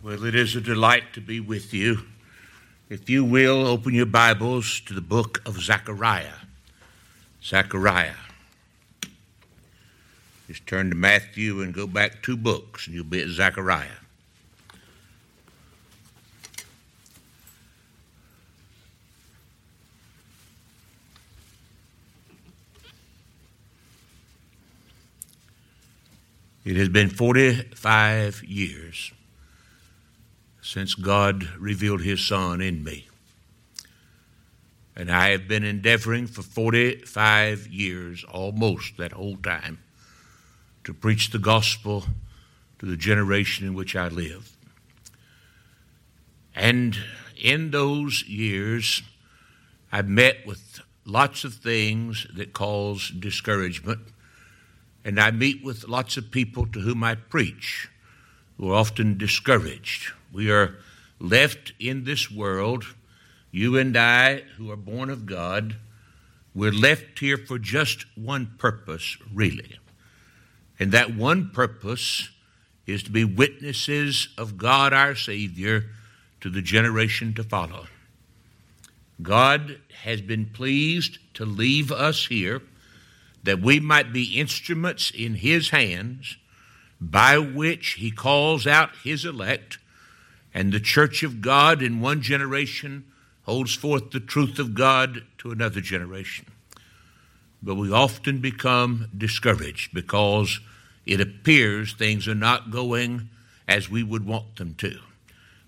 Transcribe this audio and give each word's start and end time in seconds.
Well, 0.00 0.24
it 0.24 0.36
is 0.36 0.54
a 0.54 0.60
delight 0.60 1.12
to 1.14 1.20
be 1.20 1.40
with 1.40 1.74
you. 1.74 2.06
If 2.88 3.10
you 3.10 3.24
will, 3.24 3.66
open 3.66 3.94
your 3.94 4.06
Bibles 4.06 4.78
to 4.82 4.94
the 4.94 5.00
book 5.00 5.42
of 5.44 5.60
Zechariah. 5.60 6.38
Zechariah. 7.42 8.14
Just 10.46 10.68
turn 10.68 10.90
to 10.90 10.94
Matthew 10.94 11.60
and 11.62 11.74
go 11.74 11.88
back 11.88 12.22
two 12.22 12.36
books, 12.36 12.86
and 12.86 12.94
you'll 12.94 13.04
be 13.06 13.20
at 13.20 13.28
Zechariah. 13.28 13.88
It 26.64 26.76
has 26.76 26.88
been 26.88 27.08
45 27.10 28.44
years 28.44 29.12
since 30.68 30.94
God 30.94 31.48
revealed 31.58 32.02
His 32.02 32.20
Son 32.20 32.60
in 32.60 32.84
me. 32.84 33.08
And 34.94 35.10
I 35.10 35.30
have 35.30 35.48
been 35.48 35.64
endeavoring 35.64 36.26
for 36.26 36.42
45 36.42 37.68
years, 37.68 38.22
almost 38.24 38.98
that 38.98 39.12
whole 39.12 39.38
time, 39.38 39.78
to 40.84 40.92
preach 40.92 41.30
the 41.30 41.38
gospel 41.38 42.04
to 42.80 42.86
the 42.86 42.98
generation 42.98 43.66
in 43.66 43.72
which 43.72 43.96
I 43.96 44.08
live. 44.08 44.54
And 46.54 46.98
in 47.42 47.70
those 47.70 48.24
years, 48.24 49.02
I've 49.90 50.08
met 50.08 50.46
with 50.46 50.80
lots 51.06 51.44
of 51.44 51.54
things 51.54 52.26
that 52.34 52.52
cause 52.52 53.08
discouragement, 53.08 54.00
and 55.02 55.18
I 55.18 55.30
meet 55.30 55.64
with 55.64 55.88
lots 55.88 56.18
of 56.18 56.30
people 56.30 56.66
to 56.66 56.80
whom 56.80 57.02
I 57.02 57.14
preach 57.14 57.88
who 58.58 58.72
are 58.72 58.74
often 58.74 59.16
discouraged. 59.16 60.12
We 60.32 60.50
are 60.50 60.74
left 61.18 61.72
in 61.78 62.04
this 62.04 62.30
world, 62.30 62.84
you 63.50 63.78
and 63.78 63.96
I, 63.96 64.42
who 64.56 64.70
are 64.70 64.76
born 64.76 65.08
of 65.10 65.26
God, 65.26 65.76
we're 66.54 66.72
left 66.72 67.20
here 67.20 67.38
for 67.38 67.58
just 67.58 68.04
one 68.16 68.54
purpose, 68.58 69.16
really. 69.32 69.78
And 70.78 70.92
that 70.92 71.14
one 71.14 71.50
purpose 71.50 72.30
is 72.86 73.02
to 73.04 73.10
be 73.10 73.24
witnesses 73.24 74.28
of 74.36 74.58
God 74.58 74.92
our 74.92 75.14
Savior 75.14 75.84
to 76.40 76.50
the 76.50 76.62
generation 76.62 77.34
to 77.34 77.44
follow. 77.44 77.86
God 79.20 79.80
has 80.02 80.20
been 80.20 80.46
pleased 80.46 81.18
to 81.34 81.44
leave 81.44 81.92
us 81.92 82.26
here 82.26 82.62
that 83.42 83.60
we 83.60 83.80
might 83.80 84.12
be 84.12 84.38
instruments 84.38 85.10
in 85.10 85.34
His 85.34 85.70
hands 85.70 86.36
by 87.00 87.38
which 87.38 87.94
He 87.94 88.10
calls 88.10 88.66
out 88.66 88.90
His 89.02 89.24
elect 89.24 89.78
and 90.54 90.72
the 90.72 90.80
church 90.80 91.22
of 91.22 91.40
God 91.40 91.82
in 91.82 92.00
one 92.00 92.22
generation 92.22 93.04
holds 93.42 93.74
forth 93.74 94.10
the 94.10 94.20
truth 94.20 94.58
of 94.58 94.74
God 94.74 95.22
to 95.38 95.50
another 95.50 95.80
generation. 95.80 96.46
But 97.62 97.76
we 97.76 97.92
often 97.92 98.40
become 98.40 99.08
discouraged 99.16 99.94
because 99.94 100.60
it 101.06 101.20
appears 101.20 101.92
things 101.92 102.28
are 102.28 102.34
not 102.34 102.70
going 102.70 103.28
as 103.66 103.88
we 103.88 104.02
would 104.02 104.26
want 104.26 104.56
them 104.56 104.74
to. 104.78 104.98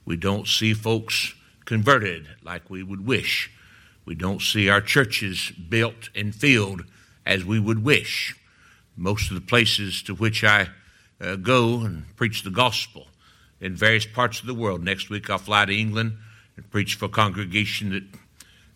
We 0.04 0.16
don't 0.16 0.46
see 0.46 0.74
folks 0.74 1.34
converted 1.64 2.26
like 2.42 2.68
we 2.68 2.82
would 2.82 3.06
wish. 3.06 3.50
We 4.04 4.14
don't 4.14 4.42
see 4.42 4.68
our 4.68 4.80
churches 4.80 5.52
built 5.52 6.10
and 6.14 6.34
filled 6.34 6.84
as 7.24 7.44
we 7.44 7.60
would 7.60 7.84
wish. 7.84 8.36
Most 8.96 9.30
of 9.30 9.34
the 9.34 9.40
places 9.40 10.02
to 10.02 10.14
which 10.14 10.42
I 10.42 10.68
uh, 11.20 11.36
go 11.36 11.80
and 11.80 12.04
preach 12.16 12.42
the 12.42 12.50
gospel 12.50 13.06
in 13.60 13.74
various 13.74 14.06
parts 14.06 14.40
of 14.40 14.46
the 14.46 14.54
world. 14.54 14.82
Next 14.82 15.10
week 15.10 15.28
I'll 15.28 15.38
fly 15.38 15.64
to 15.64 15.76
England 15.76 16.16
and 16.56 16.70
preach 16.70 16.94
for 16.94 17.06
a 17.06 17.10
congregation 17.10 17.90
that 17.90 18.04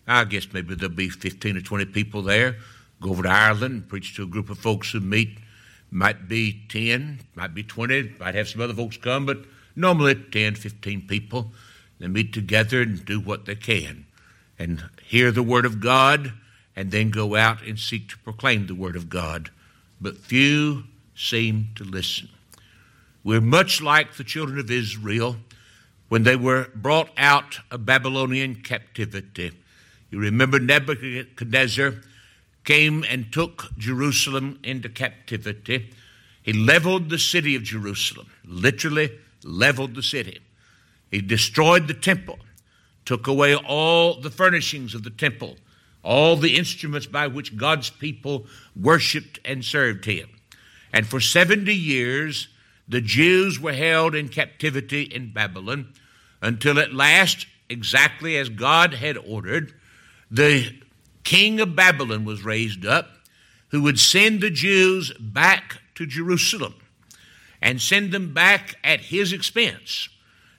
I 0.07 0.23
guess 0.25 0.47
maybe 0.53 0.75
there'll 0.75 0.93
be 0.93 1.09
15 1.09 1.57
or 1.57 1.61
20 1.61 1.85
people 1.85 2.21
there. 2.21 2.57
Go 3.01 3.09
over 3.09 3.23
to 3.23 3.29
Ireland 3.29 3.73
and 3.73 3.89
preach 3.89 4.15
to 4.15 4.23
a 4.23 4.27
group 4.27 4.49
of 4.49 4.57
folks 4.57 4.91
who 4.91 4.99
meet. 4.99 5.39
Might 5.91 6.27
be 6.27 6.61
10, 6.69 7.19
might 7.35 7.53
be 7.53 7.63
20, 7.63 8.15
might 8.19 8.35
have 8.35 8.49
some 8.49 8.61
other 8.61 8.73
folks 8.73 8.97
come, 8.97 9.25
but 9.25 9.39
normally 9.75 10.15
10, 10.15 10.55
15 10.55 11.07
people. 11.07 11.51
They 11.99 12.07
meet 12.07 12.33
together 12.33 12.81
and 12.81 13.03
do 13.05 13.19
what 13.19 13.45
they 13.45 13.55
can 13.55 14.05
and 14.59 14.83
hear 15.03 15.31
the 15.31 15.43
Word 15.43 15.65
of 15.65 15.79
God 15.79 16.33
and 16.75 16.91
then 16.91 17.09
go 17.09 17.35
out 17.35 17.61
and 17.63 17.79
seek 17.79 18.09
to 18.09 18.17
proclaim 18.19 18.67
the 18.67 18.75
Word 18.75 18.95
of 18.95 19.09
God. 19.09 19.49
But 20.01 20.17
few 20.17 20.83
seem 21.15 21.69
to 21.75 21.83
listen. 21.83 22.29
We're 23.25 23.41
much 23.41 23.81
like 23.81 24.13
the 24.13 24.23
children 24.23 24.59
of 24.59 24.69
Israel 24.69 25.37
when 26.09 26.21
they 26.21 26.35
were 26.35 26.69
brought 26.75 27.09
out 27.17 27.57
of 27.71 27.83
Babylonian 27.83 28.61
captivity. 28.61 29.51
You 30.11 30.19
remember 30.19 30.59
Nebuchadnezzar 30.59 31.95
came 32.65 33.03
and 33.09 33.33
took 33.33 33.75
Jerusalem 33.79 34.59
into 34.63 34.89
captivity. 34.89 35.89
He 36.43 36.53
leveled 36.53 37.09
the 37.09 37.17
city 37.17 37.55
of 37.55 37.63
Jerusalem, 37.63 38.27
literally 38.45 39.09
leveled 39.43 39.95
the 39.95 40.03
city. 40.03 40.39
He 41.09 41.19
destroyed 41.19 41.87
the 41.87 41.95
temple, 41.95 42.37
took 43.05 43.25
away 43.25 43.55
all 43.55 44.21
the 44.21 44.29
furnishings 44.29 44.93
of 44.93 45.01
the 45.01 45.09
temple, 45.09 45.57
all 46.03 46.35
the 46.35 46.55
instruments 46.55 47.07
by 47.07 47.25
which 47.25 47.57
God's 47.57 47.89
people 47.89 48.45
worshiped 48.79 49.39
and 49.43 49.65
served 49.65 50.05
him. 50.05 50.29
And 50.93 51.07
for 51.07 51.19
70 51.19 51.73
years, 51.73 52.49
the 52.87 53.01
Jews 53.01 53.59
were 53.59 53.73
held 53.73 54.15
in 54.15 54.29
captivity 54.29 55.03
in 55.03 55.33
Babylon 55.33 55.93
until 56.41 56.79
at 56.79 56.93
last, 56.93 57.47
exactly 57.69 58.37
as 58.37 58.49
God 58.49 58.93
had 58.93 59.17
ordered, 59.17 59.73
the 60.29 60.75
king 61.23 61.59
of 61.59 61.75
Babylon 61.75 62.25
was 62.25 62.43
raised 62.43 62.85
up 62.85 63.09
who 63.69 63.81
would 63.81 63.99
send 63.99 64.41
the 64.41 64.49
Jews 64.49 65.11
back 65.19 65.81
to 65.95 66.05
Jerusalem 66.05 66.75
and 67.61 67.81
send 67.81 68.11
them 68.11 68.33
back 68.33 68.75
at 68.83 69.01
his 69.01 69.33
expense 69.33 70.07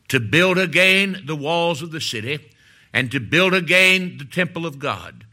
to 0.08 0.20
build 0.20 0.58
again 0.58 1.22
the 1.24 1.36
walls 1.36 1.82
of 1.82 1.92
the 1.92 2.00
city 2.00 2.40
and 2.92 3.10
to 3.12 3.20
build 3.20 3.54
again 3.54 4.18
the 4.18 4.24
temple 4.24 4.66
of 4.66 4.78
God. 4.78 5.24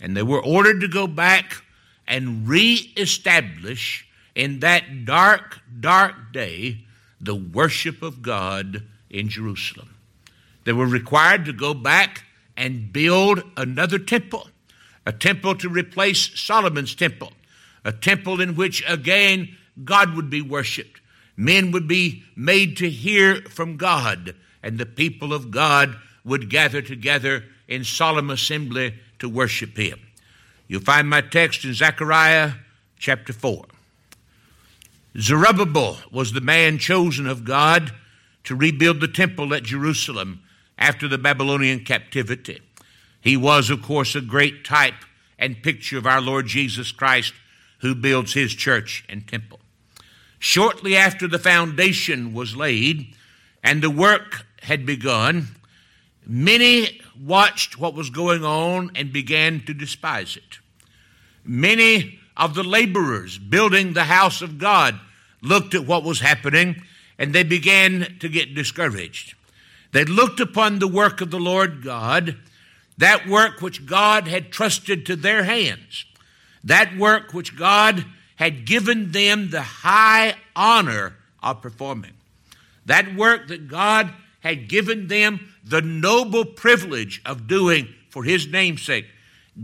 And 0.00 0.16
they 0.16 0.22
were 0.22 0.42
ordered 0.42 0.80
to 0.80 0.88
go 0.88 1.06
back 1.06 1.62
and 2.06 2.48
reestablish 2.48 4.07
in 4.38 4.60
that 4.60 5.04
dark, 5.04 5.58
dark 5.80 6.32
day 6.32 6.78
the 7.20 7.34
worship 7.34 8.02
of 8.02 8.22
God 8.22 8.84
in 9.10 9.28
Jerusalem. 9.28 9.96
They 10.64 10.72
were 10.72 10.86
required 10.86 11.44
to 11.46 11.52
go 11.52 11.74
back 11.74 12.24
and 12.56 12.92
build 12.92 13.42
another 13.56 13.98
temple, 13.98 14.48
a 15.04 15.12
temple 15.12 15.56
to 15.56 15.68
replace 15.68 16.38
Solomon's 16.38 16.94
temple, 16.94 17.32
a 17.84 17.90
temple 17.90 18.40
in 18.40 18.54
which 18.54 18.84
again 18.88 19.56
God 19.84 20.14
would 20.14 20.30
be 20.30 20.40
worshiped. 20.40 21.00
Men 21.36 21.72
would 21.72 21.88
be 21.88 22.22
made 22.36 22.76
to 22.78 22.88
hear 22.88 23.42
from 23.42 23.76
God, 23.76 24.36
and 24.62 24.78
the 24.78 24.86
people 24.86 25.32
of 25.32 25.50
God 25.50 25.96
would 26.24 26.48
gather 26.48 26.82
together 26.82 27.44
in 27.66 27.82
solemn 27.82 28.30
assembly 28.30 28.94
to 29.18 29.28
worship 29.28 29.76
Him. 29.76 29.98
You'll 30.68 30.80
find 30.80 31.08
my 31.08 31.22
text 31.22 31.64
in 31.64 31.74
Zechariah 31.74 32.52
chapter 32.98 33.32
4. 33.32 33.64
Zerubbabel 35.18 35.98
was 36.12 36.32
the 36.32 36.40
man 36.40 36.78
chosen 36.78 37.26
of 37.26 37.44
God 37.44 37.92
to 38.44 38.54
rebuild 38.54 39.00
the 39.00 39.08
temple 39.08 39.52
at 39.52 39.64
Jerusalem 39.64 40.42
after 40.78 41.08
the 41.08 41.18
Babylonian 41.18 41.84
captivity. 41.84 42.60
He 43.20 43.36
was, 43.36 43.68
of 43.68 43.82
course, 43.82 44.14
a 44.14 44.20
great 44.20 44.64
type 44.64 44.94
and 45.38 45.62
picture 45.62 45.98
of 45.98 46.06
our 46.06 46.20
Lord 46.20 46.46
Jesus 46.46 46.92
Christ 46.92 47.34
who 47.80 47.94
builds 47.94 48.34
his 48.34 48.54
church 48.54 49.04
and 49.08 49.26
temple. 49.26 49.58
Shortly 50.38 50.96
after 50.96 51.26
the 51.26 51.38
foundation 51.38 52.32
was 52.32 52.56
laid 52.56 53.14
and 53.62 53.82
the 53.82 53.90
work 53.90 54.46
had 54.62 54.86
begun, 54.86 55.48
many 56.24 57.00
watched 57.20 57.76
what 57.76 57.94
was 57.94 58.10
going 58.10 58.44
on 58.44 58.92
and 58.94 59.12
began 59.12 59.64
to 59.64 59.74
despise 59.74 60.36
it. 60.36 60.58
Many 61.44 62.20
of 62.36 62.54
the 62.54 62.62
laborers 62.62 63.36
building 63.36 63.92
the 63.92 64.04
house 64.04 64.42
of 64.42 64.58
God 64.58 65.00
looked 65.42 65.74
at 65.74 65.86
what 65.86 66.04
was 66.04 66.20
happening 66.20 66.82
and 67.18 67.34
they 67.34 67.42
began 67.42 68.16
to 68.20 68.28
get 68.28 68.54
discouraged. 68.54 69.34
They 69.92 70.04
looked 70.04 70.40
upon 70.40 70.78
the 70.78 70.88
work 70.88 71.20
of 71.20 71.30
the 71.30 71.40
Lord 71.40 71.82
God, 71.82 72.36
that 72.98 73.26
work 73.26 73.60
which 73.60 73.86
God 73.86 74.28
had 74.28 74.52
trusted 74.52 75.06
to 75.06 75.16
their 75.16 75.44
hands, 75.44 76.04
that 76.62 76.96
work 76.96 77.32
which 77.32 77.56
God 77.56 78.04
had 78.36 78.66
given 78.66 79.12
them 79.12 79.50
the 79.50 79.62
high 79.62 80.34
honor 80.54 81.16
of 81.42 81.62
performing, 81.62 82.14
that 82.86 83.14
work 83.14 83.48
that 83.48 83.68
God 83.68 84.12
had 84.40 84.68
given 84.68 85.08
them 85.08 85.52
the 85.64 85.82
noble 85.82 86.44
privilege 86.44 87.20
of 87.24 87.46
doing 87.48 87.88
for 88.10 88.24
His 88.24 88.46
namesake. 88.46 89.06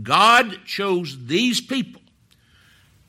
God 0.03 0.59
chose 0.65 1.27
these 1.27 1.61
people 1.61 2.01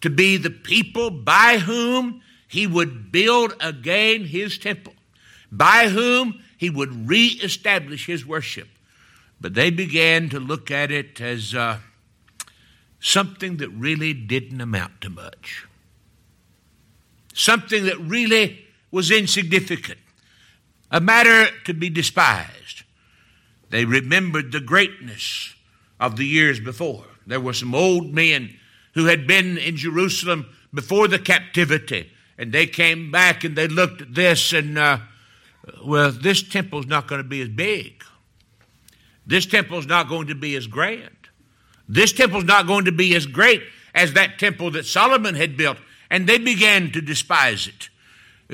to 0.00 0.10
be 0.10 0.36
the 0.36 0.50
people 0.50 1.10
by 1.10 1.58
whom 1.58 2.22
he 2.48 2.66
would 2.66 3.10
build 3.10 3.54
again 3.60 4.24
his 4.24 4.58
temple. 4.58 4.94
by 5.50 5.88
whom 5.88 6.42
he 6.56 6.70
would 6.70 7.08
reestablish 7.08 8.06
his 8.06 8.26
worship. 8.26 8.68
But 9.40 9.54
they 9.54 9.70
began 9.70 10.28
to 10.30 10.40
look 10.40 10.70
at 10.70 10.90
it 10.90 11.20
as 11.20 11.54
uh, 11.54 11.78
something 13.00 13.58
that 13.58 13.68
really 13.70 14.12
didn't 14.12 14.60
amount 14.60 15.00
to 15.02 15.10
much, 15.10 15.66
something 17.34 17.84
that 17.84 17.98
really 18.00 18.64
was 18.90 19.10
insignificant, 19.10 19.98
a 20.90 21.00
matter 21.00 21.46
to 21.64 21.74
be 21.74 21.90
despised. 21.90 22.82
They 23.70 23.84
remembered 23.84 24.52
the 24.52 24.60
greatness 24.60 25.54
of 26.00 26.16
the 26.16 26.26
years 26.26 26.60
before. 26.60 27.04
There 27.26 27.40
were 27.40 27.52
some 27.52 27.74
old 27.74 28.14
men 28.14 28.56
who 28.94 29.06
had 29.06 29.26
been 29.26 29.58
in 29.58 29.76
Jerusalem 29.76 30.46
before 30.72 31.08
the 31.08 31.18
captivity, 31.18 32.10
and 32.38 32.52
they 32.52 32.66
came 32.66 33.10
back 33.10 33.44
and 33.44 33.56
they 33.56 33.68
looked 33.68 34.02
at 34.02 34.14
this 34.14 34.52
and, 34.52 34.78
uh, 34.78 34.98
well, 35.84 36.12
this 36.12 36.42
temple's 36.42 36.86
not 36.86 37.08
going 37.08 37.22
to 37.22 37.28
be 37.28 37.40
as 37.40 37.48
big. 37.48 38.04
This 39.26 39.46
temple's 39.46 39.86
not 39.86 40.08
going 40.08 40.28
to 40.28 40.34
be 40.34 40.54
as 40.56 40.66
grand. 40.66 41.10
This 41.88 42.12
temple's 42.12 42.44
not 42.44 42.66
going 42.66 42.84
to 42.84 42.92
be 42.92 43.14
as 43.14 43.26
great 43.26 43.62
as 43.94 44.12
that 44.12 44.38
temple 44.38 44.70
that 44.72 44.86
Solomon 44.86 45.34
had 45.34 45.56
built. 45.56 45.78
And 46.10 46.26
they 46.26 46.38
began 46.38 46.92
to 46.92 47.00
despise 47.00 47.66
it. 47.66 47.88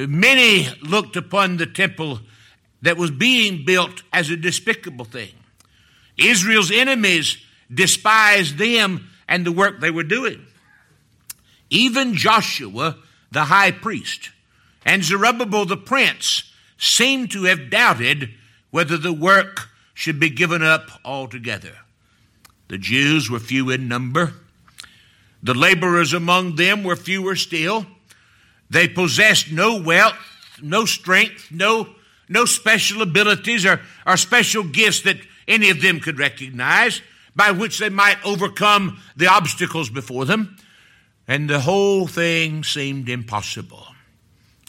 Many 0.08 0.68
looked 0.80 1.16
upon 1.16 1.58
the 1.58 1.66
temple 1.66 2.20
that 2.80 2.96
was 2.96 3.10
being 3.10 3.64
built 3.64 4.02
as 4.12 4.30
a 4.30 4.36
despicable 4.36 5.04
thing. 5.04 5.32
Israel's 6.16 6.70
enemies 6.70 7.36
despised 7.72 8.56
them 8.56 9.08
and 9.28 9.44
the 9.44 9.52
work 9.52 9.80
they 9.80 9.90
were 9.90 10.02
doing. 10.02 10.44
Even 11.70 12.14
Joshua, 12.14 12.96
the 13.32 13.44
high 13.44 13.70
priest, 13.70 14.30
and 14.84 15.02
Zerubbabel 15.02 15.64
the 15.64 15.76
prince 15.76 16.52
seemed 16.78 17.30
to 17.32 17.44
have 17.44 17.70
doubted 17.70 18.30
whether 18.70 18.96
the 18.96 19.12
work 19.12 19.68
should 19.94 20.18
be 20.18 20.30
given 20.30 20.62
up 20.62 20.90
altogether. 21.04 21.78
The 22.68 22.78
Jews 22.78 23.30
were 23.30 23.38
few 23.38 23.70
in 23.70 23.88
number. 23.88 24.34
The 25.42 25.54
laborers 25.54 26.12
among 26.12 26.56
them 26.56 26.84
were 26.84 26.96
fewer 26.96 27.36
still. 27.36 27.86
They 28.70 28.88
possessed 28.88 29.52
no 29.52 29.80
wealth, 29.80 30.16
no 30.62 30.84
strength, 30.84 31.50
no, 31.50 31.88
no 32.28 32.44
special 32.44 33.02
abilities 33.02 33.66
or, 33.66 33.80
or 34.06 34.16
special 34.16 34.62
gifts 34.62 35.02
that 35.02 35.18
any 35.46 35.70
of 35.70 35.82
them 35.82 36.00
could 36.00 36.18
recognize 36.18 37.02
by 37.34 37.50
which 37.50 37.78
they 37.78 37.88
might 37.88 38.16
overcome 38.24 39.00
the 39.16 39.26
obstacles 39.26 39.90
before 39.90 40.24
them. 40.24 40.56
And 41.32 41.48
the 41.48 41.60
whole 41.60 42.06
thing 42.06 42.62
seemed 42.62 43.08
impossible. 43.08 43.86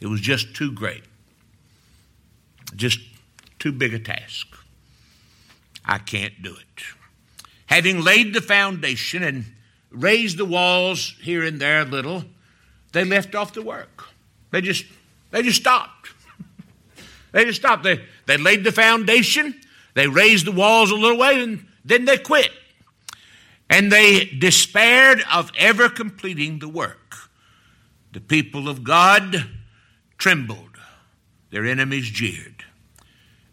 It 0.02 0.08
was 0.08 0.22
just 0.22 0.56
too 0.56 0.72
great, 0.72 1.04
just 2.74 3.00
too 3.60 3.74
big 3.74 3.94
a 3.94 4.00
task. 4.00 4.48
I 5.84 5.98
can't 5.98 6.42
do 6.42 6.56
it. 6.56 6.84
Having 7.66 8.02
laid 8.06 8.34
the 8.34 8.40
foundation 8.40 9.24
and 9.24 9.44
raised 9.92 10.38
the 10.38 10.46
walls 10.46 11.16
here 11.20 11.44
and 11.44 11.60
there 11.60 11.82
a 11.82 11.84
little, 11.84 12.24
they 12.94 13.04
left 13.04 13.36
off 13.36 13.52
the 13.52 13.62
work. 13.62 14.06
They 14.52 14.62
just 14.62 14.86
they 15.32 15.42
just 15.42 15.60
stopped. 15.60 16.12
they 17.34 17.44
just 17.44 17.60
stopped. 17.60 17.84
They 17.84 18.06
they 18.26 18.38
laid 18.38 18.64
the 18.64 18.72
foundation, 18.72 19.54
they 19.96 20.08
raised 20.08 20.46
the 20.46 20.54
walls 20.54 20.92
a 20.92 20.96
little 20.96 21.18
way, 21.18 21.44
and 21.44 21.66
then 21.84 22.06
they 22.06 22.20
quit. 22.20 22.52
And 23.74 23.92
they 23.92 24.26
despaired 24.26 25.24
of 25.34 25.52
ever 25.58 25.90
completing 25.90 26.60
the 26.60 26.70
work. 26.70 27.16
The 28.12 28.22
people 28.22 28.70
of 28.70 28.84
God 28.84 29.50
trembled, 30.20 30.78
their 31.50 31.66
enemies 31.66 32.08
jeered. 32.08 32.66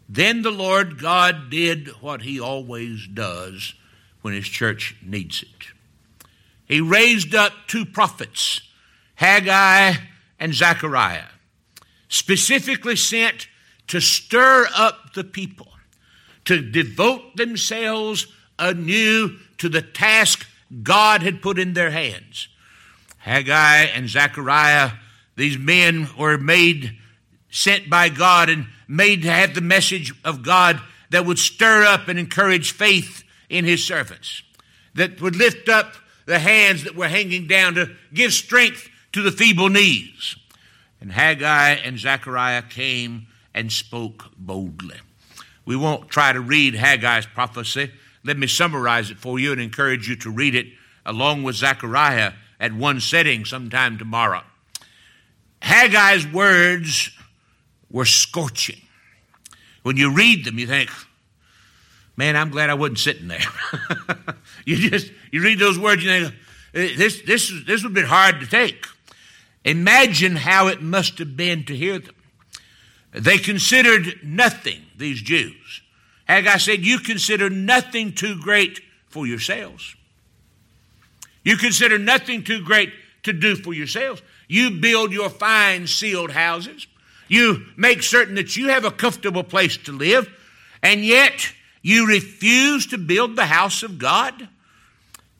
Then 0.07 0.43
the 0.43 0.51
Lord 0.51 0.99
God 0.99 1.49
did 1.49 1.87
what 2.01 2.21
he 2.21 2.39
always 2.39 3.07
does 3.07 3.73
when 4.21 4.35
his 4.35 4.45
church 4.45 4.95
needs 5.03 5.41
it. 5.41 6.27
He 6.65 6.81
raised 6.81 7.33
up 7.33 7.53
two 7.65 7.83
prophets, 7.83 8.61
Haggai 9.15 9.95
and 10.39 10.53
Zechariah, 10.53 11.29
specifically 12.09 12.95
sent 12.95 13.47
to 13.87 13.99
stir 13.99 14.67
up 14.75 15.15
the 15.15 15.23
people, 15.23 15.71
to 16.45 16.61
devote 16.61 17.37
themselves 17.37 18.27
anew 18.59 19.39
to 19.61 19.69
the 19.69 19.81
task 19.81 20.47
God 20.81 21.21
had 21.21 21.41
put 21.41 21.59
in 21.59 21.73
their 21.73 21.91
hands. 21.91 22.47
Haggai 23.19 23.83
and 23.93 24.09
Zechariah, 24.09 24.91
these 25.35 25.57
men 25.57 26.09
were 26.17 26.39
made, 26.39 26.97
sent 27.51 27.87
by 27.87 28.09
God 28.09 28.49
and 28.49 28.65
made 28.87 29.21
to 29.21 29.31
have 29.31 29.53
the 29.53 29.61
message 29.61 30.13
of 30.25 30.41
God 30.41 30.81
that 31.11 31.27
would 31.27 31.37
stir 31.37 31.83
up 31.83 32.07
and 32.07 32.17
encourage 32.17 32.71
faith 32.71 33.23
in 33.49 33.63
his 33.63 33.85
servants, 33.85 34.41
that 34.95 35.21
would 35.21 35.35
lift 35.35 35.69
up 35.69 35.93
the 36.25 36.39
hands 36.39 36.83
that 36.85 36.95
were 36.95 37.07
hanging 37.07 37.45
down 37.45 37.75
to 37.75 37.91
give 38.11 38.33
strength 38.33 38.89
to 39.11 39.21
the 39.21 39.31
feeble 39.31 39.69
knees. 39.69 40.35
And 40.99 41.11
Haggai 41.11 41.73
and 41.83 41.99
Zechariah 41.99 42.63
came 42.63 43.27
and 43.53 43.71
spoke 43.71 44.31
boldly. 44.37 44.97
We 45.65 45.75
won't 45.75 46.09
try 46.09 46.33
to 46.33 46.41
read 46.41 46.73
Haggai's 46.73 47.27
prophecy. 47.27 47.91
Let 48.23 48.37
me 48.37 48.47
summarize 48.47 49.09
it 49.09 49.17
for 49.17 49.39
you 49.39 49.51
and 49.51 49.61
encourage 49.61 50.07
you 50.07 50.15
to 50.17 50.29
read 50.29 50.55
it 50.55 50.67
along 51.05 51.43
with 51.43 51.55
Zechariah 51.55 52.33
at 52.59 52.73
one 52.73 52.99
setting 52.99 53.45
sometime 53.45 53.97
tomorrow. 53.97 54.43
Haggai's 55.61 56.27
words 56.27 57.11
were 57.89 58.05
scorching. 58.05 58.81
When 59.83 59.97
you 59.97 60.13
read 60.13 60.45
them, 60.45 60.59
you 60.59 60.67
think, 60.67 60.89
man, 62.15 62.35
I'm 62.35 62.49
glad 62.49 62.69
I 62.69 62.75
wasn't 62.75 62.99
sitting 62.99 63.27
there. 63.27 63.41
you 64.65 64.77
just, 64.77 65.11
you 65.31 65.41
read 65.41 65.59
those 65.59 65.79
words, 65.79 66.03
you 66.03 66.09
think, 66.09 66.35
eh, 66.75 66.95
this, 66.97 67.21
this, 67.23 67.51
this 67.65 67.83
would 67.83 67.89
have 67.89 67.93
been 67.93 68.05
hard 68.05 68.39
to 68.41 68.47
take. 68.47 68.85
Imagine 69.65 70.35
how 70.35 70.67
it 70.67 70.81
must 70.81 71.17
have 71.19 71.35
been 71.35 71.63
to 71.65 71.75
hear 71.75 71.99
them. 71.99 72.15
They 73.11 73.37
considered 73.37 74.19
nothing, 74.23 74.81
these 74.95 75.21
Jews. 75.21 75.81
Haggai 76.31 76.57
said, 76.57 76.85
You 76.85 76.99
consider 76.99 77.49
nothing 77.49 78.13
too 78.13 78.39
great 78.39 78.79
for 79.09 79.27
yourselves. 79.27 79.95
You 81.43 81.57
consider 81.57 81.99
nothing 81.99 82.43
too 82.43 82.63
great 82.63 82.93
to 83.23 83.33
do 83.33 83.57
for 83.57 83.73
yourselves. 83.73 84.21
You 84.47 84.79
build 84.79 85.11
your 85.11 85.29
fine 85.29 85.87
sealed 85.87 86.31
houses. 86.31 86.87
You 87.27 87.65
make 87.75 88.01
certain 88.01 88.35
that 88.35 88.55
you 88.55 88.69
have 88.69 88.85
a 88.85 88.91
comfortable 88.91 89.43
place 89.43 89.75
to 89.77 89.91
live, 89.91 90.29
and 90.81 91.03
yet 91.03 91.51
you 91.81 92.07
refuse 92.07 92.87
to 92.87 92.97
build 92.97 93.35
the 93.35 93.45
house 93.45 93.83
of 93.83 93.99
God. 93.99 94.47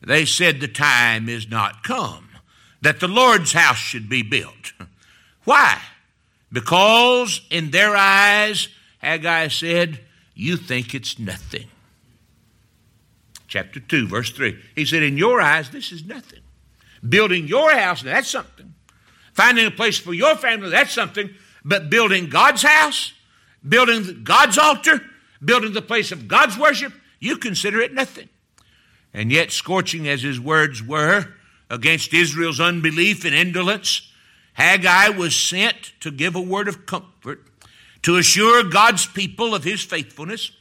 They 0.01 0.25
said 0.25 0.60
the 0.60 0.68
time 0.68 1.30
is 1.30 1.50
not 1.50 1.84
come 1.84 2.27
that 2.82 3.00
the 3.00 3.08
Lord's 3.08 3.54
house 3.54 3.77
should 3.77 4.10
be 4.10 4.24
built. 4.24 4.74
Why? 5.46 5.80
Because 6.51 7.42
in 7.50 7.72
their 7.72 7.96
eyes, 7.96 8.68
Haggai 8.98 9.48
said, 9.48 10.01
you 10.34 10.58
think 10.58 10.94
it's 10.94 11.20
nothing. 11.20 11.68
Chapter 13.48 13.80
2, 13.80 14.08
verse 14.08 14.32
3. 14.32 14.58
He 14.76 14.86
said, 14.86 15.04
In 15.04 15.18
your 15.18 15.42
eyes, 15.42 15.70
this 15.70 15.92
is 15.92 16.06
nothing. 16.06 16.40
Building 17.08 17.48
your 17.48 17.72
house, 17.74 18.02
that's 18.02 18.30
something. 18.30 18.74
Finding 19.34 19.68
a 19.68 19.72
place 19.72 19.98
for 19.98 20.14
your 20.14 20.36
family, 20.36 20.70
that's 20.70 20.94
something. 20.94 21.30
But 21.64 21.90
building 21.90 22.30
God's 22.30 22.62
house, 22.64 23.14
building 23.68 24.24
God's 24.24 24.58
altar, 24.58 25.02
building 25.44 25.74
the 25.74 25.82
place 25.82 26.12
of 26.12 26.28
God's 26.28 26.58
worship, 26.58 26.94
you 27.20 27.38
consider 27.38 27.82
it 27.82 27.94
nothing. 27.94 28.30
And 29.14 29.32
yet, 29.32 29.52
scorching 29.52 30.08
as 30.08 30.22
his 30.22 30.40
words 30.40 30.82
were 30.82 31.34
against 31.70 32.14
Israel's 32.14 32.60
unbelief 32.60 33.26
and 33.26 33.36
indolence, 33.36 34.12
Haggai 34.54 35.10
was 35.10 35.36
sent 35.36 35.94
to 36.02 36.12
give 36.12 36.36
a 36.36 36.42
word 36.42 36.68
of 36.68 36.86
comfort, 36.86 37.48
to 38.03 38.17
assure 38.17 38.63
God's 38.63 39.05
people 39.05 39.53
of 39.53 39.63
his 39.63 39.84
faithfulness. 39.84 40.51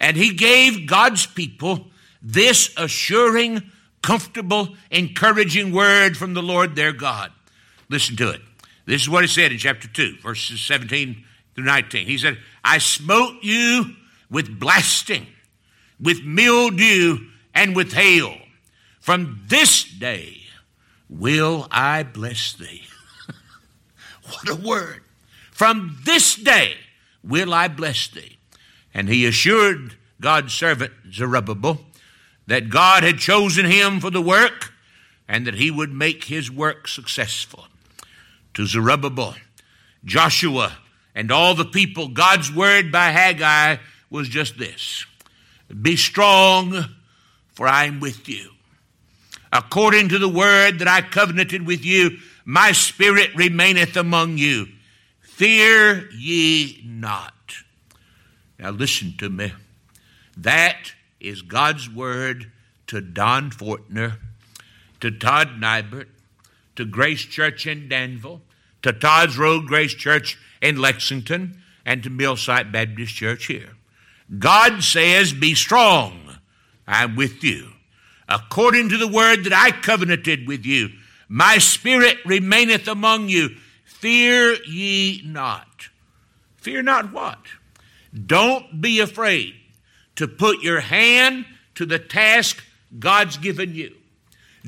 And 0.00 0.16
he 0.16 0.34
gave 0.34 0.86
God's 0.86 1.26
people 1.26 1.86
this 2.22 2.72
assuring, 2.76 3.70
comfortable, 4.02 4.74
encouraging 4.90 5.72
word 5.72 6.16
from 6.16 6.34
the 6.34 6.42
Lord 6.42 6.76
their 6.76 6.92
God. 6.92 7.32
Listen 7.88 8.16
to 8.16 8.30
it. 8.30 8.40
This 8.84 9.02
is 9.02 9.08
what 9.08 9.24
he 9.24 9.28
said 9.28 9.52
in 9.52 9.58
chapter 9.58 9.88
2, 9.88 10.18
verses 10.22 10.60
17 10.60 11.24
through 11.54 11.64
19. 11.64 12.06
He 12.06 12.18
said, 12.18 12.38
I 12.64 12.78
smote 12.78 13.42
you 13.42 13.94
with 14.30 14.60
blasting, 14.60 15.26
with 16.00 16.22
mildew, 16.22 17.18
and 17.54 17.74
with 17.74 17.92
hail. 17.92 18.36
From 19.00 19.42
this 19.46 19.84
day 19.84 20.42
will 21.08 21.68
I 21.70 22.02
bless 22.02 22.52
thee. 22.52 22.82
what 24.30 24.48
a 24.48 24.54
word. 24.56 25.02
From 25.56 25.96
this 26.04 26.34
day 26.34 26.74
will 27.24 27.54
I 27.54 27.68
bless 27.68 28.08
thee. 28.08 28.36
And 28.92 29.08
he 29.08 29.24
assured 29.24 29.94
God's 30.20 30.52
servant 30.52 30.92
Zerubbabel 31.10 31.80
that 32.46 32.68
God 32.68 33.02
had 33.02 33.16
chosen 33.16 33.64
him 33.64 33.98
for 33.98 34.10
the 34.10 34.20
work 34.20 34.74
and 35.26 35.46
that 35.46 35.54
he 35.54 35.70
would 35.70 35.90
make 35.90 36.24
his 36.24 36.50
work 36.50 36.86
successful 36.86 37.68
to 38.52 38.66
Zerubbabel, 38.66 39.34
Joshua, 40.04 40.76
and 41.14 41.32
all 41.32 41.54
the 41.54 41.64
people, 41.64 42.08
God's 42.08 42.52
word 42.52 42.92
by 42.92 43.08
Haggai 43.08 43.78
was 44.10 44.28
just 44.28 44.58
this 44.58 45.06
Be 45.80 45.96
strong, 45.96 46.84
for 47.54 47.66
I 47.66 47.86
am 47.86 47.98
with 47.98 48.28
you. 48.28 48.50
According 49.54 50.10
to 50.10 50.18
the 50.18 50.28
word 50.28 50.80
that 50.80 50.88
I 50.88 51.00
covenanted 51.00 51.66
with 51.66 51.82
you, 51.82 52.18
my 52.44 52.72
spirit 52.72 53.30
remaineth 53.34 53.96
among 53.96 54.36
you. 54.36 54.68
Fear 55.36 56.08
ye 56.12 56.82
not. 56.86 57.56
Now 58.58 58.70
listen 58.70 59.18
to 59.18 59.28
me. 59.28 59.52
That 60.34 60.94
is 61.20 61.42
God's 61.42 61.90
word 61.90 62.50
to 62.86 63.02
Don 63.02 63.50
Fortner, 63.50 64.16
to 65.00 65.10
Todd 65.10 65.60
Nibert, 65.60 66.06
to 66.76 66.86
Grace 66.86 67.20
Church 67.20 67.66
in 67.66 67.86
Danville, 67.86 68.40
to 68.80 68.94
Todd's 68.94 69.36
Road 69.36 69.66
Grace 69.66 69.92
Church 69.92 70.38
in 70.62 70.80
Lexington, 70.80 71.60
and 71.84 72.02
to 72.02 72.08
Millsite 72.08 72.72
Baptist 72.72 73.14
Church 73.14 73.44
here. 73.44 73.76
God 74.38 74.82
says, 74.82 75.34
Be 75.34 75.54
strong, 75.54 76.38
I'm 76.88 77.14
with 77.14 77.44
you. 77.44 77.72
According 78.26 78.88
to 78.88 78.96
the 78.96 79.06
word 79.06 79.44
that 79.44 79.52
I 79.52 79.70
covenanted 79.70 80.48
with 80.48 80.64
you, 80.64 80.88
my 81.28 81.58
spirit 81.58 82.16
remaineth 82.24 82.88
among 82.88 83.28
you. 83.28 83.50
Fear 84.06 84.58
ye 84.68 85.20
not. 85.24 85.88
Fear 86.58 86.82
not 86.82 87.12
what? 87.12 87.40
Don't 88.14 88.80
be 88.80 89.00
afraid 89.00 89.54
to 90.14 90.28
put 90.28 90.62
your 90.62 90.78
hand 90.78 91.44
to 91.74 91.84
the 91.84 91.98
task 91.98 92.62
God's 93.00 93.36
given 93.36 93.74
you. 93.74 93.96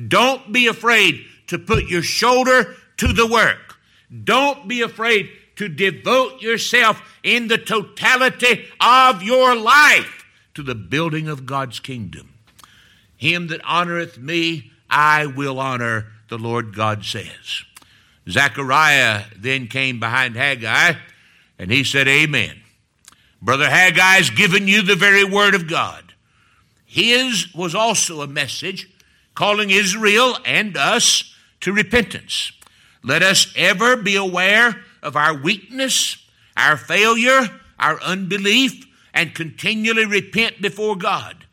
Don't 0.09 0.51
be 0.51 0.67
afraid 0.67 1.23
to 1.47 1.57
put 1.57 1.85
your 1.85 2.01
shoulder 2.01 2.75
to 2.97 3.13
the 3.13 3.27
work. 3.27 3.77
Don't 4.25 4.67
be 4.67 4.81
afraid 4.81 5.29
to 5.55 5.69
devote 5.69 6.41
yourself 6.41 7.01
in 7.23 7.47
the 7.47 7.57
totality 7.57 8.65
of 8.81 9.23
your 9.23 9.55
life 9.55 10.25
to 10.55 10.63
the 10.63 10.75
building 10.75 11.29
of 11.29 11.45
God's 11.45 11.79
kingdom. 11.79 12.33
Him 13.15 13.47
that 13.47 13.63
honoreth 13.63 14.17
me, 14.17 14.73
I 14.89 15.27
will 15.27 15.61
honor, 15.61 16.07
the 16.27 16.37
Lord 16.37 16.75
God 16.75 17.05
says. 17.05 17.63
Zechariah 18.29 19.23
then 19.35 19.67
came 19.67 19.99
behind 19.99 20.35
Haggai 20.35 20.93
and 21.57 21.71
he 21.71 21.83
said, 21.83 22.07
Amen. 22.07 22.61
Brother 23.41 23.69
Haggai's 23.69 24.29
given 24.29 24.67
you 24.67 24.81
the 24.81 24.95
very 24.95 25.23
word 25.23 25.55
of 25.55 25.67
God. 25.67 26.13
His 26.85 27.53
was 27.53 27.75
also 27.75 28.21
a 28.21 28.27
message 28.27 28.89
calling 29.33 29.69
Israel 29.69 30.37
and 30.45 30.75
us 30.75 31.33
to 31.61 31.71
repentance. 31.71 32.51
Let 33.03 33.23
us 33.23 33.53
ever 33.55 33.95
be 33.95 34.15
aware 34.15 34.83
of 35.01 35.15
our 35.15 35.33
weakness, 35.33 36.17
our 36.57 36.75
failure, 36.75 37.47
our 37.79 38.01
unbelief, 38.01 38.85
and 39.13 39.33
continually 39.33 40.05
repent 40.05 40.61
before 40.61 40.95
God. 40.95 41.45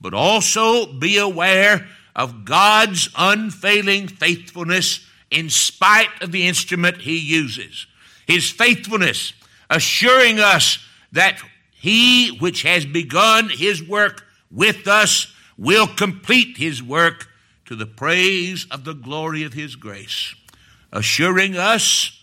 But 0.00 0.14
also 0.14 0.92
be 0.92 1.18
aware 1.18 1.88
of 2.14 2.44
God's 2.44 3.08
unfailing 3.16 4.08
faithfulness 4.08 5.06
in 5.32 5.50
spite 5.50 6.22
of 6.22 6.30
the 6.30 6.46
instrument 6.46 6.98
He 6.98 7.18
uses. 7.18 7.86
His 8.26 8.50
faithfulness 8.50 9.32
assuring 9.68 10.38
us 10.38 10.78
that 11.12 11.40
he 11.72 12.36
which 12.38 12.62
has 12.62 12.84
begun 12.84 13.48
his 13.48 13.82
work 13.82 14.24
with 14.50 14.86
us 14.86 15.34
will 15.58 15.86
complete 15.86 16.56
his 16.56 16.82
work 16.82 17.28
to 17.64 17.74
the 17.74 17.86
praise 17.86 18.66
of 18.70 18.84
the 18.84 18.94
glory 18.94 19.42
of 19.42 19.54
his 19.54 19.74
grace, 19.74 20.34
assuring 20.92 21.56
us 21.56 22.20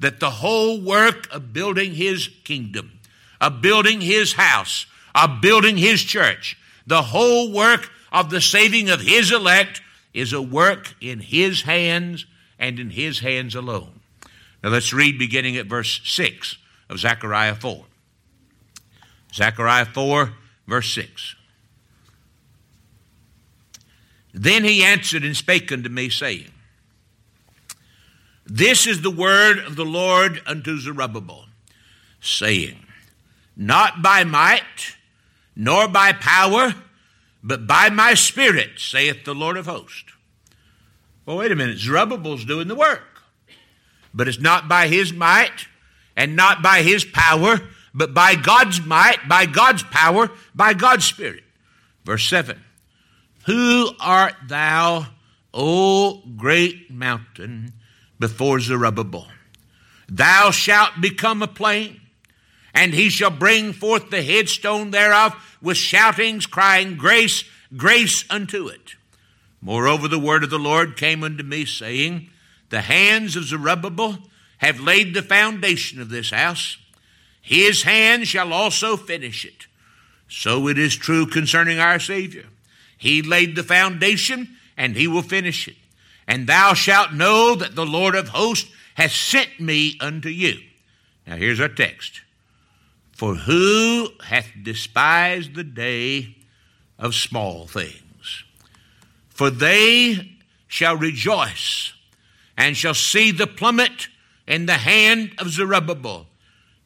that 0.00 0.20
the 0.20 0.30
whole 0.30 0.80
work 0.80 1.28
of 1.32 1.52
building 1.52 1.94
his 1.94 2.30
kingdom, 2.44 2.98
of 3.40 3.60
building 3.60 4.00
his 4.00 4.32
house, 4.34 4.86
of 5.14 5.40
building 5.40 5.76
his 5.76 6.02
church, 6.02 6.56
the 6.86 7.02
whole 7.02 7.52
work 7.52 7.90
of 8.12 8.30
the 8.30 8.40
saving 8.40 8.90
of 8.90 9.00
his 9.00 9.32
elect 9.32 9.82
is 10.14 10.32
a 10.32 10.42
work 10.42 10.94
in 11.00 11.18
his 11.20 11.62
hands 11.62 12.26
and 12.62 12.78
in 12.78 12.90
his 12.90 13.18
hands 13.18 13.56
alone. 13.56 14.00
Now 14.62 14.70
let's 14.70 14.92
read 14.92 15.18
beginning 15.18 15.56
at 15.56 15.66
verse 15.66 16.00
6 16.04 16.56
of 16.88 17.00
Zechariah 17.00 17.56
4. 17.56 17.84
Zechariah 19.34 19.86
4, 19.86 20.32
verse 20.68 20.94
6. 20.94 21.34
Then 24.32 24.62
he 24.62 24.84
answered 24.84 25.24
and 25.24 25.36
spake 25.36 25.72
unto 25.72 25.88
me, 25.88 26.08
saying, 26.08 26.52
This 28.46 28.86
is 28.86 29.02
the 29.02 29.10
word 29.10 29.58
of 29.58 29.74
the 29.74 29.84
Lord 29.84 30.40
unto 30.46 30.78
Zerubbabel, 30.78 31.46
saying, 32.20 32.86
Not 33.56 34.02
by 34.02 34.22
might, 34.22 34.96
nor 35.56 35.88
by 35.88 36.12
power, 36.12 36.76
but 37.42 37.66
by 37.66 37.90
my 37.90 38.14
spirit, 38.14 38.78
saith 38.78 39.24
the 39.24 39.34
Lord 39.34 39.56
of 39.56 39.66
hosts. 39.66 40.11
Well, 41.24 41.36
wait 41.36 41.52
a 41.52 41.56
minute. 41.56 41.78
Zerubbabel's 41.78 42.44
doing 42.44 42.68
the 42.68 42.74
work. 42.74 43.22
But 44.14 44.28
it's 44.28 44.40
not 44.40 44.68
by 44.68 44.88
his 44.88 45.12
might 45.12 45.66
and 46.16 46.36
not 46.36 46.62
by 46.62 46.82
his 46.82 47.04
power, 47.04 47.60
but 47.94 48.12
by 48.12 48.34
God's 48.34 48.84
might, 48.84 49.28
by 49.28 49.46
God's 49.46 49.82
power, 49.84 50.30
by 50.54 50.74
God's 50.74 51.04
Spirit. 51.04 51.44
Verse 52.04 52.28
7 52.28 52.58
Who 53.46 53.90
art 54.00 54.34
thou, 54.48 55.06
O 55.54 56.22
great 56.36 56.90
mountain, 56.90 57.72
before 58.18 58.60
Zerubbabel? 58.60 59.28
Thou 60.08 60.50
shalt 60.50 61.00
become 61.00 61.42
a 61.42 61.48
plain, 61.48 62.00
and 62.74 62.92
he 62.92 63.08
shall 63.08 63.30
bring 63.30 63.72
forth 63.72 64.10
the 64.10 64.22
headstone 64.22 64.90
thereof 64.90 65.34
with 65.62 65.76
shoutings, 65.76 66.46
crying, 66.46 66.96
Grace, 66.96 67.44
grace 67.76 68.24
unto 68.28 68.68
it. 68.68 68.96
Moreover, 69.62 70.08
the 70.08 70.18
word 70.18 70.44
of 70.44 70.50
the 70.50 70.58
Lord 70.58 70.96
came 70.96 71.22
unto 71.22 71.42
me, 71.42 71.64
saying, 71.64 72.28
The 72.68 72.82
hands 72.82 73.36
of 73.36 73.44
Zerubbabel 73.44 74.18
have 74.58 74.80
laid 74.80 75.14
the 75.14 75.22
foundation 75.22 76.00
of 76.00 76.10
this 76.10 76.30
house 76.30 76.76
his 77.42 77.82
hand 77.82 78.28
shall 78.28 78.52
also 78.52 78.96
finish 78.96 79.44
it. 79.44 79.66
So 80.28 80.68
it 80.68 80.78
is 80.78 80.96
true 80.96 81.26
concerning 81.26 81.80
our 81.80 81.98
Savior. 81.98 82.46
He 82.96 83.20
laid 83.20 83.56
the 83.56 83.64
foundation, 83.64 84.56
and 84.76 84.96
he 84.96 85.08
will 85.08 85.22
finish 85.22 85.66
it. 85.66 85.76
And 86.28 86.46
thou 86.46 86.72
shalt 86.72 87.12
know 87.12 87.56
that 87.56 87.74
the 87.74 87.84
Lord 87.84 88.14
of 88.14 88.28
hosts 88.28 88.70
has 88.94 89.12
sent 89.12 89.58
me 89.58 89.98
unto 90.00 90.28
you. 90.28 90.60
Now 91.26 91.36
here's 91.36 91.60
our 91.60 91.68
text. 91.68 92.20
For 93.10 93.34
who 93.34 94.08
hath 94.24 94.48
despised 94.62 95.54
the 95.54 95.64
day 95.64 96.36
of 96.98 97.14
small 97.14 97.66
things? 97.66 97.98
For 99.32 99.50
they 99.50 100.36
shall 100.68 100.96
rejoice 100.96 101.92
and 102.56 102.76
shall 102.76 102.94
see 102.94 103.30
the 103.30 103.46
plummet 103.46 104.08
in 104.46 104.66
the 104.66 104.74
hand 104.74 105.32
of 105.38 105.48
Zerubbabel 105.48 106.26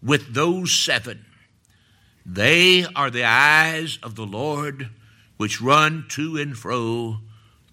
with 0.03 0.35
those 0.35 0.73
seven. 0.73 1.25
They 2.25 2.85
are 2.85 3.11
the 3.11 3.25
eyes 3.25 3.99
of 4.03 4.15
the 4.15 4.27
Lord 4.27 4.91
which 5.37 5.61
run 5.61 6.07
to 6.11 6.37
and 6.37 6.57
fro 6.57 7.19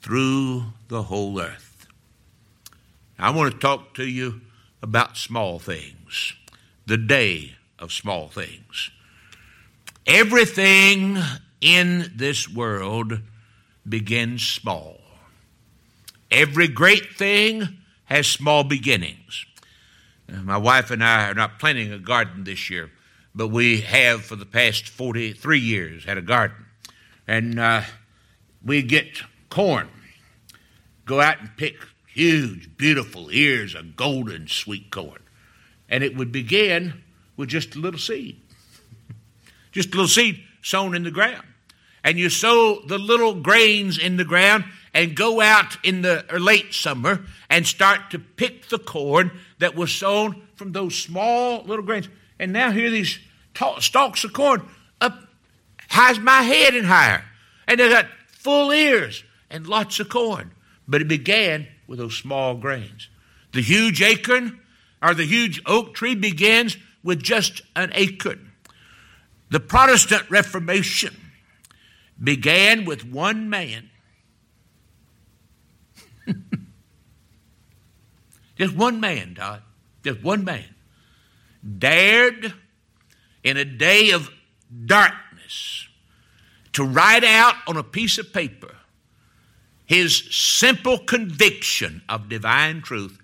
through 0.02 0.66
the 0.88 1.04
whole 1.04 1.40
earth. 1.40 1.88
I 3.18 3.30
want 3.30 3.54
to 3.54 3.60
talk 3.60 3.94
to 3.96 4.06
you 4.06 4.42
about 4.82 5.18
small 5.18 5.60
things, 5.60 6.34
the 6.86 6.98
day 6.98 7.56
of 7.80 7.94
small 7.94 8.28
things. 8.28 8.92
Everything 10.06 11.18
in 11.62 12.12
this 12.16 12.50
world 12.50 13.20
begins 13.88 14.46
small. 14.48 15.00
Every 16.32 16.68
great 16.68 17.14
thing 17.16 17.78
has 18.06 18.28
small 18.28 18.64
beginnings. 18.64 19.46
My 20.28 20.58
wife 20.58 20.90
and 20.90 21.04
I 21.04 21.30
are 21.30 21.34
not 21.34 21.60
planting 21.60 21.92
a 21.92 22.00
garden 22.00 22.44
this 22.44 22.70
year, 22.70 22.92
but 23.36 23.50
we 23.50 23.82
have 23.82 24.24
for 24.24 24.36
the 24.36 24.46
past 24.46 24.88
43 24.88 25.60
years 25.60 26.06
had 26.06 26.18
a 26.18 26.22
garden. 26.22 26.66
And 27.28 27.60
uh, 27.60 27.82
we 28.64 28.82
get 28.82 29.22
corn, 29.50 29.90
go 31.06 31.22
out 31.22 31.40
and 31.40 31.56
pick 31.58 31.76
huge, 32.08 32.78
beautiful 32.78 33.30
ears 33.32 33.76
of 33.76 33.96
golden 33.96 34.48
sweet 34.48 34.92
corn. 34.92 35.22
And 35.90 36.04
it 36.04 36.16
would 36.16 36.32
begin 36.32 37.04
with 37.38 37.50
just 37.50 37.76
a 37.76 37.80
little 37.80 38.00
seed, 38.00 38.42
just 39.72 39.90
a 39.90 39.92
little 39.92 40.08
seed 40.08 40.44
sown 40.62 40.96
in 40.96 41.04
the 41.04 41.12
ground. 41.12 41.46
And 42.04 42.18
you 42.18 42.30
sow 42.30 42.82
the 42.86 42.98
little 42.98 43.36
grains 43.36 43.98
in 43.98 44.18
the 44.18 44.26
ground 44.26 44.66
and 44.94 45.16
go 45.16 45.42
out 45.42 45.78
in 45.84 46.02
the 46.02 46.26
late 46.38 46.74
summer 46.74 47.26
and 47.50 47.66
start 47.66 48.12
to 48.12 48.20
pick 48.20 48.68
the 48.68 48.78
corn 48.78 49.32
that 49.60 49.76
was 49.76 49.92
sown 49.92 50.42
from 50.56 50.72
those 50.72 50.96
small 50.96 51.64
little 51.64 51.86
grains. 51.86 52.10
And 52.40 52.54
now 52.54 52.72
here 52.72 52.90
these 52.90 53.20
stalks 53.80 54.24
of 54.24 54.34
corn 54.34 54.68
up 55.00 55.18
high 55.90 56.18
my 56.20 56.42
head 56.42 56.76
and 56.76 56.86
higher. 56.86 57.24
And 57.68 57.80
they 57.80 57.90
got 57.90 58.08
full 58.28 58.72
ears 58.72 59.24
and 59.50 59.68
lots 59.68 60.00
of 60.00 60.10
corn. 60.10 60.52
But 60.88 61.02
it 61.02 61.08
began 61.08 61.68
with 61.88 62.00
those 62.00 62.18
small 62.18 62.56
grains. 62.56 63.10
The 63.54 63.62
huge 63.62 64.02
acorn 64.02 64.60
or 65.02 65.14
the 65.14 65.26
huge 65.26 65.62
oak 65.66 65.94
tree 65.94 66.16
begins 66.16 66.78
with 67.04 67.22
just 67.22 67.62
an 67.76 67.92
acorn. 67.94 68.52
The 69.50 69.60
Protestant 69.60 70.30
Reformation 70.30 71.16
began 72.22 72.86
with 72.86 73.06
one 73.06 73.50
man. 73.50 73.90
just 78.58 78.76
one 78.76 79.00
man, 79.00 79.36
Todd. 79.36 79.62
Just 80.04 80.22
one 80.24 80.44
man. 80.44 80.66
Dared 81.78 82.54
in 83.44 83.58
a 83.58 83.66
day 83.66 84.12
of 84.12 84.30
darkness 84.86 85.88
to 86.74 86.84
write 86.84 87.24
out 87.24 87.56
on 87.68 87.78
a 87.78 87.84
piece 87.84 88.18
of 88.18 88.34
paper 88.34 88.76
his 89.86 90.24
simple 90.32 90.98
conviction 90.98 92.02
of 92.10 92.30
divine 92.30 92.82
truth 92.82 93.20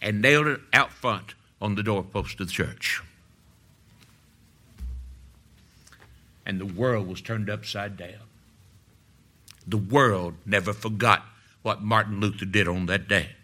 and 0.00 0.22
nailed 0.22 0.46
it 0.46 0.60
out 0.72 0.92
front 0.92 1.34
on 1.60 1.74
the 1.74 1.82
doorpost 1.82 2.40
of 2.40 2.46
the 2.46 2.52
church. 2.52 3.02
And 6.50 6.60
the 6.60 6.66
world 6.66 7.06
was 7.06 7.20
turned 7.20 7.48
upside 7.48 7.96
down. 7.96 8.26
The 9.68 9.76
world 9.76 10.34
never 10.44 10.72
forgot 10.72 11.24
what 11.62 11.80
Martin 11.80 12.18
Luther 12.18 12.44
did 12.44 12.66
on 12.66 12.86
that 12.86 13.06
day. 13.06 13.36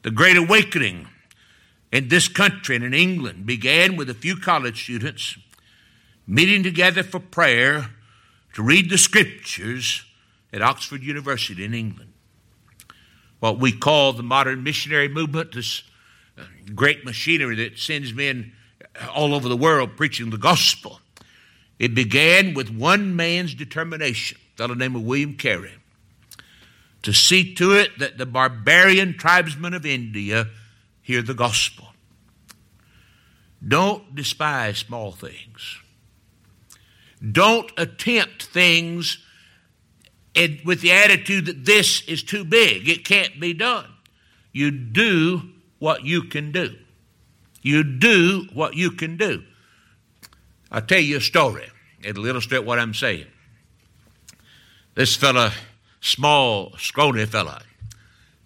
The 0.00 0.10
Great 0.10 0.38
Awakening 0.38 1.08
in 1.92 2.08
this 2.08 2.28
country 2.28 2.74
and 2.74 2.86
in 2.86 2.94
England 2.94 3.44
began 3.44 3.96
with 3.96 4.08
a 4.08 4.14
few 4.14 4.34
college 4.34 4.82
students 4.82 5.36
meeting 6.26 6.62
together 6.62 7.02
for 7.02 7.20
prayer 7.20 7.90
to 8.54 8.62
read 8.62 8.88
the 8.88 8.96
scriptures 8.96 10.02
at 10.54 10.62
Oxford 10.62 11.02
University 11.02 11.66
in 11.66 11.74
England. 11.74 12.14
What 13.40 13.58
we 13.58 13.72
call 13.72 14.14
the 14.14 14.22
modern 14.22 14.62
missionary 14.62 15.08
movement, 15.08 15.52
this 15.52 15.82
uh, 16.38 16.44
great 16.74 17.04
machinery 17.04 17.56
that 17.56 17.78
sends 17.78 18.14
men 18.14 18.52
all 19.14 19.34
over 19.34 19.50
the 19.50 19.56
world 19.58 19.98
preaching 19.98 20.30
the 20.30 20.38
gospel. 20.38 21.01
It 21.82 21.96
began 21.96 22.54
with 22.54 22.70
one 22.70 23.16
man's 23.16 23.56
determination, 23.56 24.38
a 24.54 24.56
fellow 24.56 24.74
named 24.74 24.94
William 25.04 25.34
Carey, 25.34 25.72
to 27.02 27.12
see 27.12 27.56
to 27.56 27.72
it 27.72 27.98
that 27.98 28.18
the 28.18 28.24
barbarian 28.24 29.18
tribesmen 29.18 29.74
of 29.74 29.84
India 29.84 30.46
hear 31.00 31.22
the 31.22 31.34
gospel. 31.34 31.88
Don't 33.66 34.14
despise 34.14 34.78
small 34.78 35.10
things. 35.10 35.80
Don't 37.32 37.72
attempt 37.76 38.44
things 38.44 39.18
with 40.64 40.82
the 40.82 40.92
attitude 40.92 41.46
that 41.46 41.64
this 41.64 42.02
is 42.02 42.22
too 42.22 42.44
big, 42.44 42.88
it 42.88 43.04
can't 43.04 43.40
be 43.40 43.54
done. 43.54 43.90
You 44.52 44.70
do 44.70 45.42
what 45.80 46.04
you 46.04 46.22
can 46.22 46.52
do. 46.52 46.76
You 47.60 47.82
do 47.82 48.46
what 48.52 48.74
you 48.74 48.92
can 48.92 49.16
do. 49.16 49.42
I'll 50.70 50.80
tell 50.80 51.00
you 51.00 51.16
a 51.16 51.20
story. 51.20 51.66
It'll 52.04 52.26
illustrate 52.26 52.64
what 52.64 52.78
I'm 52.78 52.94
saying. 52.94 53.26
This 54.94 55.16
fella, 55.16 55.52
small, 56.00 56.74
scrawny 56.76 57.24
fella, 57.26 57.62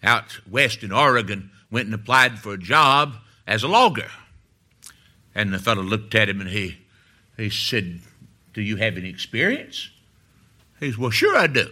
out 0.03 0.41
west 0.49 0.83
in 0.83 0.93
Oregon, 0.93 1.51
went 1.71 1.87
and 1.87 1.95
applied 1.95 2.39
for 2.39 2.55
a 2.55 2.59
job 2.59 3.15
as 3.47 3.63
a 3.63 3.69
logger. 3.69 4.11
And 5.35 5.53
the 5.53 5.59
fellow 5.59 5.83
looked 5.83 6.15
at 6.15 6.29
him 6.29 6.41
and 6.41 6.51
he, 6.51 6.79
he 7.37 7.51
said, 7.51 8.01
Do 8.55 8.63
you 8.63 8.77
have 8.77 8.97
any 8.97 9.09
experience? 9.09 9.91
He 10.81 10.93
said, 10.93 10.99
Well, 10.99 11.11
sure 11.11 11.37
I 11.37 11.47
do. 11.47 11.69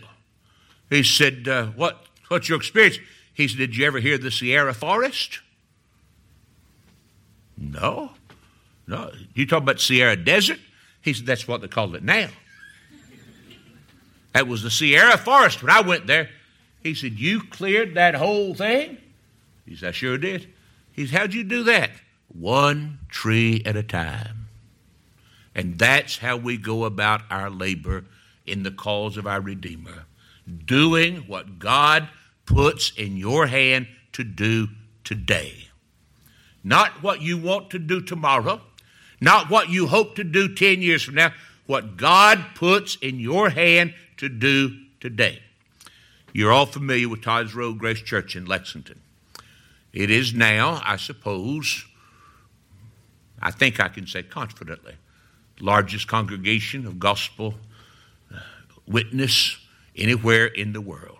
He 0.90 1.02
said, 1.02 1.48
uh, 1.48 1.66
what, 1.66 2.04
What's 2.28 2.48
your 2.48 2.58
experience? 2.58 2.98
He 3.32 3.48
said, 3.48 3.58
Did 3.58 3.76
you 3.76 3.86
ever 3.86 4.00
hear 4.00 4.18
the 4.18 4.30
Sahara 4.30 4.74
Forest? 4.74 5.40
No. 7.56 8.12
No. 8.86 9.10
You 9.34 9.46
talk 9.46 9.62
about 9.62 9.80
Sahara 9.80 10.16
Desert? 10.16 10.58
He 11.04 11.12
said, 11.12 11.26
That's 11.26 11.46
what 11.46 11.60
they 11.60 11.68
call 11.68 11.94
it 11.94 12.02
now. 12.02 12.28
That 14.32 14.48
was 14.48 14.62
the 14.62 14.70
Sahara 14.70 15.16
Forest 15.16 15.62
when 15.62 15.70
I 15.70 15.80
went 15.80 16.06
there. 16.08 16.30
He 16.82 16.94
said, 16.94 17.12
You 17.12 17.42
cleared 17.42 17.94
that 17.94 18.14
whole 18.14 18.54
thing? 18.54 18.98
He 19.66 19.76
said, 19.76 19.90
I 19.90 19.92
sure 19.92 20.18
did. 20.18 20.48
He 20.92 21.06
said, 21.06 21.18
How'd 21.18 21.34
you 21.34 21.44
do 21.44 21.62
that? 21.64 21.90
one 22.34 22.98
tree 23.08 23.62
at 23.64 23.76
a 23.76 23.82
time. 23.82 24.48
And 25.54 25.78
that's 25.78 26.18
how 26.18 26.36
we 26.36 26.56
go 26.56 26.84
about 26.84 27.22
our 27.30 27.48
labor 27.48 28.04
in 28.44 28.64
the 28.64 28.70
cause 28.70 29.16
of 29.16 29.26
our 29.26 29.40
Redeemer, 29.40 30.04
doing 30.66 31.18
what 31.28 31.58
God 31.58 32.08
puts 32.44 32.92
in 32.96 33.16
your 33.16 33.46
hand 33.46 33.86
to 34.12 34.24
do 34.24 34.68
today. 35.04 35.68
Not 36.62 37.02
what 37.02 37.22
you 37.22 37.38
want 37.38 37.70
to 37.70 37.78
do 37.78 38.00
tomorrow, 38.00 38.60
not 39.24 39.50
what 39.50 39.70
you 39.70 39.86
hope 39.86 40.14
to 40.16 40.24
do 40.24 40.54
10 40.54 40.82
years 40.82 41.02
from 41.02 41.14
now, 41.14 41.32
what 41.66 41.96
God 41.96 42.44
puts 42.54 42.96
in 42.96 43.18
your 43.18 43.48
hand 43.50 43.94
to 44.18 44.28
do 44.28 44.76
today. 45.00 45.40
You're 46.32 46.52
all 46.52 46.66
familiar 46.66 47.08
with 47.08 47.22
Todd's 47.22 47.54
Road 47.54 47.78
Grace 47.78 48.00
Church 48.00 48.36
in 48.36 48.44
Lexington. 48.44 49.00
It 49.92 50.10
is 50.10 50.34
now, 50.34 50.82
I 50.84 50.96
suppose, 50.96 51.84
I 53.40 53.50
think 53.50 53.80
I 53.80 53.88
can 53.88 54.06
say 54.06 54.22
confidently, 54.22 54.94
largest 55.60 56.08
congregation 56.08 56.86
of 56.86 56.98
gospel 56.98 57.54
uh, 58.34 58.38
witness 58.86 59.56
anywhere 59.96 60.46
in 60.46 60.72
the 60.72 60.80
world. 60.80 61.18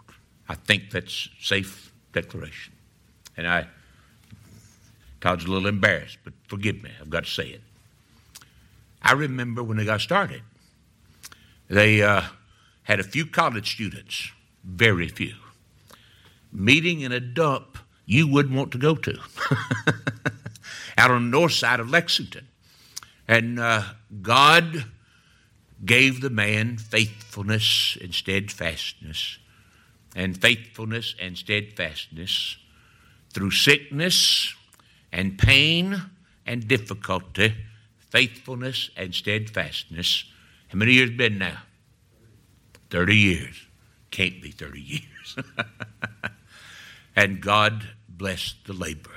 I 0.49 0.57
think 0.57 0.90
that's 0.90 1.29
safe 1.40 1.93
declaration. 2.12 2.73
And 3.37 3.47
I, 3.47 3.69
Todd's 5.21 5.45
a 5.45 5.49
little 5.49 5.69
embarrassed, 5.69 6.19
but 6.25 6.35
forgive 6.49 6.83
me, 6.83 6.90
I've 7.01 7.11
got 7.11 7.25
to 7.25 7.31
say 7.31 7.49
it. 7.49 7.61
I 9.05 9.12
remember 9.12 9.62
when 9.62 9.77
they 9.77 9.85
got 9.85 10.01
started, 10.01 10.43
they 11.69 12.03
uh, 12.03 12.23
had 12.83 12.99
a 12.99 13.05
few 13.05 13.27
college 13.27 13.73
students, 13.73 14.33
very 14.64 15.09
few, 15.09 15.35
meeting 16.51 17.03
in 17.03 17.12
a 17.12 17.21
dump 17.21 17.79
you 18.07 18.27
wouldn't 18.27 18.57
want 18.57 18.73
to 18.73 18.79
go 18.79 18.97
to. 18.97 19.19
out 20.97 21.11
on 21.11 21.31
the 21.31 21.38
north 21.38 21.53
side 21.53 21.81
of 21.81 21.90
Lexington. 21.90 22.47
And 23.27 23.59
uh, 23.59 23.83
God 24.23 24.85
gave 25.85 26.21
the 26.21 26.31
man 26.31 26.77
faithfulness 26.77 27.99
and 28.01 28.14
steadfastness, 28.14 29.38
and 30.14 30.40
faithfulness 30.40 31.14
and 31.21 31.37
steadfastness 31.37 32.57
through 33.33 33.51
sickness 33.51 34.55
and 35.12 35.38
pain 35.38 36.01
and 36.47 36.69
difficulty, 36.69 37.55
faithfulness 38.14 38.90
and 38.96 39.12
steadfastness. 39.12 40.24
How 40.68 40.79
many 40.79 40.92
years 40.92 41.11
been 41.11 41.37
now? 41.37 41.59
30 42.90 43.16
years. 43.16 43.66
Can't 44.12 44.40
be 44.40 44.53
30 44.53 44.81
years. 44.81 45.37
and 47.16 47.40
God 47.40 47.88
blessed 48.09 48.55
the 48.66 48.72
labor. 48.72 49.11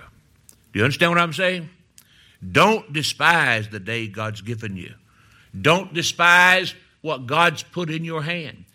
Do 0.74 0.80
you 0.80 0.84
understand 0.84 1.12
what 1.12 1.22
I'm 1.22 1.34
saying? 1.34 1.70
Don't 2.52 2.92
despise 2.92 3.70
the 3.70 3.80
day 3.80 4.08
God's 4.08 4.42
given 4.42 4.76
you. 4.76 4.96
Don't 5.60 5.94
despise 5.94 6.74
what 7.02 7.28
God's 7.28 7.62
put 7.62 7.92
in 7.92 8.04
your 8.04 8.24
hand. 8.24 8.66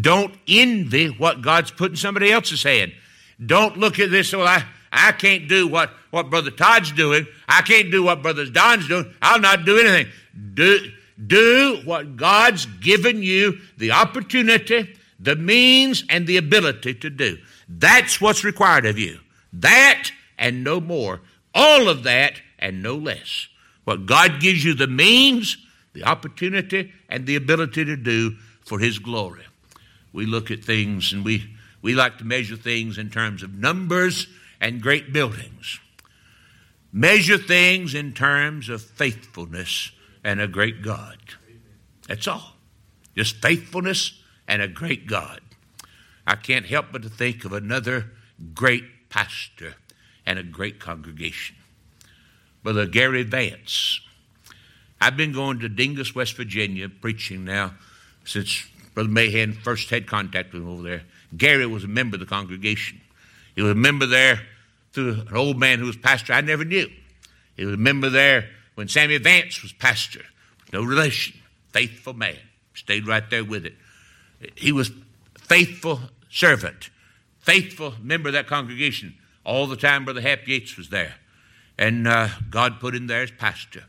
Don't 0.00 0.34
envy 0.46 1.08
what 1.08 1.42
God's 1.42 1.72
put 1.72 1.90
in 1.90 1.96
somebody 1.96 2.30
else's 2.30 2.62
hand. 2.62 2.92
Don't 3.44 3.76
look 3.76 3.98
at 3.98 4.12
this, 4.12 4.32
well, 4.32 4.46
I, 4.46 4.64
I 4.92 5.12
can't 5.12 5.48
do 5.48 5.66
what, 5.66 5.90
what 6.10 6.28
Brother 6.28 6.50
Todd's 6.50 6.92
doing. 6.92 7.26
I 7.48 7.62
can't 7.62 7.90
do 7.90 8.02
what 8.02 8.22
Brother 8.22 8.44
Don's 8.44 8.86
doing. 8.86 9.12
I'll 9.22 9.40
not 9.40 9.64
do 9.64 9.78
anything. 9.78 10.12
Do, 10.52 10.90
do 11.26 11.80
what 11.84 12.16
God's 12.16 12.66
given 12.66 13.22
you 13.22 13.58
the 13.78 13.92
opportunity, 13.92 14.94
the 15.18 15.34
means, 15.34 16.04
and 16.10 16.26
the 16.26 16.36
ability 16.36 16.94
to 16.94 17.08
do. 17.08 17.38
That's 17.68 18.20
what's 18.20 18.44
required 18.44 18.84
of 18.84 18.98
you. 18.98 19.18
That 19.54 20.10
and 20.38 20.62
no 20.62 20.78
more. 20.78 21.22
All 21.54 21.88
of 21.88 22.02
that 22.02 22.34
and 22.58 22.82
no 22.82 22.94
less. 22.94 23.48
What 23.84 24.04
God 24.04 24.40
gives 24.40 24.62
you 24.62 24.74
the 24.74 24.86
means, 24.86 25.56
the 25.94 26.04
opportunity, 26.04 26.92
and 27.08 27.26
the 27.26 27.36
ability 27.36 27.86
to 27.86 27.96
do 27.96 28.36
for 28.60 28.78
His 28.78 28.98
glory. 28.98 29.44
We 30.12 30.26
look 30.26 30.50
at 30.50 30.62
things 30.62 31.12
and 31.14 31.24
we, 31.24 31.50
we 31.80 31.94
like 31.94 32.18
to 32.18 32.24
measure 32.24 32.56
things 32.56 32.98
in 32.98 33.08
terms 33.08 33.42
of 33.42 33.54
numbers 33.54 34.26
and 34.62 34.80
great 34.80 35.12
buildings. 35.12 35.80
Measure 36.92 37.36
things 37.36 37.94
in 37.94 38.12
terms 38.12 38.68
of 38.68 38.80
faithfulness 38.80 39.90
and 40.22 40.40
a 40.40 40.46
great 40.46 40.82
God. 40.82 41.18
That's 42.06 42.28
all. 42.28 42.54
Just 43.16 43.42
faithfulness 43.42 44.22
and 44.46 44.62
a 44.62 44.68
great 44.68 45.06
God. 45.06 45.40
I 46.26 46.36
can't 46.36 46.66
help 46.66 46.86
but 46.92 47.02
to 47.02 47.08
think 47.08 47.44
of 47.44 47.52
another 47.52 48.12
great 48.54 48.84
pastor 49.10 49.74
and 50.24 50.38
a 50.38 50.44
great 50.44 50.78
congregation. 50.78 51.56
Brother 52.62 52.86
Gary 52.86 53.24
Vance. 53.24 54.00
I've 55.00 55.16
been 55.16 55.32
going 55.32 55.58
to 55.60 55.68
Dingess, 55.68 56.14
West 56.14 56.36
Virginia, 56.36 56.88
preaching 56.88 57.44
now 57.44 57.74
since 58.24 58.64
Brother 58.94 59.08
Mahan 59.08 59.52
first 59.52 59.90
had 59.90 60.06
contact 60.06 60.52
with 60.52 60.62
him 60.62 60.68
over 60.68 60.82
there. 60.82 61.02
Gary 61.36 61.66
was 61.66 61.82
a 61.82 61.88
member 61.88 62.14
of 62.14 62.20
the 62.20 62.26
congregation. 62.26 63.00
He 63.56 63.62
was 63.62 63.72
a 63.72 63.74
member 63.74 64.06
there 64.06 64.40
through 64.92 65.22
an 65.28 65.36
old 65.36 65.58
man 65.58 65.78
who 65.78 65.86
was 65.86 65.96
pastor 65.96 66.32
I 66.32 66.40
never 66.40 66.64
knew. 66.64 66.88
He 67.56 67.64
was 67.64 67.74
a 67.74 67.78
member 67.78 68.10
there 68.10 68.48
when 68.74 68.88
Sammy 68.88 69.18
Vance 69.18 69.62
was 69.62 69.72
pastor. 69.72 70.22
No 70.72 70.82
relation, 70.82 71.34
faithful 71.70 72.14
man. 72.14 72.38
Stayed 72.74 73.06
right 73.06 73.28
there 73.28 73.44
with 73.44 73.66
it. 73.66 73.74
He 74.56 74.72
was 74.72 74.90
faithful 75.38 76.00
servant, 76.30 76.90
faithful 77.40 77.94
member 78.02 78.30
of 78.30 78.32
that 78.32 78.46
congregation. 78.46 79.14
All 79.44 79.66
the 79.66 79.76
time, 79.76 80.04
Brother 80.04 80.20
Hap 80.20 80.46
Yates 80.46 80.76
was 80.76 80.88
there. 80.88 81.16
And 81.78 82.06
uh, 82.06 82.28
God 82.48 82.80
put 82.80 82.94
him 82.94 83.06
there 83.06 83.22
as 83.22 83.30
pastor. 83.30 83.84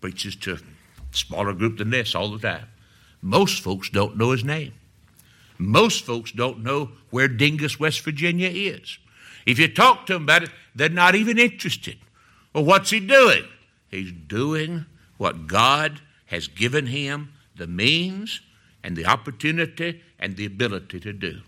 Preaches 0.00 0.36
to 0.36 0.54
a 0.54 0.58
smaller 1.10 1.52
group 1.52 1.78
than 1.78 1.90
this 1.90 2.14
all 2.14 2.30
the 2.30 2.38
time. 2.38 2.66
Most 3.22 3.62
folks 3.62 3.90
don't 3.90 4.16
know 4.16 4.30
his 4.30 4.44
name. 4.44 4.72
Most 5.58 6.04
folks 6.04 6.32
don't 6.32 6.62
know 6.62 6.90
where 7.10 7.28
Dingess, 7.28 7.78
West 7.78 8.00
Virginia 8.00 8.48
is. 8.48 8.98
If 9.46 9.58
you 9.58 9.68
talk 9.68 10.06
to 10.06 10.14
them 10.14 10.24
about 10.24 10.44
it, 10.44 10.50
they're 10.74 10.88
not 10.88 11.14
even 11.14 11.38
interested. 11.38 11.98
Well, 12.52 12.64
what's 12.64 12.90
he 12.90 13.00
doing? 13.00 13.44
He's 13.90 14.12
doing 14.12 14.86
what 15.18 15.46
God 15.46 16.00
has 16.26 16.46
given 16.48 16.86
him 16.86 17.32
the 17.56 17.66
means 17.66 18.40
and 18.82 18.96
the 18.96 19.06
opportunity 19.06 20.02
and 20.18 20.36
the 20.36 20.46
ability 20.46 21.00
to 21.00 21.12
do. 21.12 21.40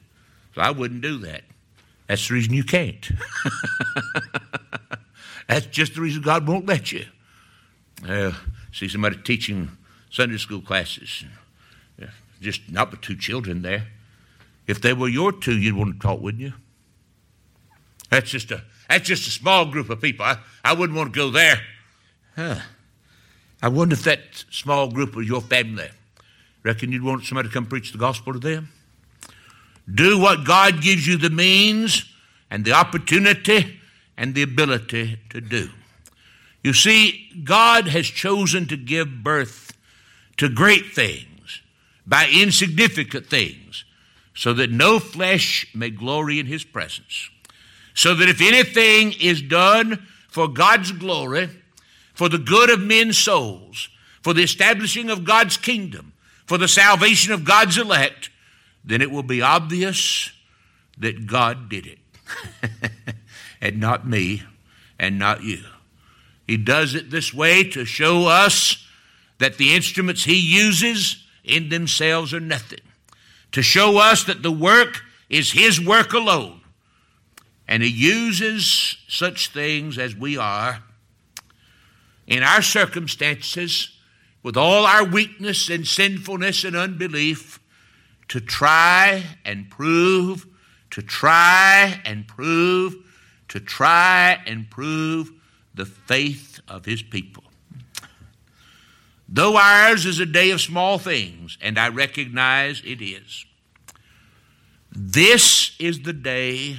So 0.55 0.61
I 0.61 0.71
wouldn't 0.71 1.01
do 1.01 1.19
that. 1.19 1.43
That's 2.07 2.29
the 2.29 2.35
reason 2.35 2.53
you 2.53 2.65
can't. 2.65 3.11
That's 5.49 5.67
just 5.67 5.95
the 5.95 6.01
reason 6.01 6.23
God 6.23 6.47
won't 6.47 6.67
let 6.67 6.93
you. 6.93 7.07
Uh, 8.07 8.33
see 8.73 8.89
somebody 8.89 9.17
teaching 9.17 9.71
Sunday 10.11 10.37
school 10.37 10.61
classes, 10.61 11.25
just 12.41 12.71
not 12.71 12.91
but 12.91 13.01
two 13.01 13.17
children 13.17 13.63
there. 13.63 13.87
If 14.67 14.81
they 14.81 14.93
were 14.93 15.09
your 15.09 15.33
two, 15.33 15.57
you'd 15.57 15.77
want 15.77 16.01
to 16.01 16.07
talk, 16.07 16.21
wouldn't 16.21 16.43
you? 16.43 16.53
That's 18.13 18.31
just 18.31 18.51
a 18.51 18.61
that's 18.91 19.09
just 19.09 19.27
a 19.27 19.31
small 19.31 19.65
group 19.65 19.89
of 19.89 20.03
people. 20.03 20.27
I, 20.27 20.37
I 20.63 20.75
wouldn't 20.75 20.99
want 20.99 21.15
to 21.15 21.17
go 21.19 21.31
there. 21.31 21.59
Huh. 22.37 22.57
I 23.63 23.69
wonder 23.69 23.95
if 23.95 24.03
that 24.03 24.45
small 24.51 24.91
group 24.91 25.17
was 25.17 25.27
your 25.27 25.41
family. 25.41 25.89
Reckon 26.63 26.93
you'd 26.93 27.03
want 27.03 27.25
somebody 27.25 27.49
to 27.49 27.55
come 27.55 27.65
preach 27.65 27.91
the 27.91 27.97
gospel 27.97 28.35
to 28.35 28.39
them? 28.39 28.69
Do 29.93 30.19
what 30.19 30.45
God 30.45 30.83
gives 30.83 31.07
you 31.07 31.17
the 31.17 31.31
means 31.31 32.05
and 32.51 32.67
the 32.67 32.75
opportunity 32.75 33.81
and 34.19 34.35
the 34.35 34.43
ability 34.43 35.19
to 35.31 35.41
do. 35.41 35.71
You 36.63 36.75
see, 36.75 37.31
God 37.43 37.89
has 37.89 38.07
chosen 38.07 38.67
to 38.67 38.77
give 38.77 39.25
birth 39.25 39.73
to 40.37 40.51
great 40.51 40.93
things 40.93 41.63
by 42.07 42.29
insignificant 42.29 43.27
things 43.27 43.87
so 44.35 44.53
that 44.53 44.71
no 44.71 44.99
flesh 44.99 45.67
may 45.75 45.89
glory 45.89 46.39
in 46.39 46.45
his 46.45 46.63
presence. 46.63 47.31
So 47.95 48.15
that 48.15 48.29
if 48.29 48.41
anything 48.41 49.13
is 49.21 49.43
done 49.43 50.07
for 50.29 50.49
God's 50.49 50.93
glory, 50.93 51.51
for 52.15 52.29
the 52.29 52.39
good 52.39 52.71
of 52.71 52.81
men's 52.81 53.19
souls, 53.19 53.89
for 54.23 54.33
the 54.33 54.43
establishing 54.43 55.11
of 55.11 55.25
God's 55.25 55.57
kingdom, 55.57 56.13
for 56.47 56.59
the 56.59 56.69
salvation 56.69 57.33
of 57.33 57.45
God's 57.45 57.79
elect, 57.79 58.31
then 58.85 59.03
it 59.03 59.11
will 59.11 59.23
be 59.23 59.43
obvious 59.43 60.33
that 60.99 61.27
God 61.27 61.69
did 61.69 61.87
it. 61.87 61.99
and 63.61 63.81
not 63.81 64.07
me 64.07 64.43
and 64.99 65.19
not 65.19 65.43
you. 65.43 65.61
He 66.47 66.57
does 66.57 66.95
it 66.95 67.11
this 67.11 67.33
way 67.33 67.65
to 67.71 67.85
show 67.85 68.27
us 68.27 68.87
that 69.39 69.59
the 69.59 69.75
instruments 69.75 70.25
he 70.25 70.39
uses 70.39 71.25
in 71.45 71.69
themselves 71.69 72.33
are 72.35 72.41
nothing, 72.41 72.81
to 73.53 73.63
show 73.63 73.99
us 73.99 74.25
that 74.25 74.43
the 74.43 74.53
work 74.53 75.03
is 75.29 75.53
his 75.53 75.81
work 75.81 76.13
alone. 76.13 76.61
And 77.73 77.83
he 77.83 77.89
uses 77.89 78.99
such 79.09 79.49
things 79.49 79.97
as 79.97 80.15
we 80.15 80.37
are 80.37 80.83
in 82.27 82.43
our 82.43 82.61
circumstances, 82.61 83.97
with 84.43 84.59
all 84.59 84.85
our 84.85 85.05
weakness 85.05 85.71
and 85.71 85.87
sinfulness 85.87 86.65
and 86.65 86.77
unbelief, 86.77 87.61
to 88.29 88.41
try 88.41 89.25
and 89.47 89.71
prove, 89.71 90.47
to 90.91 91.01
try 91.01 91.99
and 92.05 92.29
prove, 92.29 92.95
to 93.49 93.59
try 93.59 94.39
and 94.47 94.69
prove 94.69 95.33
the 95.75 95.87
faith 95.87 96.61
of 96.69 96.85
his 96.85 97.03
people. 97.03 97.45
Though 99.31 99.57
ours 99.57 100.05
is 100.05 100.21
a 100.21 100.27
day 100.27 100.51
of 100.51 100.61
small 100.61 100.99
things, 100.99 101.57
and 101.63 101.79
I 101.79 101.89
recognize 101.89 102.83
it 102.85 103.01
is, 103.01 103.47
this 104.95 105.75
is 105.79 106.03
the 106.03 106.13
day 106.13 106.79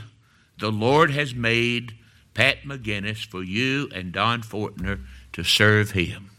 the 0.59 0.71
Lord 0.71 1.11
has 1.11 1.33
made 1.33 1.95
Pat 2.33 2.63
McGinnis 2.63 3.25
for 3.25 3.43
you 3.43 3.89
and 3.93 4.11
Don 4.11 4.41
Fortner 4.41 5.01
to 5.33 5.43
serve 5.43 5.91
him. 5.91 6.31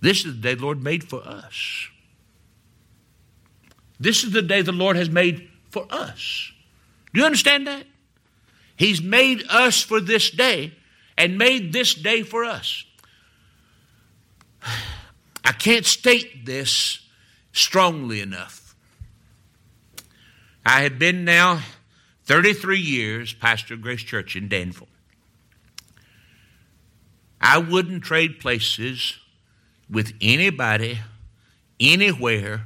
This 0.00 0.24
is 0.24 0.34
the 0.34 0.40
day 0.40 0.54
the 0.54 0.62
Lord 0.62 0.82
made 0.82 1.04
for 1.04 1.26
us. 1.26 1.88
This 3.98 4.24
is 4.24 4.32
the 4.32 4.42
day 4.42 4.62
the 4.62 4.72
Lord 4.72 4.96
has 4.96 5.08
made 5.08 5.48
for 5.70 5.86
us. 5.90 6.52
Do 7.12 7.20
you 7.20 7.26
understand 7.26 7.66
that? 7.66 7.84
He's 8.76 9.02
made 9.02 9.44
us 9.48 9.82
for 9.82 10.00
this 10.00 10.30
day 10.30 10.72
and 11.16 11.38
made 11.38 11.72
this 11.72 11.94
day 11.94 12.22
for 12.22 12.44
us. 12.44 12.84
I 15.44 15.52
can't 15.52 15.86
state 15.86 16.44
this 16.44 17.00
strongly 17.52 18.20
enough. 18.20 18.74
I 20.64 20.82
have 20.82 20.98
been 20.98 21.24
now 21.24 21.60
33 22.26 22.78
years 22.78 23.32
pastor 23.32 23.74
of 23.74 23.82
Grace 23.82 24.02
Church 24.02 24.36
in 24.36 24.48
Danville. 24.48 24.88
I 27.40 27.58
wouldn't 27.58 28.02
trade 28.02 28.40
places 28.40 29.18
with 29.88 30.12
anybody, 30.20 30.98
anywhere 31.78 32.64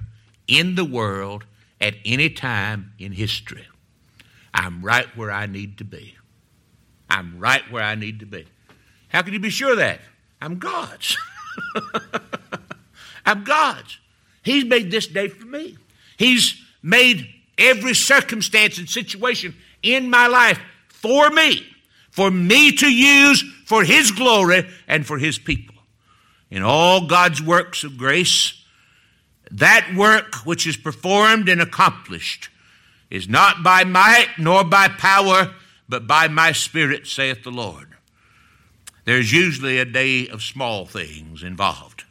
in 0.48 0.74
the 0.74 0.84
world, 0.84 1.44
at 1.80 1.94
any 2.04 2.30
time 2.30 2.92
in 2.98 3.12
history. 3.12 3.66
I'm 4.54 4.82
right 4.82 5.06
where 5.16 5.30
I 5.30 5.46
need 5.46 5.78
to 5.78 5.84
be. 5.84 6.16
I'm 7.08 7.38
right 7.38 7.62
where 7.70 7.82
I 7.82 7.94
need 7.94 8.20
to 8.20 8.26
be. 8.26 8.46
How 9.08 9.22
can 9.22 9.32
you 9.32 9.40
be 9.40 9.50
sure 9.50 9.76
that? 9.76 10.00
I'm 10.40 10.58
God's. 10.58 11.18
I'm 13.26 13.44
God's. 13.44 13.98
He's 14.42 14.64
made 14.64 14.90
this 14.90 15.06
day 15.06 15.28
for 15.28 15.46
me. 15.46 15.76
He's 16.16 16.62
made 16.82 17.28
every 17.60 17.94
circumstance 17.94 18.78
and 18.78 18.88
situation 18.88 19.54
in 19.82 20.10
my 20.10 20.26
life 20.26 20.58
for 20.88 21.30
me, 21.30 21.66
for 22.10 22.30
me 22.30 22.72
to 22.72 22.90
use 22.90 23.42
for 23.66 23.84
His 23.84 24.10
glory 24.10 24.68
and 24.88 25.06
for 25.06 25.18
His 25.18 25.38
people. 25.38 25.76
In 26.50 26.62
all 26.62 27.06
God's 27.06 27.40
works 27.40 27.84
of 27.84 27.96
grace, 27.96 28.54
that 29.50 29.94
work 29.96 30.46
which 30.46 30.66
is 30.66 30.76
performed 30.76 31.48
and 31.48 31.60
accomplished 31.60 32.48
is 33.10 33.28
not 33.28 33.62
by 33.62 33.84
might 33.84 34.28
nor 34.38 34.64
by 34.64 34.88
power, 34.88 35.54
but 35.88 36.06
by 36.06 36.28
my 36.28 36.52
Spirit, 36.52 37.06
saith 37.06 37.42
the 37.42 37.50
Lord. 37.50 37.88
There's 39.04 39.32
usually 39.32 39.78
a 39.78 39.84
day 39.84 40.28
of 40.28 40.42
small 40.42 40.86
things 40.86 41.42
involved. 41.42 42.04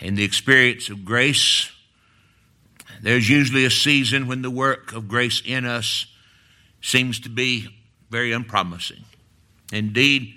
In 0.00 0.14
the 0.14 0.24
experience 0.24 0.88
of 0.90 1.04
grace, 1.04 1.72
there's 3.02 3.28
usually 3.28 3.64
a 3.64 3.70
season 3.70 4.26
when 4.26 4.42
the 4.42 4.50
work 4.50 4.92
of 4.92 5.08
grace 5.08 5.42
in 5.44 5.64
us 5.64 6.06
seems 6.80 7.20
to 7.20 7.28
be 7.28 7.68
very 8.10 8.32
unpromising. 8.32 9.04
Indeed, 9.72 10.34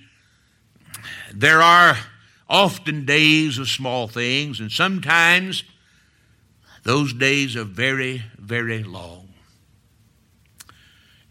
there 1.34 1.62
are 1.62 1.97
often 2.50 3.06
days 3.06 3.58
of 3.58 3.69
small 3.69 4.08
things, 4.08 4.60
and 4.60 4.71
sometimes 4.71 5.63
those 6.84 7.13
days 7.13 7.56
are 7.56 7.63
very, 7.63 8.24
very 8.38 8.84
long. 8.84 9.30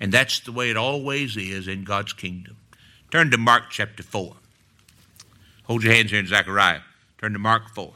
And 0.01 0.11
that's 0.11 0.41
the 0.41 0.53
way 0.53 0.71
it 0.71 0.77
always 0.77 1.37
is 1.37 1.69
in 1.69 1.85
God's 1.85 2.15
kingdom. 2.15 2.57
Turn 3.11 3.31
to 3.33 3.39
Mark 3.39 3.65
chapter 3.71 4.03
4. 4.03 4.35
Hold 5.65 5.83
your 5.85 5.93
hands 5.93 6.11
here 6.11 6.21
in 6.21 6.27
Zechariah. 6.27 6.81
Turn 7.19 7.35
to 7.35 7.39
Mark 7.39 7.69
4. 7.75 7.93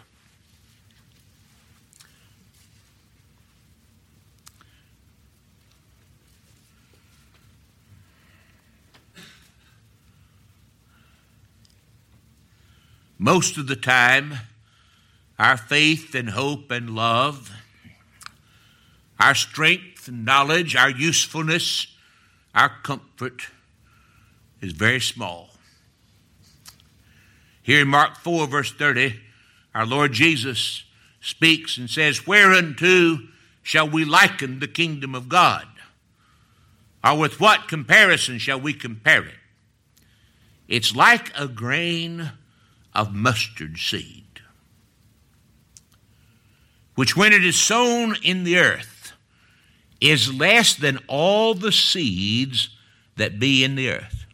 Most 13.25 13.57
of 13.57 13.69
the 13.69 13.75
time, 13.75 14.35
our 15.39 15.57
faith 15.57 16.15
and 16.15 16.29
hope 16.29 16.71
and 16.71 16.95
love, 16.95 17.51
our 19.19 19.35
strength 19.35 20.09
and 20.09 20.27
knowledge, 20.27 20.77
our 20.77 20.91
usefulness, 20.91 21.87
our 22.55 22.69
comfort 22.83 23.47
is 24.61 24.73
very 24.73 25.01
small. 25.01 25.49
Here 27.63 27.81
in 27.81 27.89
Mark 27.89 28.19
4, 28.19 28.47
verse 28.47 28.71
30, 28.71 29.19
our 29.75 29.87
Lord 29.87 30.13
Jesus 30.13 30.85
speaks 31.23 31.79
and 31.79 31.89
says, 31.89 32.27
Whereunto 32.27 33.21
shall 33.63 33.89
we 33.89 34.05
liken 34.05 34.61
the 34.61 34.69
kingdom 34.69 35.15
of 35.15 35.31
God? 35.31 35.67
Or 37.03 37.17
with 37.17 37.41
what 37.41 37.69
comparison 37.69 38.37
shall 38.37 38.61
we 38.61 38.75
compare 38.75 39.25
it? 39.25 39.39
It's 40.69 40.95
like 40.95 41.33
a 41.39 41.49
grain 41.49 42.33
of 42.95 43.15
mustard 43.15 43.79
seed, 43.79 44.41
which 46.95 47.17
when 47.17 47.33
it 47.33 47.45
is 47.45 47.59
sown 47.59 48.17
in 48.23 48.45
the 48.45 48.59
earth 48.59 49.13
is 50.01 50.33
less 50.33 50.75
than 50.75 50.99
all 51.09 51.55
the 51.55 51.73
seeds 51.73 52.69
that 53.17 53.39
be 53.39 53.65
in 53.65 53.75
the 53.75 53.91
earth. 53.91 54.27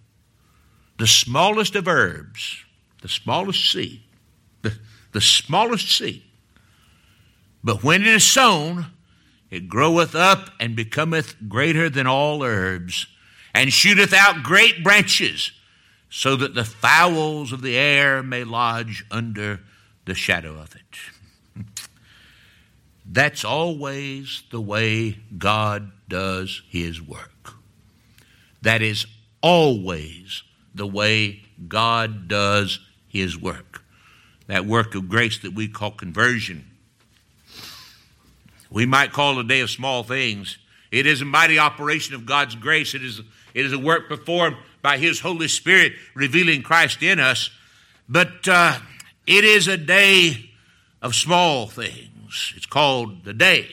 The 0.98 1.06
smallest 1.06 1.76
of 1.76 1.88
herbs, 1.88 2.64
the 3.02 3.08
smallest 3.08 3.70
seed, 3.70 4.02
the, 4.62 4.78
the 5.12 5.20
smallest 5.20 5.96
seed. 5.96 6.22
But 7.62 7.84
when 7.84 8.02
it 8.02 8.08
is 8.08 8.24
sown, 8.24 8.86
it 9.50 9.68
groweth 9.68 10.14
up 10.14 10.50
and 10.58 10.76
becometh 10.76 11.36
greater 11.48 11.88
than 11.88 12.06
all 12.06 12.42
herbs, 12.42 13.06
and 13.54 13.72
shooteth 13.72 14.12
out 14.12 14.42
great 14.42 14.82
branches, 14.82 15.52
so 16.10 16.34
that 16.36 16.54
the 16.54 16.64
fowls 16.64 17.52
of 17.52 17.62
the 17.62 17.76
air 17.76 18.22
may 18.22 18.42
lodge 18.42 19.04
under 19.10 19.60
the 20.04 20.14
shadow 20.14 20.58
of 20.58 20.74
it. 20.74 21.64
That's 23.06 23.44
always 23.44 24.42
the 24.50 24.60
way 24.60 25.18
God 25.38 25.92
does 26.08 26.62
His 26.68 27.00
work. 27.00 27.54
That 28.60 28.82
is 28.82 29.06
always 29.40 30.42
the 30.74 30.86
way 30.86 31.42
God 31.68 32.28
does 32.28 32.80
His 33.08 33.38
work. 33.38 33.82
That 34.48 34.66
work 34.66 34.96
of 34.96 35.08
grace 35.08 35.38
that 35.38 35.54
we 35.54 35.68
call 35.68 35.92
conversion. 35.92 36.66
We 38.68 38.84
might 38.84 39.12
call 39.12 39.38
it 39.38 39.44
a 39.44 39.48
day 39.48 39.60
of 39.60 39.70
small 39.70 40.02
things. 40.02 40.58
It 40.90 41.06
is 41.06 41.20
a 41.20 41.24
mighty 41.24 41.58
operation 41.58 42.14
of 42.14 42.26
God's 42.26 42.54
grace. 42.54 42.94
It 42.94 43.04
is, 43.04 43.20
it 43.54 43.64
is 43.64 43.72
a 43.72 43.78
work 43.78 44.08
performed 44.08 44.56
by 44.82 44.98
His 44.98 45.20
Holy 45.20 45.48
Spirit 45.48 45.92
revealing 46.14 46.62
Christ 46.62 47.02
in 47.02 47.20
us. 47.20 47.50
But 48.08 48.48
uh, 48.48 48.78
it 49.26 49.44
is 49.44 49.68
a 49.68 49.76
day 49.76 50.50
of 51.00 51.14
small 51.14 51.66
things. 51.66 52.52
It's 52.56 52.66
called 52.66 53.24
the 53.24 53.32
day, 53.32 53.68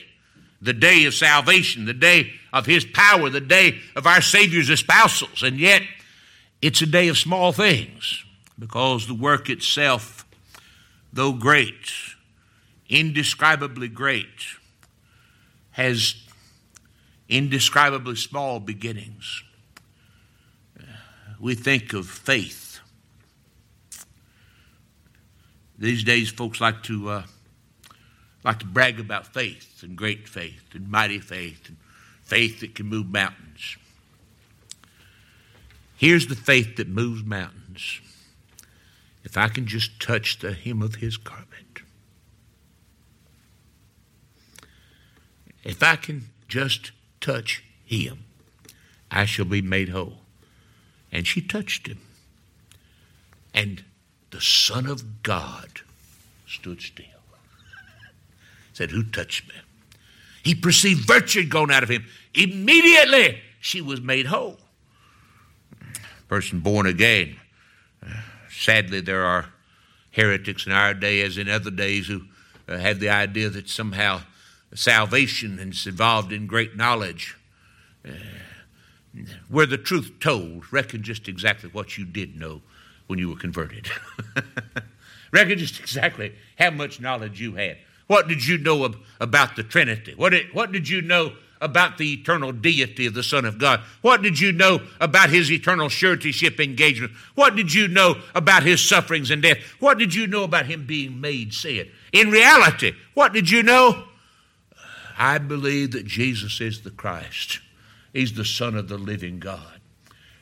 the 0.62 0.72
day 0.72 1.04
of 1.06 1.14
salvation, 1.14 1.86
the 1.86 1.94
day 1.94 2.32
of 2.52 2.66
His 2.66 2.84
power, 2.84 3.30
the 3.30 3.40
day 3.40 3.78
of 3.96 4.06
our 4.06 4.20
Savior's 4.20 4.70
espousals. 4.70 5.42
And 5.42 5.58
yet, 5.58 5.82
it's 6.62 6.82
a 6.82 6.86
day 6.86 7.08
of 7.08 7.18
small 7.18 7.52
things 7.52 8.24
because 8.58 9.06
the 9.06 9.14
work 9.14 9.48
itself, 9.48 10.24
though 11.12 11.32
great, 11.32 11.92
indescribably 12.88 13.88
great, 13.88 14.26
has 15.72 16.14
indescribably 17.28 18.16
small 18.16 18.60
beginnings. 18.60 19.42
We 21.38 21.54
think 21.54 21.92
of 21.92 22.08
faith. 22.08 22.80
These 25.78 26.02
days, 26.02 26.30
folks 26.30 26.60
like 26.60 26.82
to 26.84 27.10
uh, 27.10 27.22
like 28.42 28.58
to 28.60 28.66
brag 28.66 28.98
about 28.98 29.26
faith 29.26 29.82
and 29.82 29.96
great 29.96 30.28
faith 30.28 30.74
and 30.74 30.90
mighty 30.90 31.20
faith 31.20 31.68
and 31.68 31.76
faith 32.24 32.60
that 32.60 32.74
can 32.74 32.86
move 32.86 33.10
mountains. 33.12 33.76
Here's 35.96 36.26
the 36.26 36.36
faith 36.36 36.76
that 36.76 36.88
moves 36.88 37.22
mountains. 37.22 38.00
If 39.24 39.36
I 39.36 39.48
can 39.48 39.66
just 39.66 40.00
touch 40.00 40.38
the 40.38 40.52
hem 40.52 40.82
of 40.82 40.96
his 40.96 41.16
garment, 41.16 41.82
if 45.64 45.82
I 45.82 45.96
can 45.96 46.30
just 46.48 46.92
touch 47.20 47.62
him, 47.84 48.24
I 49.10 49.24
shall 49.24 49.44
be 49.44 49.62
made 49.62 49.88
whole. 49.88 50.18
And 51.10 51.26
she 51.26 51.40
touched 51.40 51.86
him. 51.86 51.98
And 53.54 53.82
the 54.30 54.40
Son 54.40 54.86
of 54.86 55.22
God 55.22 55.80
stood 56.46 56.82
still. 56.82 57.06
Said, 58.72 58.90
Who 58.90 59.02
touched 59.04 59.48
me? 59.48 59.54
He 60.42 60.54
perceived 60.54 61.06
virtue 61.06 61.40
had 61.40 61.50
gone 61.50 61.70
out 61.70 61.82
of 61.82 61.88
him. 61.88 62.04
Immediately 62.34 63.40
she 63.60 63.80
was 63.80 64.00
made 64.00 64.26
whole. 64.26 64.58
Person 66.28 66.60
born 66.60 66.86
again. 66.86 67.36
Sadly, 68.50 69.00
there 69.00 69.24
are 69.24 69.46
heretics 70.10 70.66
in 70.66 70.72
our 70.72 70.94
day, 70.94 71.22
as 71.22 71.38
in 71.38 71.48
other 71.48 71.70
days, 71.70 72.06
who 72.06 72.22
uh, 72.68 72.76
have 72.76 73.00
the 73.00 73.08
idea 73.08 73.48
that 73.48 73.68
somehow 73.68 74.20
salvation 74.74 75.58
is 75.58 75.86
involved 75.86 76.32
in 76.32 76.46
great 76.46 76.76
knowledge. 76.76 77.36
Uh, 78.04 78.12
where 79.48 79.66
the 79.66 79.78
truth 79.78 80.12
told, 80.20 80.70
reckon 80.72 81.02
just 81.02 81.28
exactly 81.28 81.70
what 81.70 81.98
you 81.98 82.04
did 82.04 82.38
know 82.38 82.60
when 83.06 83.18
you 83.18 83.28
were 83.28 83.36
converted. 83.36 83.88
reckon 85.32 85.58
just 85.58 85.80
exactly 85.80 86.34
how 86.58 86.70
much 86.70 87.00
knowledge 87.00 87.40
you 87.40 87.54
had. 87.54 87.78
What 88.06 88.28
did 88.28 88.46
you 88.46 88.58
know 88.58 88.84
ab- 88.84 88.96
about 89.20 89.56
the 89.56 89.62
Trinity? 89.62 90.14
What 90.14 90.30
did, 90.30 90.52
what 90.54 90.72
did 90.72 90.88
you 90.88 91.02
know 91.02 91.32
about 91.60 91.98
the 91.98 92.12
eternal 92.12 92.52
deity 92.52 93.06
of 93.06 93.14
the 93.14 93.22
Son 93.22 93.44
of 93.44 93.58
God? 93.58 93.80
What 94.02 94.22
did 94.22 94.38
you 94.38 94.52
know 94.52 94.80
about 95.00 95.30
his 95.30 95.50
eternal 95.50 95.88
suretyship 95.88 96.60
engagement? 96.60 97.12
What 97.34 97.56
did 97.56 97.74
you 97.74 97.88
know 97.88 98.16
about 98.34 98.62
his 98.62 98.86
sufferings 98.86 99.30
and 99.30 99.42
death? 99.42 99.58
What 99.80 99.98
did 99.98 100.14
you 100.14 100.26
know 100.26 100.44
about 100.44 100.66
him 100.66 100.86
being 100.86 101.20
made 101.20 101.52
sin? 101.52 101.90
In 102.12 102.30
reality, 102.30 102.92
what 103.14 103.32
did 103.32 103.50
you 103.50 103.62
know? 103.62 104.04
I 105.18 105.38
believe 105.38 105.90
that 105.92 106.06
Jesus 106.06 106.60
is 106.60 106.80
the 106.80 106.90
Christ. 106.90 107.60
He's 108.12 108.34
the 108.34 108.44
Son 108.44 108.74
of 108.76 108.88
the 108.88 108.96
living 108.96 109.38
God. 109.38 109.80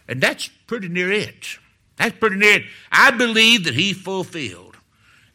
And 0.06 0.20
that's 0.20 0.48
pretty 0.66 0.88
near 0.88 1.10
it. 1.10 1.58
That's 1.96 2.16
pretty 2.18 2.36
near 2.36 2.58
it. 2.58 2.64
I 2.92 3.10
believe 3.10 3.64
that 3.64 3.74
he 3.74 3.92
fulfilled 3.92 4.76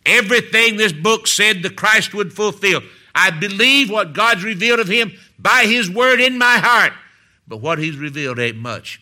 everything 0.05 0.77
this 0.77 0.93
book 0.93 1.27
said 1.27 1.61
the 1.61 1.69
Christ 1.69 2.13
would 2.13 2.33
fulfill. 2.33 2.81
I 3.13 3.31
believe 3.31 3.89
what 3.89 4.13
God's 4.13 4.43
revealed 4.43 4.79
of 4.79 4.87
him 4.87 5.11
by 5.37 5.65
his 5.65 5.89
word 5.89 6.19
in 6.19 6.37
my 6.37 6.57
heart. 6.57 6.93
But 7.47 7.57
what 7.57 7.79
he's 7.79 7.97
revealed 7.97 8.39
ain't 8.39 8.57
much. 8.57 9.01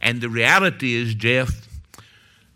And 0.00 0.20
the 0.20 0.28
reality 0.28 0.94
is, 0.94 1.14
Jeff, 1.14 1.68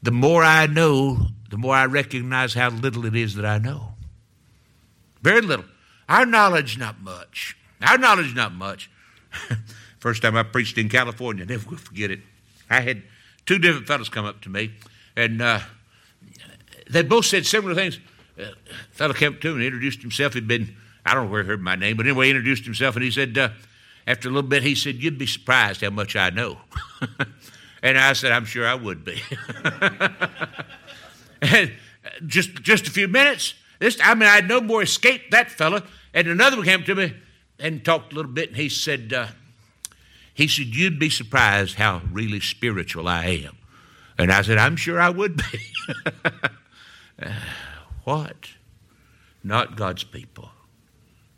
the 0.02 0.10
more 0.10 0.42
I 0.42 0.66
know, 0.66 1.28
the 1.50 1.58
more 1.58 1.74
I 1.74 1.86
recognize 1.86 2.54
how 2.54 2.70
little 2.70 3.04
it 3.04 3.14
is 3.14 3.34
that 3.34 3.44
I 3.44 3.58
know. 3.58 3.92
Very 5.22 5.42
little. 5.42 5.66
Our 6.08 6.26
knowledge, 6.26 6.78
not 6.78 7.00
much. 7.00 7.56
Our 7.82 7.98
knowledge, 7.98 8.34
not 8.34 8.52
much. 8.52 8.90
First 9.98 10.22
time 10.22 10.36
I 10.36 10.42
preached 10.42 10.78
in 10.78 10.88
California, 10.88 11.44
never 11.44 11.68
will 11.68 11.76
forget 11.76 12.10
it. 12.10 12.20
I 12.70 12.80
had 12.80 13.02
two 13.44 13.58
different 13.58 13.86
fellows 13.86 14.08
come 14.08 14.24
up 14.24 14.40
to 14.42 14.48
me, 14.48 14.72
and 15.16 15.42
uh, 15.42 15.60
they 16.88 17.02
both 17.02 17.26
said 17.26 17.46
similar 17.46 17.74
things. 17.74 17.98
Uh, 18.38 18.50
fellow 18.90 19.14
came 19.14 19.34
up 19.34 19.40
to 19.40 19.48
me 19.48 19.54
and 19.54 19.64
introduced 19.64 20.02
himself. 20.02 20.34
He'd 20.34 20.48
been, 20.48 20.76
I 21.04 21.14
don't 21.14 21.26
know 21.26 21.30
where 21.32 21.42
he 21.42 21.48
heard 21.48 21.62
my 21.62 21.74
name, 21.74 21.96
but 21.96 22.06
anyway, 22.06 22.26
he 22.26 22.30
introduced 22.30 22.64
himself, 22.64 22.96
and 22.96 23.04
he 23.04 23.10
said, 23.10 23.36
uh, 23.36 23.48
after 24.06 24.28
a 24.28 24.32
little 24.32 24.48
bit, 24.48 24.62
he 24.62 24.74
said, 24.74 24.96
You'd 25.02 25.18
be 25.18 25.26
surprised 25.26 25.80
how 25.80 25.90
much 25.90 26.14
I 26.14 26.30
know. 26.30 26.58
and 27.82 27.98
I 27.98 28.12
said, 28.12 28.32
I'm 28.32 28.44
sure 28.44 28.66
I 28.66 28.74
would 28.74 29.04
be. 29.04 29.20
and 31.42 31.72
just, 32.26 32.62
just 32.62 32.86
a 32.86 32.90
few 32.90 33.08
minutes, 33.08 33.54
this, 33.78 33.98
I 34.02 34.14
mean, 34.14 34.28
I 34.28 34.36
had 34.36 34.48
no 34.48 34.60
more 34.60 34.82
escaped 34.82 35.30
that 35.30 35.50
fellow. 35.50 35.82
And 36.14 36.28
another 36.28 36.56
one 36.56 36.66
came 36.66 36.84
to 36.84 36.94
me 36.94 37.14
and 37.58 37.84
talked 37.84 38.12
a 38.12 38.16
little 38.16 38.32
bit, 38.32 38.48
and 38.48 38.56
he 38.56 38.68
said, 38.68 39.12
uh, 39.12 39.28
he 40.32 40.48
said, 40.48 40.66
You'd 40.66 40.98
be 40.98 41.10
surprised 41.10 41.76
how 41.76 42.02
really 42.10 42.40
spiritual 42.40 43.08
I 43.08 43.26
am. 43.46 43.56
And 44.18 44.32
I 44.32 44.42
said, 44.42 44.58
I'm 44.58 44.76
sure 44.76 45.00
I 45.00 45.10
would 45.10 45.36
be. 45.36 45.60
what? 48.04 48.50
Not 49.44 49.76
God's 49.76 50.04
people. 50.04 50.50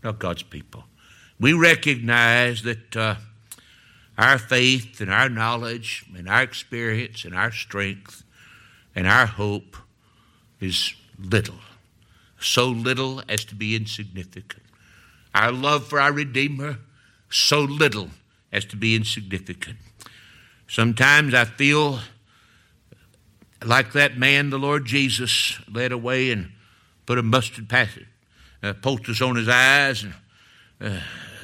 Not 0.03 0.19
God's 0.19 0.43
people. 0.45 0.85
We 1.41 1.53
recognize 1.53 2.63
that 2.63 2.97
uh, 2.97 3.17
our 4.17 4.39
faith 4.39 5.01
and 5.01 5.13
our 5.13 5.29
knowledge 5.29 6.05
and 6.17 6.29
our 6.29 6.43
experience 6.43 7.25
and 7.25 7.35
our 7.35 7.53
strength 7.53 8.25
and 8.95 9.07
our 9.07 9.27
hope 9.27 9.77
is 10.61 10.95
little 11.19 11.61
so 12.41 12.69
little 12.69 13.23
as 13.29 13.45
to 13.47 13.55
be 13.55 13.75
insignificant. 13.75 14.63
Our 15.35 15.53
love 15.53 15.87
for 15.87 16.01
our 16.01 16.13
Redeemer, 16.13 16.79
so 17.31 17.61
little 17.61 18.11
as 18.53 18.65
to 18.67 18.77
be 18.77 18.97
insignificant. 18.97 19.77
Sometimes 20.69 21.35
I 21.35 21.45
feel 21.45 22.01
like 23.65 23.93
that 23.93 24.17
man 24.17 24.51
the 24.51 24.59
Lord 24.59 24.85
Jesus 24.85 25.59
led 25.71 25.93
away 25.93 26.31
and 26.31 26.53
put 27.07 27.19
a 27.19 27.23
mustard 27.23 27.69
patch, 27.69 27.99
uh, 28.63 28.75
poultice 28.75 29.21
on 29.21 29.37
his 29.37 29.49
eyes 29.49 30.05
and 30.05 30.15
uh, 30.81 31.01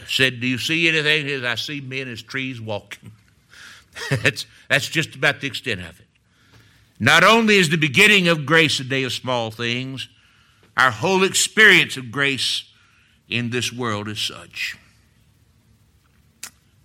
said, 0.06 0.40
Do 0.40 0.46
you 0.46 0.58
see 0.58 0.88
anything? 0.88 1.28
As 1.28 1.44
I 1.44 1.54
see 1.54 1.80
men 1.80 2.08
as 2.08 2.22
trees 2.22 2.60
walking. 2.60 3.12
that's, 4.22 4.46
that's 4.68 4.88
just 4.88 5.14
about 5.14 5.40
the 5.40 5.46
extent 5.46 5.80
of 5.80 6.00
it. 6.00 6.06
Not 7.00 7.24
only 7.24 7.56
is 7.56 7.70
the 7.70 7.76
beginning 7.76 8.28
of 8.28 8.46
grace 8.46 8.78
a 8.80 8.84
day 8.84 9.02
of 9.02 9.12
small 9.12 9.50
things, 9.50 10.08
our 10.76 10.90
whole 10.90 11.22
experience 11.24 11.96
of 11.96 12.10
grace 12.10 12.64
in 13.28 13.50
this 13.50 13.72
world 13.72 14.08
is 14.08 14.18
such. 14.20 14.76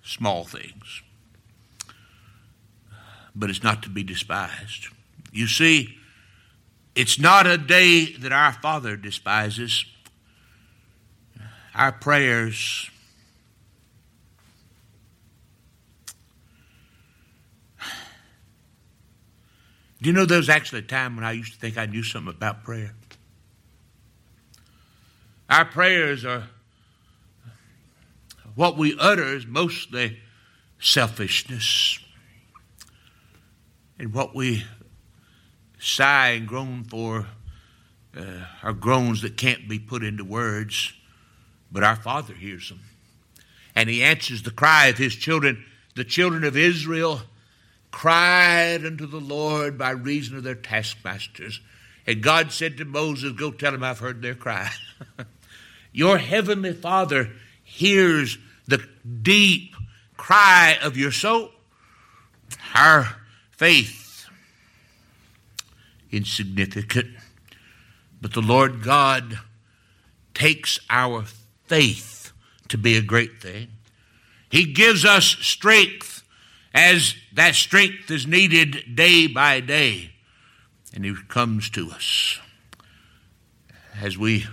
Small 0.04 0.44
things. 0.44 1.02
But 3.36 3.50
it's 3.50 3.64
not 3.64 3.84
to 3.84 3.90
be 3.90 4.04
despised. 4.04 4.88
You 5.32 5.48
see, 5.48 5.96
It's 6.96 7.20
not 7.20 7.48
a 7.48 7.58
day 7.58 8.14
that 8.18 8.34
our 8.34 8.52
Father 8.52 8.98
despises. 8.98 9.86
Our 11.74 11.92
prayers 11.94 12.90
Do 20.02 20.10
you 20.10 20.12
know 20.12 20.26
there 20.26 20.38
was 20.38 20.50
actually 20.50 20.80
a 20.80 20.82
time 20.82 21.16
when 21.16 21.24
I 21.24 21.32
used 21.34 21.54
to 21.54 21.60
think 21.60 21.78
I 21.78 21.86
knew 21.86 22.04
something 22.04 22.34
about 22.34 22.64
prayer? 22.66 22.96
Our 25.50 25.66
prayers 25.66 26.26
are 26.26 26.44
what 28.54 28.78
we 28.78 28.96
utter 29.00 29.36
is 29.36 29.48
mostly 29.48 30.20
selfishness. 30.80 31.98
And 33.98 34.14
what 34.14 34.36
we 34.36 34.64
sigh 35.80 36.30
and 36.30 36.48
groan 36.48 36.84
for 36.84 37.26
uh, 38.16 38.24
are 38.64 38.74
groans 38.74 39.22
that 39.24 39.38
can't 39.38 39.68
be 39.68 39.80
put 39.80 40.04
into 40.04 40.24
words, 40.24 40.94
but 41.72 41.84
our 41.84 41.96
Father 41.96 42.34
hears 42.34 42.70
them. 42.70 42.82
And 43.76 43.90
He 43.90 44.04
answers 44.04 44.44
the 44.44 44.52
cry 44.52 44.88
of 44.88 44.98
His 44.98 45.16
children. 45.16 45.66
The 45.96 46.04
children 46.04 46.44
of 46.44 46.56
Israel 46.58 47.22
cried 47.92 48.86
unto 48.86 49.08
the 49.08 49.20
Lord 49.20 49.78
by 49.78 49.92
reason 49.92 50.38
of 50.38 50.44
their 50.44 50.56
taskmasters. 50.56 51.60
And 52.06 52.22
God 52.22 52.52
said 52.52 52.78
to 52.78 52.86
Moses, 52.86 53.34
Go 53.34 53.52
tell 53.52 53.72
them 53.72 53.84
I've 53.84 54.00
heard 54.00 54.22
their 54.22 54.36
cry. 54.36 54.70
your 55.92 56.18
heavenly 56.18 56.74
Father 56.74 57.30
hears 57.64 58.38
the 58.68 58.84
deep 59.22 59.76
cry 60.18 60.78
of 60.82 60.98
your 60.98 61.12
soul. 61.12 61.52
Our 62.76 63.16
faith, 63.52 64.26
insignificant, 66.12 67.08
but 68.22 68.34
the 68.34 68.42
Lord 68.42 68.84
God 68.84 69.40
takes 70.34 70.80
our 70.90 71.26
faith 71.66 72.32
to 72.70 72.78
be 72.78 72.96
a 72.96 73.02
great 73.02 73.42
thing. 73.42 73.70
He 74.50 74.66
gives 74.66 75.06
us 75.06 75.26
strength 75.26 76.24
as 76.74 77.16
that 77.34 77.56
strength 77.56 78.10
is 78.12 78.26
needed 78.26 78.96
day 78.96 79.28
by 79.28 79.60
day. 79.60 80.12
And 80.94 81.06
He 81.06 81.16
comes 81.28 81.70
to 81.72 81.92
us 81.92 82.40
as 84.02 84.18
we 84.18 84.46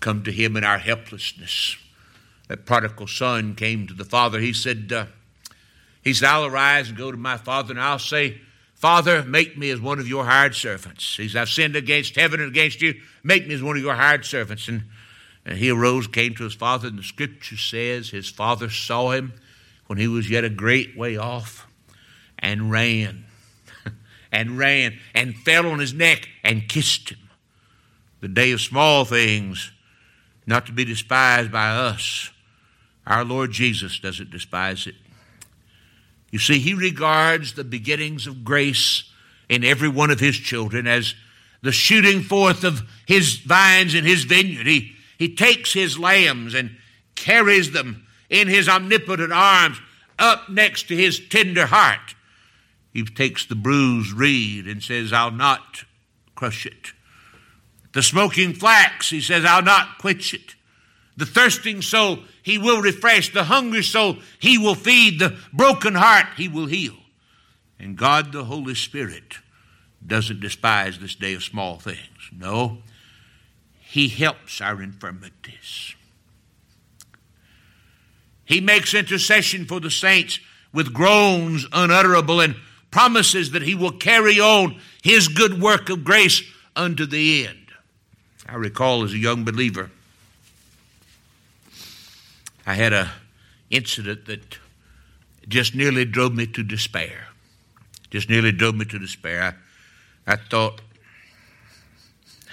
come 0.00 0.22
to 0.24 0.32
Him 0.32 0.56
in 0.56 0.64
our 0.64 0.78
helplessness. 0.78 1.76
That 2.48 2.66
prodigal 2.66 3.06
son 3.06 3.54
came 3.54 3.86
to 3.86 3.94
the 3.94 4.04
father. 4.04 4.40
He 4.40 4.52
said, 4.52 4.92
uh, 4.92 5.06
He 6.02 6.12
said, 6.14 6.28
I'll 6.28 6.46
arise 6.46 6.88
and 6.88 6.98
go 6.98 7.10
to 7.10 7.16
my 7.16 7.36
father, 7.36 7.72
and 7.72 7.80
I'll 7.80 7.98
say, 7.98 8.40
Father, 8.80 9.22
make 9.22 9.58
me 9.58 9.68
as 9.68 9.78
one 9.78 9.98
of 9.98 10.08
your 10.08 10.24
hired 10.24 10.54
servants. 10.54 11.16
He 11.16 11.28
said, 11.28 11.42
I've 11.42 11.50
sinned 11.50 11.76
against 11.76 12.16
heaven 12.16 12.40
and 12.40 12.48
against 12.48 12.80
you. 12.80 12.94
Make 13.22 13.46
me 13.46 13.54
as 13.54 13.62
one 13.62 13.76
of 13.76 13.82
your 13.82 13.94
hired 13.94 14.24
servants. 14.24 14.68
And, 14.68 14.84
and 15.44 15.58
he 15.58 15.70
arose, 15.70 16.06
came 16.06 16.34
to 16.36 16.44
his 16.44 16.54
father, 16.54 16.88
and 16.88 16.98
the 16.98 17.02
scripture 17.02 17.58
says 17.58 18.08
his 18.08 18.30
father 18.30 18.70
saw 18.70 19.10
him 19.10 19.34
when 19.86 19.98
he 19.98 20.08
was 20.08 20.30
yet 20.30 20.44
a 20.44 20.48
great 20.48 20.96
way 20.96 21.18
off 21.18 21.66
and 22.38 22.70
ran 22.70 23.26
and 24.32 24.56
ran 24.56 24.98
and 25.14 25.36
fell 25.36 25.66
on 25.66 25.78
his 25.78 25.92
neck 25.92 26.30
and 26.42 26.66
kissed 26.66 27.10
him. 27.10 27.18
The 28.20 28.28
day 28.28 28.52
of 28.52 28.62
small 28.62 29.04
things, 29.04 29.72
not 30.50 30.66
to 30.66 30.72
be 30.72 30.84
despised 30.84 31.50
by 31.50 31.68
us. 31.68 32.30
Our 33.06 33.24
Lord 33.24 33.52
Jesus 33.52 33.98
doesn't 33.98 34.30
despise 34.30 34.86
it. 34.86 34.96
You 36.30 36.38
see, 36.38 36.58
he 36.58 36.74
regards 36.74 37.54
the 37.54 37.64
beginnings 37.64 38.26
of 38.26 38.44
grace 38.44 39.04
in 39.48 39.64
every 39.64 39.88
one 39.88 40.10
of 40.10 40.20
his 40.20 40.36
children 40.36 40.86
as 40.86 41.14
the 41.62 41.72
shooting 41.72 42.22
forth 42.22 42.64
of 42.64 42.82
his 43.06 43.36
vines 43.38 43.94
in 43.94 44.04
his 44.04 44.24
vineyard. 44.24 44.66
He, 44.66 44.92
he 45.18 45.34
takes 45.34 45.72
his 45.72 45.98
lambs 45.98 46.54
and 46.54 46.76
carries 47.14 47.72
them 47.72 48.06
in 48.28 48.48
his 48.48 48.68
omnipotent 48.68 49.32
arms 49.32 49.80
up 50.18 50.48
next 50.48 50.88
to 50.88 50.96
his 50.96 51.20
tender 51.28 51.66
heart. 51.66 52.14
He 52.92 53.04
takes 53.04 53.46
the 53.46 53.54
bruised 53.54 54.12
reed 54.12 54.66
and 54.66 54.82
says, 54.82 55.12
I'll 55.12 55.30
not 55.30 55.84
crush 56.34 56.66
it. 56.66 56.92
The 57.92 58.02
smoking 58.02 58.54
flax, 58.54 59.10
he 59.10 59.20
says, 59.20 59.44
I'll 59.44 59.62
not 59.62 59.98
quench 59.98 60.32
it. 60.34 60.54
The 61.16 61.26
thirsting 61.26 61.82
soul, 61.82 62.20
he 62.42 62.56
will 62.56 62.80
refresh. 62.80 63.32
The 63.32 63.44
hungry 63.44 63.82
soul, 63.82 64.18
he 64.38 64.58
will 64.58 64.74
feed. 64.74 65.18
The 65.18 65.36
broken 65.52 65.94
heart, 65.94 66.26
he 66.36 66.48
will 66.48 66.66
heal. 66.66 66.96
And 67.78 67.96
God, 67.96 68.32
the 68.32 68.44
Holy 68.44 68.74
Spirit, 68.74 69.38
doesn't 70.06 70.40
despise 70.40 70.98
this 70.98 71.14
day 71.14 71.34
of 71.34 71.42
small 71.42 71.76
things. 71.76 72.30
No, 72.32 72.78
he 73.80 74.08
helps 74.08 74.60
our 74.60 74.82
infirmities. 74.82 75.94
He 78.44 78.60
makes 78.60 78.94
intercession 78.94 79.64
for 79.64 79.80
the 79.80 79.90
saints 79.90 80.40
with 80.72 80.92
groans 80.92 81.66
unutterable 81.72 82.40
and 82.40 82.56
promises 82.90 83.52
that 83.52 83.62
he 83.62 83.74
will 83.74 83.92
carry 83.92 84.40
on 84.40 84.80
his 85.02 85.28
good 85.28 85.60
work 85.60 85.88
of 85.88 86.04
grace 86.04 86.42
unto 86.74 87.06
the 87.06 87.46
end. 87.46 87.59
I 88.50 88.56
recall 88.56 89.04
as 89.04 89.12
a 89.12 89.18
young 89.18 89.44
believer, 89.44 89.92
I 92.66 92.74
had 92.74 92.92
a 92.92 93.12
incident 93.70 94.24
that 94.26 94.58
just 95.46 95.76
nearly 95.76 96.04
drove 96.04 96.34
me 96.34 96.48
to 96.48 96.64
despair. 96.64 97.28
Just 98.10 98.28
nearly 98.28 98.50
drove 98.50 98.74
me 98.74 98.86
to 98.86 98.98
despair. 98.98 99.56
I, 100.26 100.32
I 100.32 100.36
thought, 100.36 100.80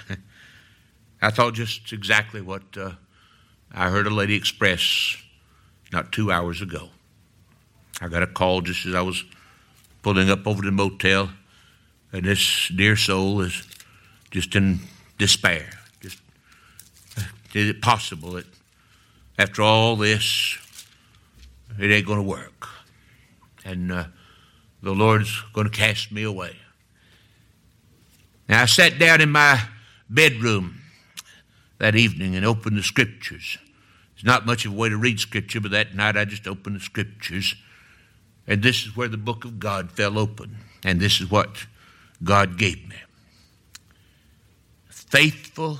I 1.22 1.30
thought 1.30 1.54
just 1.54 1.92
exactly 1.92 2.42
what 2.42 2.62
uh, 2.76 2.92
I 3.72 3.90
heard 3.90 4.06
a 4.06 4.10
lady 4.10 4.36
express 4.36 5.16
not 5.92 6.12
two 6.12 6.30
hours 6.30 6.62
ago. 6.62 6.90
I 8.00 8.06
got 8.06 8.22
a 8.22 8.28
call 8.28 8.60
just 8.60 8.86
as 8.86 8.94
I 8.94 9.02
was 9.02 9.24
pulling 10.02 10.30
up 10.30 10.46
over 10.46 10.62
the 10.62 10.70
motel, 10.70 11.30
and 12.12 12.24
this 12.24 12.68
dear 12.68 12.94
soul 12.94 13.40
is 13.40 13.66
just 14.30 14.54
in 14.54 14.78
despair. 15.18 15.77
Is 17.54 17.70
it 17.70 17.80
possible 17.80 18.32
that 18.32 18.46
after 19.38 19.62
all 19.62 19.96
this, 19.96 20.58
it 21.78 21.90
ain't 21.90 22.06
going 22.06 22.18
to 22.18 22.28
work? 22.28 22.68
And 23.64 23.90
uh, 23.92 24.04
the 24.82 24.92
Lord's 24.92 25.42
going 25.52 25.68
to 25.68 25.76
cast 25.76 26.12
me 26.12 26.22
away. 26.22 26.56
Now, 28.48 28.62
I 28.62 28.66
sat 28.66 28.98
down 28.98 29.20
in 29.20 29.30
my 29.30 29.60
bedroom 30.08 30.80
that 31.78 31.94
evening 31.94 32.34
and 32.34 32.44
opened 32.44 32.76
the 32.76 32.82
scriptures. 32.82 33.58
It's 34.18 34.24
not 34.24 34.46
much 34.46 34.66
of 34.66 34.72
a 34.72 34.74
way 34.74 34.88
to 34.88 34.96
read 34.96 35.20
Scripture, 35.20 35.60
but 35.60 35.70
that 35.70 35.94
night 35.94 36.16
I 36.16 36.24
just 36.24 36.48
opened 36.48 36.74
the 36.74 36.80
Scriptures. 36.80 37.54
And 38.48 38.64
this 38.64 38.84
is 38.84 38.96
where 38.96 39.06
the 39.06 39.16
book 39.16 39.44
of 39.44 39.60
God 39.60 39.92
fell 39.92 40.18
open. 40.18 40.56
And 40.84 40.98
this 40.98 41.20
is 41.20 41.30
what 41.30 41.66
God 42.24 42.58
gave 42.58 42.88
me. 42.88 42.96
Faithful 44.88 45.78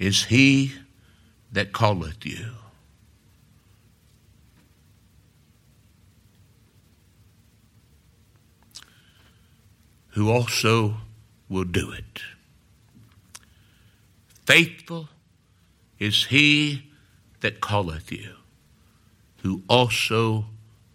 is 0.00 0.24
he 0.24 0.72
that 1.52 1.72
calleth 1.74 2.24
you. 2.24 2.46
Who 10.14 10.30
also 10.30 10.94
will 11.48 11.64
do 11.64 11.92
it. 11.92 12.22
Faithful 14.46 15.08
is 15.98 16.24
he 16.24 16.90
that 17.40 17.60
calleth 17.60 18.10
you, 18.10 18.34
who 19.42 19.62
also 19.68 20.46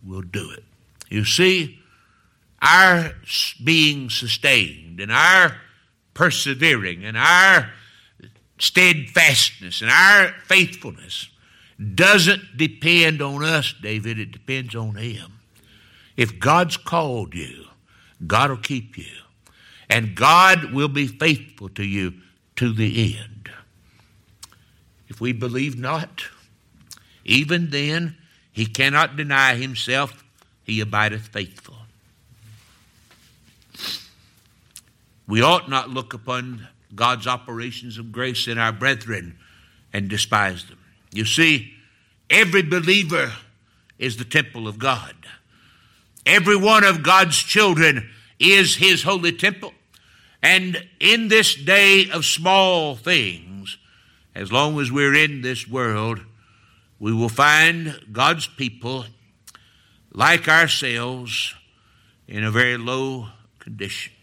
will 0.05 0.21
do 0.23 0.49
it. 0.51 0.63
You 1.09 1.25
see, 1.25 1.79
our 2.61 3.11
being 3.63 4.09
sustained 4.09 4.99
and 4.99 5.11
our 5.11 5.57
persevering 6.13 7.05
and 7.05 7.15
our 7.15 7.69
steadfastness 8.57 9.81
and 9.81 9.91
our 9.91 10.33
faithfulness 10.45 11.29
doesn't 11.95 12.57
depend 12.57 13.21
on 13.21 13.43
us, 13.43 13.73
David. 13.81 14.19
It 14.19 14.31
depends 14.31 14.75
on 14.75 14.95
Him. 14.95 15.39
If 16.15 16.39
God's 16.39 16.77
called 16.77 17.33
you, 17.33 17.65
God 18.25 18.49
will 18.49 18.57
keep 18.57 18.97
you. 18.97 19.11
And 19.89 20.15
God 20.15 20.73
will 20.73 20.87
be 20.87 21.07
faithful 21.07 21.69
to 21.69 21.83
you 21.83 22.13
to 22.55 22.73
the 22.73 23.15
end. 23.17 23.49
If 25.07 25.21
we 25.21 25.33
believe 25.33 25.77
not, 25.77 26.25
even 27.23 27.69
then, 27.69 28.15
he 28.51 28.65
cannot 28.65 29.15
deny 29.15 29.55
himself, 29.55 30.23
he 30.63 30.79
abideth 30.79 31.27
faithful. 31.27 31.75
We 35.27 35.41
ought 35.41 35.69
not 35.69 35.89
look 35.89 36.13
upon 36.13 36.67
God's 36.95 37.27
operations 37.27 37.97
of 37.97 38.11
grace 38.11 38.47
in 38.47 38.57
our 38.57 38.71
brethren 38.71 39.37
and 39.93 40.09
despise 40.09 40.65
them. 40.65 40.79
You 41.11 41.25
see, 41.25 41.73
every 42.29 42.61
believer 42.61 43.31
is 43.97 44.17
the 44.17 44.25
temple 44.25 44.67
of 44.67 44.79
God. 44.79 45.15
Every 46.25 46.57
one 46.57 46.83
of 46.83 47.03
God's 47.03 47.37
children 47.37 48.09
is 48.39 48.75
his 48.75 49.03
holy 49.03 49.31
temple. 49.31 49.73
And 50.41 50.87
in 50.99 51.27
this 51.27 51.55
day 51.55 52.09
of 52.11 52.25
small 52.25 52.95
things, 52.95 53.77
as 54.33 54.51
long 54.51 54.79
as 54.79 54.91
we're 54.91 55.15
in 55.15 55.41
this 55.41 55.67
world, 55.67 56.19
we 56.99 57.13
will 57.13 57.29
find 57.29 57.99
God's 58.11 58.47
people 58.47 59.05
like 60.11 60.47
ourselves 60.47 61.53
in 62.27 62.43
a 62.43 62.51
very 62.51 62.77
low 62.77 63.27
condition. 63.59 64.13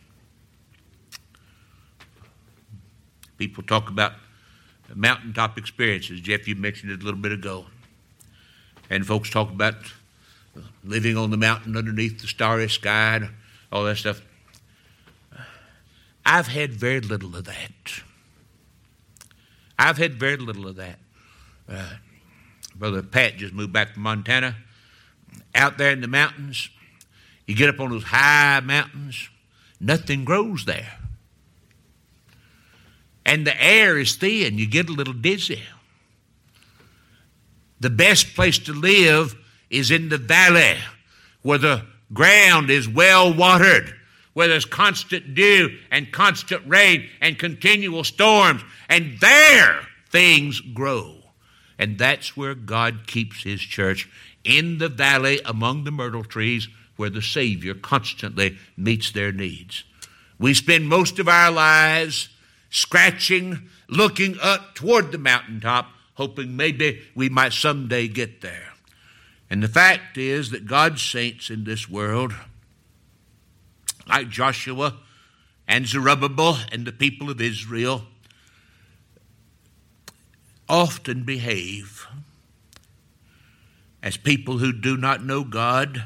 People 3.42 3.64
talk 3.64 3.90
about 3.90 4.12
mountaintop 4.94 5.58
experiences. 5.58 6.20
Jeff, 6.20 6.46
you 6.46 6.54
mentioned 6.54 6.92
it 6.92 7.02
a 7.02 7.04
little 7.04 7.18
bit 7.18 7.32
ago. 7.32 7.66
And 8.88 9.04
folks 9.04 9.30
talk 9.30 9.50
about 9.50 9.74
living 10.84 11.16
on 11.16 11.32
the 11.32 11.36
mountain 11.36 11.76
underneath 11.76 12.20
the 12.20 12.28
starry 12.28 12.68
sky 12.68 13.16
and 13.16 13.30
all 13.72 13.82
that 13.82 13.96
stuff. 13.96 14.22
I've 16.24 16.46
had 16.46 16.72
very 16.72 17.00
little 17.00 17.34
of 17.34 17.46
that. 17.46 17.72
I've 19.76 19.98
had 19.98 20.14
very 20.14 20.36
little 20.36 20.68
of 20.68 20.76
that. 20.76 21.00
Uh, 21.68 21.94
Brother 22.76 23.02
Pat 23.02 23.38
just 23.38 23.52
moved 23.52 23.72
back 23.72 23.94
from 23.94 24.04
Montana. 24.04 24.54
Out 25.52 25.78
there 25.78 25.90
in 25.90 26.00
the 26.00 26.06
mountains, 26.06 26.70
you 27.48 27.56
get 27.56 27.68
up 27.68 27.80
on 27.80 27.90
those 27.90 28.04
high 28.04 28.60
mountains, 28.60 29.30
nothing 29.80 30.24
grows 30.24 30.64
there. 30.64 31.01
And 33.24 33.46
the 33.46 33.62
air 33.62 33.98
is 33.98 34.16
thin, 34.16 34.58
you 34.58 34.66
get 34.66 34.88
a 34.88 34.92
little 34.92 35.14
dizzy. 35.14 35.62
The 37.80 37.90
best 37.90 38.34
place 38.34 38.58
to 38.60 38.72
live 38.72 39.34
is 39.70 39.90
in 39.90 40.08
the 40.08 40.18
valley 40.18 40.76
where 41.42 41.58
the 41.58 41.82
ground 42.12 42.70
is 42.70 42.88
well 42.88 43.34
watered, 43.34 43.94
where 44.34 44.48
there's 44.48 44.64
constant 44.64 45.34
dew 45.34 45.76
and 45.90 46.12
constant 46.12 46.62
rain 46.66 47.08
and 47.20 47.38
continual 47.38 48.04
storms. 48.04 48.62
And 48.88 49.18
there 49.20 49.80
things 50.10 50.60
grow. 50.60 51.16
And 51.78 51.98
that's 51.98 52.36
where 52.36 52.54
God 52.54 53.06
keeps 53.06 53.42
His 53.42 53.60
church 53.60 54.08
in 54.44 54.78
the 54.78 54.88
valley 54.88 55.40
among 55.44 55.84
the 55.84 55.90
myrtle 55.90 56.24
trees 56.24 56.68
where 56.96 57.10
the 57.10 57.22
Savior 57.22 57.74
constantly 57.74 58.58
meets 58.76 59.10
their 59.10 59.32
needs. 59.32 59.84
We 60.38 60.54
spend 60.54 60.88
most 60.88 61.18
of 61.18 61.28
our 61.28 61.50
lives 61.50 62.28
scratching, 62.72 63.68
looking 63.86 64.36
up 64.42 64.74
toward 64.74 65.12
the 65.12 65.18
mountaintop, 65.18 65.88
hoping 66.14 66.56
maybe 66.56 67.02
we 67.14 67.28
might 67.28 67.52
someday 67.52 68.08
get 68.08 68.40
there. 68.40 68.72
And 69.48 69.62
the 69.62 69.68
fact 69.68 70.16
is 70.16 70.50
that 70.50 70.66
God's 70.66 71.02
saints 71.02 71.50
in 71.50 71.64
this 71.64 71.88
world, 71.88 72.34
like 74.08 74.30
Joshua 74.30 74.94
and 75.68 75.86
Zerubbabel 75.86 76.56
and 76.72 76.86
the 76.86 76.92
people 76.92 77.28
of 77.28 77.40
Israel, 77.40 78.04
often 80.68 81.24
behave 81.24 82.06
as 84.02 84.16
people 84.16 84.58
who 84.58 84.72
do 84.72 84.96
not 84.96 85.22
know 85.22 85.44
God 85.44 86.04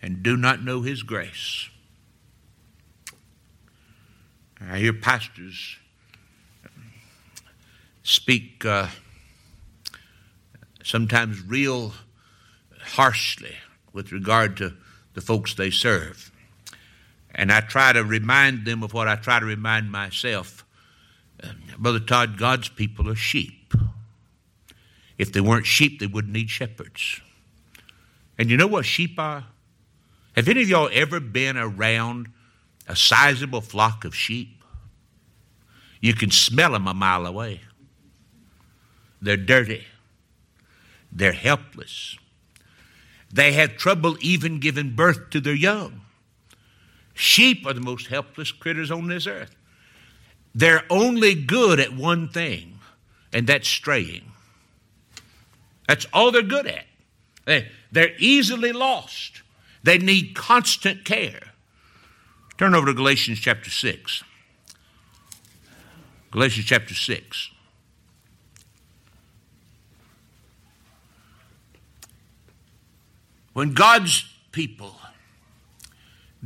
and 0.00 0.22
do 0.22 0.38
not 0.38 0.64
know 0.64 0.80
His 0.80 1.02
grace. 1.02 1.68
I 4.60 4.78
hear 4.78 4.92
pastors 4.92 5.76
speak 8.02 8.64
uh, 8.64 8.86
sometimes 10.82 11.42
real 11.42 11.92
harshly 12.80 13.54
with 13.92 14.12
regard 14.12 14.56
to 14.56 14.74
the 15.14 15.20
folks 15.20 15.54
they 15.54 15.70
serve. 15.70 16.30
And 17.34 17.52
I 17.52 17.60
try 17.60 17.92
to 17.92 18.02
remind 18.02 18.64
them 18.64 18.82
of 18.82 18.94
what 18.94 19.08
I 19.08 19.16
try 19.16 19.40
to 19.40 19.44
remind 19.44 19.90
myself. 19.90 20.64
Uh, 21.42 21.48
Brother 21.76 22.00
Todd, 22.00 22.38
God's 22.38 22.68
people 22.68 23.10
are 23.10 23.14
sheep. 23.14 23.74
If 25.18 25.32
they 25.32 25.40
weren't 25.40 25.66
sheep, 25.66 26.00
they 26.00 26.06
wouldn't 26.06 26.32
need 26.32 26.48
shepherds. 26.48 27.20
And 28.38 28.50
you 28.50 28.56
know 28.56 28.66
what 28.66 28.86
sheep 28.86 29.18
are? 29.18 29.44
Have 30.34 30.48
any 30.48 30.62
of 30.62 30.68
y'all 30.68 30.90
ever 30.92 31.20
been 31.20 31.56
around 31.56 32.28
a 32.88 32.96
sizable 32.96 33.60
flock 33.60 34.04
of 34.04 34.14
sheep? 34.14 34.62
You 36.00 36.14
can 36.14 36.30
smell 36.30 36.72
them 36.72 36.86
a 36.86 36.94
mile 36.94 37.26
away. 37.26 37.60
They're 39.20 39.36
dirty. 39.36 39.84
They're 41.10 41.32
helpless. 41.32 42.16
They 43.32 43.52
have 43.52 43.76
trouble 43.76 44.16
even 44.20 44.60
giving 44.60 44.94
birth 44.94 45.30
to 45.30 45.40
their 45.40 45.54
young. 45.54 46.02
Sheep 47.14 47.66
are 47.66 47.72
the 47.72 47.80
most 47.80 48.08
helpless 48.08 48.52
critters 48.52 48.90
on 48.90 49.08
this 49.08 49.26
earth. 49.26 49.56
They're 50.54 50.84
only 50.90 51.34
good 51.34 51.80
at 51.80 51.94
one 51.94 52.28
thing, 52.28 52.78
and 53.32 53.46
that's 53.46 53.68
straying. 53.68 54.32
That's 55.88 56.06
all 56.12 56.30
they're 56.30 56.42
good 56.42 56.66
at. 56.66 56.86
They, 57.44 57.68
they're 57.92 58.14
easily 58.18 58.72
lost. 58.72 59.42
They 59.82 59.98
need 59.98 60.34
constant 60.34 61.04
care. 61.04 61.52
Turn 62.58 62.74
over 62.74 62.86
to 62.86 62.94
Galatians 62.94 63.38
chapter 63.38 63.68
6. 63.68 64.24
Galatians 66.30 66.66
chapter 66.66 66.94
6. 66.94 67.50
When 73.52 73.74
God's 73.74 74.24
people 74.52 74.94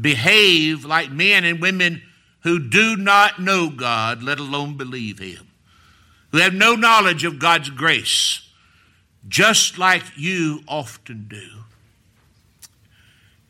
behave 0.01 0.85
like 0.85 1.13
men 1.13 1.45
and 1.45 1.61
women 1.61 2.03
who 2.41 2.59
do 2.59 2.97
not 2.97 3.41
know 3.41 3.71
God, 3.71 4.23
let 4.23 4.41
alone 4.41 4.77
believe 4.77 5.21
Him, 5.21 5.49
who 6.33 6.39
have 6.39 6.55
no 6.55 6.75
knowledge 6.75 7.25
of 7.25 7.39
God's 7.39 7.71
grace, 7.71 8.49
just 9.29 9.79
like 9.79 10.03
you 10.17 10.63
often 10.67 11.27
do, 11.29 11.49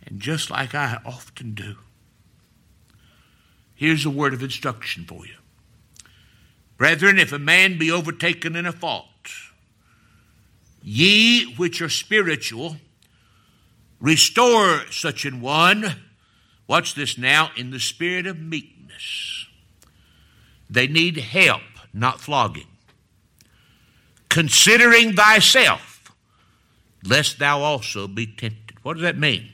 and 0.06 0.20
just 0.20 0.50
like 0.50 0.74
I 0.74 0.98
often 1.06 1.54
do. 1.54 1.76
Here's 3.80 4.04
a 4.04 4.10
word 4.10 4.34
of 4.34 4.42
instruction 4.42 5.06
for 5.06 5.24
you. 5.24 5.36
Brethren, 6.76 7.18
if 7.18 7.32
a 7.32 7.38
man 7.38 7.78
be 7.78 7.90
overtaken 7.90 8.54
in 8.54 8.66
a 8.66 8.72
fault, 8.72 9.06
ye 10.82 11.54
which 11.56 11.80
are 11.80 11.88
spiritual, 11.88 12.76
Restore 14.00 14.90
such 14.90 15.26
an 15.26 15.42
one, 15.42 15.96
watch 16.66 16.94
this 16.94 17.18
now, 17.18 17.50
in 17.54 17.70
the 17.70 17.80
spirit 17.80 18.26
of 18.26 18.38
meekness. 18.38 19.46
They 20.70 20.86
need 20.86 21.18
help, 21.18 21.62
not 21.92 22.20
flogging. 22.20 22.66
Considering 24.30 25.14
thyself, 25.14 26.12
lest 27.04 27.38
thou 27.38 27.60
also 27.60 28.06
be 28.06 28.26
tempted. 28.26 28.82
What 28.82 28.94
does 28.94 29.02
that 29.02 29.18
mean? 29.18 29.52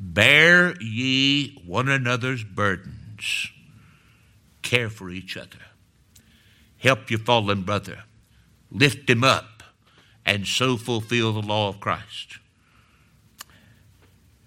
Bear 0.00 0.74
ye 0.80 1.62
one 1.64 1.88
another's 1.88 2.42
burdens. 3.24 3.50
Care 4.62 4.88
for 4.88 5.10
each 5.10 5.36
other. 5.36 5.58
Help 6.78 7.10
your 7.10 7.20
fallen 7.20 7.62
brother. 7.62 8.04
Lift 8.70 9.08
him 9.08 9.22
up 9.22 9.62
and 10.26 10.46
so 10.46 10.76
fulfill 10.76 11.32
the 11.32 11.46
law 11.46 11.68
of 11.68 11.80
Christ. 11.80 12.38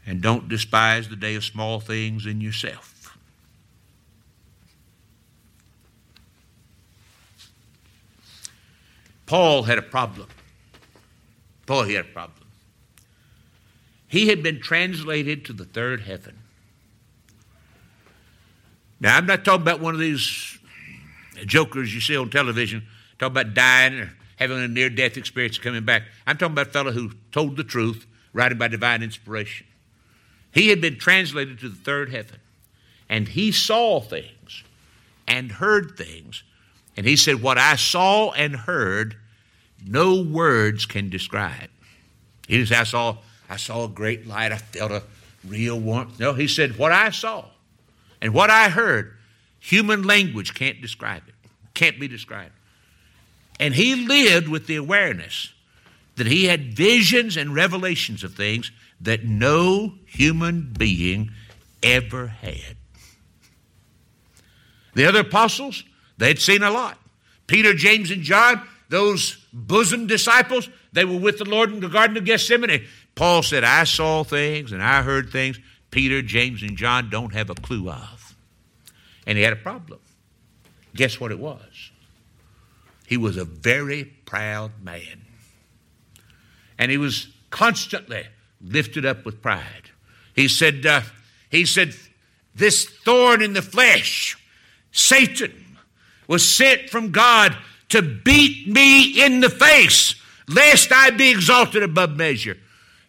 And 0.06 0.22
don't 0.22 0.48
despise 0.48 1.10
the 1.10 1.16
day 1.16 1.36
of 1.36 1.44
small 1.44 1.80
things 1.80 2.26
in 2.26 2.42
yourself. 2.42 3.18
Paul 9.26 9.64
had 9.64 9.78
a 9.78 9.82
problem. 9.82 10.30
Paul 11.66 11.84
had 11.84 12.02
a 12.02 12.04
problem. 12.06 12.48
He 14.08 14.30
had 14.30 14.42
been 14.42 14.62
translated 14.62 15.44
to 15.46 15.54
the 15.54 15.66
third 15.66 16.02
heaven. 16.02 16.40
Now, 19.00 19.18
I'm 19.18 19.26
not 19.26 19.46
talking 19.46 19.62
about 19.62 19.80
one 19.80 19.94
of 19.94 20.00
these 20.00 20.58
jokers 21.46 21.94
you 21.94 22.02
see 22.02 22.18
on 22.18 22.30
television, 22.30 22.84
talking 23.20 23.34
about 23.34 23.54
dying 23.54 24.00
or 24.00 24.14
having 24.38 24.58
a 24.58 24.68
near 24.68 24.90
death 24.90 25.18
experience 25.18 25.58
coming 25.58 25.86
back. 25.86 26.04
I'm 26.26 26.38
talking 26.38 26.54
about 26.54 26.68
a 26.68 26.72
fellow 26.72 26.92
who 26.92 27.12
told 27.32 27.58
the 27.58 27.64
truth, 27.64 28.06
writing 28.34 28.58
by 28.58 28.68
divine 28.68 29.04
inspiration. 29.04 29.68
He 30.52 30.70
had 30.70 30.82
been 30.82 30.98
translated 30.98 31.60
to 31.60 31.70
the 31.70 31.76
third 31.76 32.12
heaven, 32.12 32.40
and 33.10 33.28
he 33.28 33.52
saw 33.52 34.00
things 34.00 34.64
and 35.28 35.52
heard 35.52 35.96
things. 35.98 36.44
And 36.96 37.06
he 37.06 37.16
said, 37.16 37.42
What 37.42 37.60
I 37.60 37.76
saw 37.76 38.32
and 38.32 38.56
heard, 38.56 39.18
no 39.86 40.22
words 40.24 40.88
can 40.88 41.10
describe. 41.10 41.70
He 42.48 42.66
said, 42.66 42.80
I 42.80 42.84
saw, 42.84 43.18
I 43.50 43.58
saw 43.58 43.86
a 43.86 43.90
great 43.90 44.26
light, 44.26 44.52
I 44.52 44.58
felt 44.58 44.92
a 44.92 45.04
real 45.48 45.80
warmth. 45.80 46.20
No, 46.20 46.34
he 46.34 46.48
said, 46.48 46.78
What 46.78 46.92
I 46.92 47.12
saw 47.12 47.46
and 48.22 48.34
what 48.34 48.50
I 48.50 48.70
heard, 48.70 49.14
human 49.60 50.04
language 50.04 50.54
can't 50.54 50.82
describe 50.82 51.24
it, 51.28 51.36
can't 51.74 52.00
be 52.00 52.08
described. 52.08 52.54
And 53.60 53.74
he 53.74 54.08
lived 54.08 54.48
with 54.48 54.68
the 54.68 54.76
awareness 54.76 55.54
that 56.16 56.28
he 56.28 56.46
had 56.46 56.74
visions 56.74 57.38
and 57.38 57.54
revelations 57.54 58.24
of 58.24 58.34
things 58.34 58.72
that 59.02 59.24
no 59.24 59.94
human 60.06 60.74
being 60.78 61.32
ever 61.84 62.28
had. 62.28 62.76
The 64.96 65.06
other 65.06 65.20
apostles, 65.20 65.84
they'd 66.18 66.40
seen 66.40 66.64
a 66.64 66.72
lot. 66.72 66.98
Peter, 67.46 67.74
James, 67.74 68.10
and 68.10 68.24
John, 68.24 68.62
those 68.90 69.38
bosom 69.54 70.08
disciples, 70.08 70.70
they 70.92 71.06
were 71.06 71.20
with 71.20 71.38
the 71.38 71.46
Lord 71.46 71.72
in 71.72 71.80
the 71.80 71.88
Garden 71.88 72.18
of 72.18 72.26
Gethsemane. 72.26 72.86
Paul 73.14 73.44
said, 73.44 73.64
I 73.64 73.84
saw 73.84 74.24
things 74.24 74.72
and 74.72 74.82
I 74.82 75.04
heard 75.04 75.30
things 75.30 75.60
Peter, 75.98 76.22
James, 76.22 76.62
and 76.62 76.78
John 76.78 77.10
don't 77.10 77.34
have 77.34 77.50
a 77.50 77.56
clue 77.56 77.90
of. 77.90 78.36
And 79.26 79.36
he 79.36 79.44
had 79.44 79.52
a 79.52 79.56
problem. 79.56 80.00
Guess 80.94 81.20
what 81.20 81.32
it 81.32 81.40
was? 81.40 81.90
He 83.08 83.18
was 83.18 83.36
a 83.36 83.44
very 83.44 84.04
proud 84.04 84.74
man. 84.84 85.26
And 86.78 86.92
he 86.92 87.00
was 87.00 87.30
constantly 87.50 88.28
lifted 88.62 89.08
up 89.08 89.26
with 89.26 89.42
pride. 89.42 89.90
He 90.36 90.48
said, 90.48 90.86
uh, 90.86 91.02
he 91.50 91.66
said, 91.66 91.96
this 92.54 92.86
thorn 92.86 93.42
in 93.42 93.54
the 93.54 93.64
flesh, 93.64 94.38
Satan, 94.92 95.80
was 96.28 96.48
sent 96.48 96.92
from 96.92 97.10
God 97.10 97.58
to 97.90 98.04
beat 98.04 98.68
me 98.68 99.26
in 99.26 99.40
the 99.40 99.50
face, 99.50 100.14
lest 100.48 100.92
I 100.92 101.10
be 101.10 101.32
exalted 101.32 101.82
above 101.82 102.16
measure. 102.16 102.58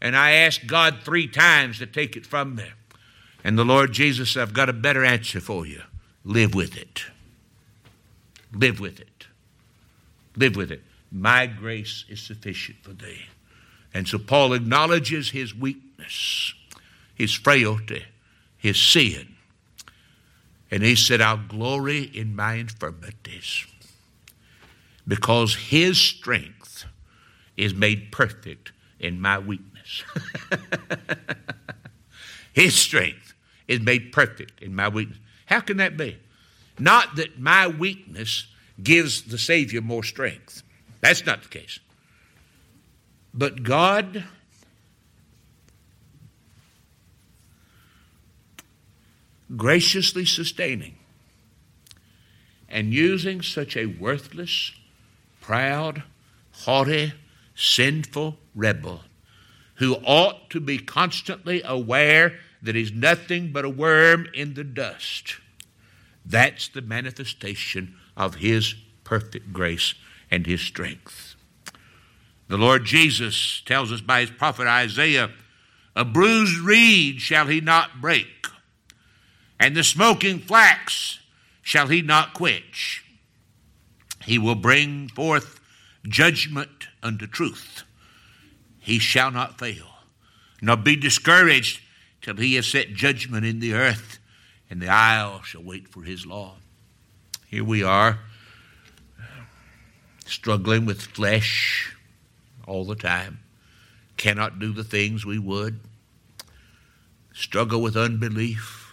And 0.01 0.17
I 0.17 0.31
asked 0.31 0.67
God 0.67 1.01
three 1.05 1.27
times 1.27 1.81
to 1.81 1.87
take 1.87 2.17
it 2.17 2.25
from 2.25 2.55
me. 2.55 2.65
And 3.45 3.59
the 3.59 3.65
Lord 3.65 3.93
Jesus 3.93 4.37
I've 4.37 4.53
got 4.53 4.69
a 4.69 4.73
better 4.73 5.05
answer 5.05 5.41
for 5.41 5.67
you. 5.67 5.83
Live 6.25 6.55
with 6.55 6.77
it. 6.77 7.05
Live 8.53 8.81
with 8.81 9.01
it. 9.01 9.27
Live 10.37 10.57
with 10.57 10.71
it. 10.71 10.83
My 11.11 11.47
grace 11.47 12.05
is 12.09 12.21
sufficient 12.21 12.79
for 12.83 12.93
thee. 12.93 13.27
And 13.95 14.07
so 14.07 14.19
Paul 14.19 14.53
acknowledges 14.53 15.31
his 15.31 15.55
weakness, 15.55 16.55
his 17.15 17.33
frailty, 17.33 18.05
his 18.57 18.81
sin. 18.81 19.35
And 20.71 20.83
he 20.83 20.97
said, 20.97 21.21
I'll 21.21 21.39
glory 21.39 22.03
in 22.03 22.37
my 22.37 22.55
infirmities 22.55 23.67
because 25.07 25.55
his 25.55 25.99
strength 25.99 26.85
is 27.57 27.75
made 27.75 28.13
perfect 28.13 28.73
in 29.01 29.21
my 29.21 29.39
weakness. 29.39 30.05
his 32.53 32.75
strength 32.75 33.28
is 33.69 33.81
made 33.81 34.13
perfect 34.13 34.63
in 34.63 34.75
my 34.75 34.89
weakness. 34.89 35.19
How 35.47 35.61
can 35.61 35.77
that 35.77 35.97
be? 35.97 36.19
Not 36.79 37.17
that 37.17 37.39
my 37.39 37.69
weakness 37.69 38.47
gives 38.83 39.23
the 39.23 39.39
Savior 39.39 39.81
more 39.81 40.03
strength. 40.03 40.63
That's 41.01 41.25
not 41.25 41.43
the 41.43 41.49
case. 41.49 41.79
But 43.35 43.63
God 43.63 44.25
graciously 49.57 50.25
sustaining 50.25 50.97
and 52.69 52.93
using 52.93 53.43
such 53.43 53.77
a 53.77 53.87
worthless, 53.87 54.73
proud, 55.41 56.03
haughty, 56.65 57.13
sinful 57.55 58.37
rebel 58.55 59.03
who 59.77 59.95
ought 60.05 60.51
to 60.51 60.61
be 60.61 60.79
constantly 60.79 61.63
aware 61.65 62.39
that 62.63 62.75
he's 62.75 62.93
nothing 62.93 63.53
but 63.53 63.65
a 63.65 63.69
worm 63.69 64.27
in 64.35 64.55
the 64.55 64.65
dust. 64.65 65.37
That's 66.25 66.69
the 66.69 66.83
manifestation 66.83 67.97
of 68.17 68.37
his 68.37 68.75
perfect 69.05 69.53
grace 69.53 69.95
and 70.31 70.47
his 70.47 70.61
strength. 70.61 71.37
The 72.49 72.59
Lord 72.59 72.85
Jesus 72.85 73.63
tells 73.65 73.93
us 73.93 74.01
by 74.01 74.21
his 74.21 74.31
prophet 74.31 74.67
Isaiah, 74.67 75.31
A 75.95 76.05
bruised 76.05 76.59
reed 76.59 77.21
shall 77.21 77.47
he 77.47 77.61
not 77.61 78.01
break, 78.01 78.47
and 79.61 79.77
the 79.77 79.85
smoking 79.85 80.39
flax 80.39 81.21
shall 81.63 81.89
he 81.89 82.03
not 82.03 82.35
quench. 82.35 83.05
He 84.25 84.39
will 84.39 84.55
bring 84.55 85.09
forth 85.09 85.61
judgment 86.07 86.89
unto 87.03 87.27
truth. 87.27 87.85
He 88.79 88.99
shall 88.99 89.31
not 89.31 89.59
fail, 89.59 89.87
nor 90.63 90.77
be 90.77 90.97
discouraged 90.97 91.81
till 92.23 92.37
he 92.37 92.55
has 92.57 92.67
set 92.67 92.95
judgment 92.95 93.45
in 93.45 93.61
the 93.61 93.75
earth, 93.75 94.19
and 94.71 94.81
the 94.81 94.89
isle 94.89 95.43
shall 95.43 95.63
wait 95.63 95.89
for 95.89 96.03
his 96.03 96.27
law. 96.27 96.57
Here 97.47 97.65
we 97.65 97.83
are, 97.83 98.19
struggling 100.27 100.85
with 100.85 101.01
flesh 101.01 101.97
all 102.67 102.85
the 102.85 102.95
time, 102.95 103.41
cannot 104.17 104.59
do 104.59 104.73
the 104.73 104.85
things 104.85 105.25
we 105.25 105.39
would, 105.39 105.81
struggle 107.33 107.81
with 107.81 107.97
unbelief. 107.97 108.93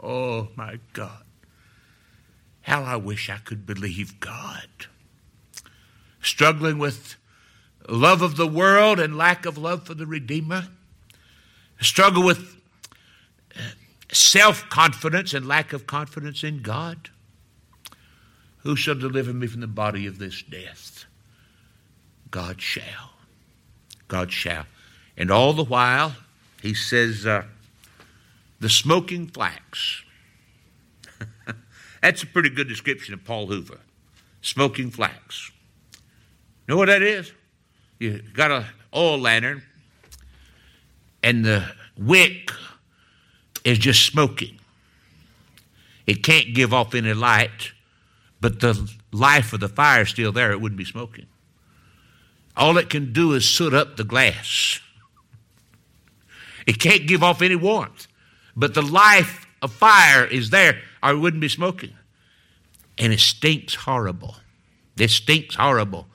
Oh, 0.00 0.48
my 0.56 0.78
God. 0.92 1.22
How 2.62 2.82
I 2.82 2.96
wish 2.96 3.30
I 3.30 3.38
could 3.38 3.66
believe 3.66 4.18
God. 4.18 4.68
Struggling 6.20 6.78
with 6.78 7.16
love 7.88 8.22
of 8.22 8.36
the 8.36 8.46
world 8.46 8.98
and 8.98 9.16
lack 9.16 9.46
of 9.46 9.58
love 9.58 9.84
for 9.84 9.94
the 9.94 10.06
Redeemer. 10.06 10.68
Struggle 11.82 12.24
with 12.24 12.56
self 14.12 14.68
confidence 14.70 15.34
and 15.34 15.46
lack 15.46 15.72
of 15.72 15.86
confidence 15.86 16.44
in 16.44 16.62
God. 16.62 17.10
Who 18.58 18.76
shall 18.76 18.94
deliver 18.94 19.32
me 19.32 19.48
from 19.48 19.60
the 19.60 19.66
body 19.66 20.06
of 20.06 20.18
this 20.18 20.42
death? 20.42 21.04
God 22.30 22.60
shall. 22.60 23.10
God 24.06 24.32
shall. 24.32 24.66
And 25.16 25.30
all 25.30 25.52
the 25.52 25.64
while, 25.64 26.14
he 26.62 26.72
says, 26.72 27.26
uh, 27.26 27.44
the 28.60 28.68
smoking 28.68 29.26
flax. 29.26 30.04
That's 32.02 32.22
a 32.22 32.26
pretty 32.26 32.50
good 32.50 32.68
description 32.68 33.14
of 33.14 33.24
Paul 33.24 33.48
Hoover. 33.48 33.80
Smoking 34.40 34.90
flax. 34.90 35.50
Know 36.68 36.76
what 36.76 36.86
that 36.86 37.02
is? 37.02 37.32
You 37.98 38.22
got 38.32 38.50
an 38.50 38.64
oil 38.94 39.18
lantern, 39.18 39.62
and 41.22 41.44
the 41.44 41.64
wick 41.96 42.50
is 43.64 43.78
just 43.78 44.04
smoking. 44.04 44.58
It 46.06 46.22
can't 46.22 46.54
give 46.54 46.74
off 46.74 46.94
any 46.94 47.14
light, 47.14 47.72
but 48.40 48.60
the 48.60 48.90
life 49.12 49.52
of 49.52 49.60
the 49.60 49.68
fire 49.68 50.02
is 50.02 50.08
still 50.08 50.32
there. 50.32 50.52
It 50.52 50.60
wouldn't 50.60 50.78
be 50.78 50.84
smoking. 50.84 51.26
All 52.56 52.76
it 52.76 52.90
can 52.90 53.12
do 53.12 53.32
is 53.32 53.48
soot 53.48 53.72
up 53.72 53.96
the 53.96 54.04
glass. 54.04 54.80
It 56.66 56.78
can't 56.78 57.06
give 57.06 57.22
off 57.22 57.42
any 57.42 57.56
warmth, 57.56 58.06
but 58.54 58.74
the 58.74 58.82
life 58.82 59.46
of 59.62 59.72
fire 59.72 60.24
is 60.24 60.50
there, 60.50 60.80
or 61.02 61.12
it 61.12 61.18
wouldn't 61.18 61.40
be 61.40 61.48
smoking. 61.48 61.94
And 62.98 63.12
it 63.12 63.20
stinks 63.20 63.74
horrible. 63.74 64.36
It 64.98 65.10
stinks 65.10 65.54
horrible. 65.54 66.06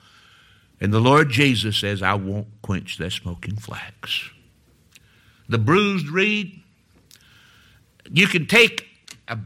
And 0.80 0.92
the 0.92 1.00
Lord 1.00 1.30
Jesus 1.30 1.76
says, 1.76 2.02
I 2.02 2.14
won't 2.14 2.46
quench 2.62 2.98
that 2.98 3.10
smoking 3.10 3.56
flax. 3.56 4.30
The 5.48 5.58
bruised 5.58 6.08
reed, 6.08 6.62
you 8.10 8.26
can 8.26 8.46
take 8.46 8.86
a 9.26 9.38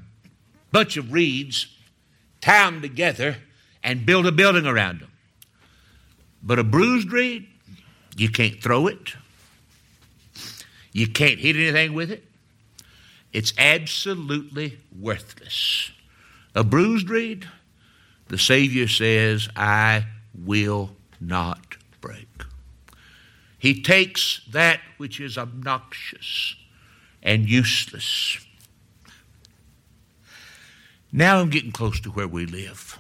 bunch 0.71 0.97
of 0.97 1.13
reeds, 1.13 1.67
tie 2.41 2.71
them 2.71 2.83
together, 2.83 3.37
and 3.83 4.05
build 4.07 4.27
a 4.27 4.33
building 4.33 4.67
around 4.67 5.01
them. 5.01 5.11
But 6.43 6.59
a 6.59 6.65
bruised 6.65 7.13
reed, 7.13 7.47
you 8.17 8.29
can't 8.29 8.61
throw 8.61 8.87
it. 8.89 9.15
You 10.93 11.07
can't 11.07 11.39
hit 11.39 11.57
anything 11.57 11.95
with 11.95 12.11
it. 12.11 12.25
It's 13.33 13.55
absolutely 13.57 14.79
worthless. 14.99 15.91
A 16.55 16.63
bruised 16.63 17.09
reed, 17.09 17.49
the 18.29 18.39
Savior 18.39 18.89
says, 18.89 19.49
I 19.57 20.05
will 20.35 20.91
not. 21.21 21.72
He 23.63 23.81
takes 23.81 24.41
that 24.51 24.81
which 24.97 25.21
is 25.21 25.39
obnoxious 25.39 26.57
and 27.23 27.49
useless. 27.49 28.45
Now 31.13 31.39
I'm 31.39 31.49
getting 31.49 31.71
close 31.71 32.01
to 32.01 32.11
where 32.11 32.27
we 32.27 32.45
live. 32.45 32.99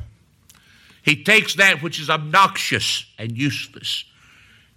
He 1.02 1.20
takes 1.24 1.56
that 1.56 1.82
which 1.82 1.98
is 1.98 2.08
obnoxious 2.08 3.06
and 3.18 3.36
useless 3.36 4.04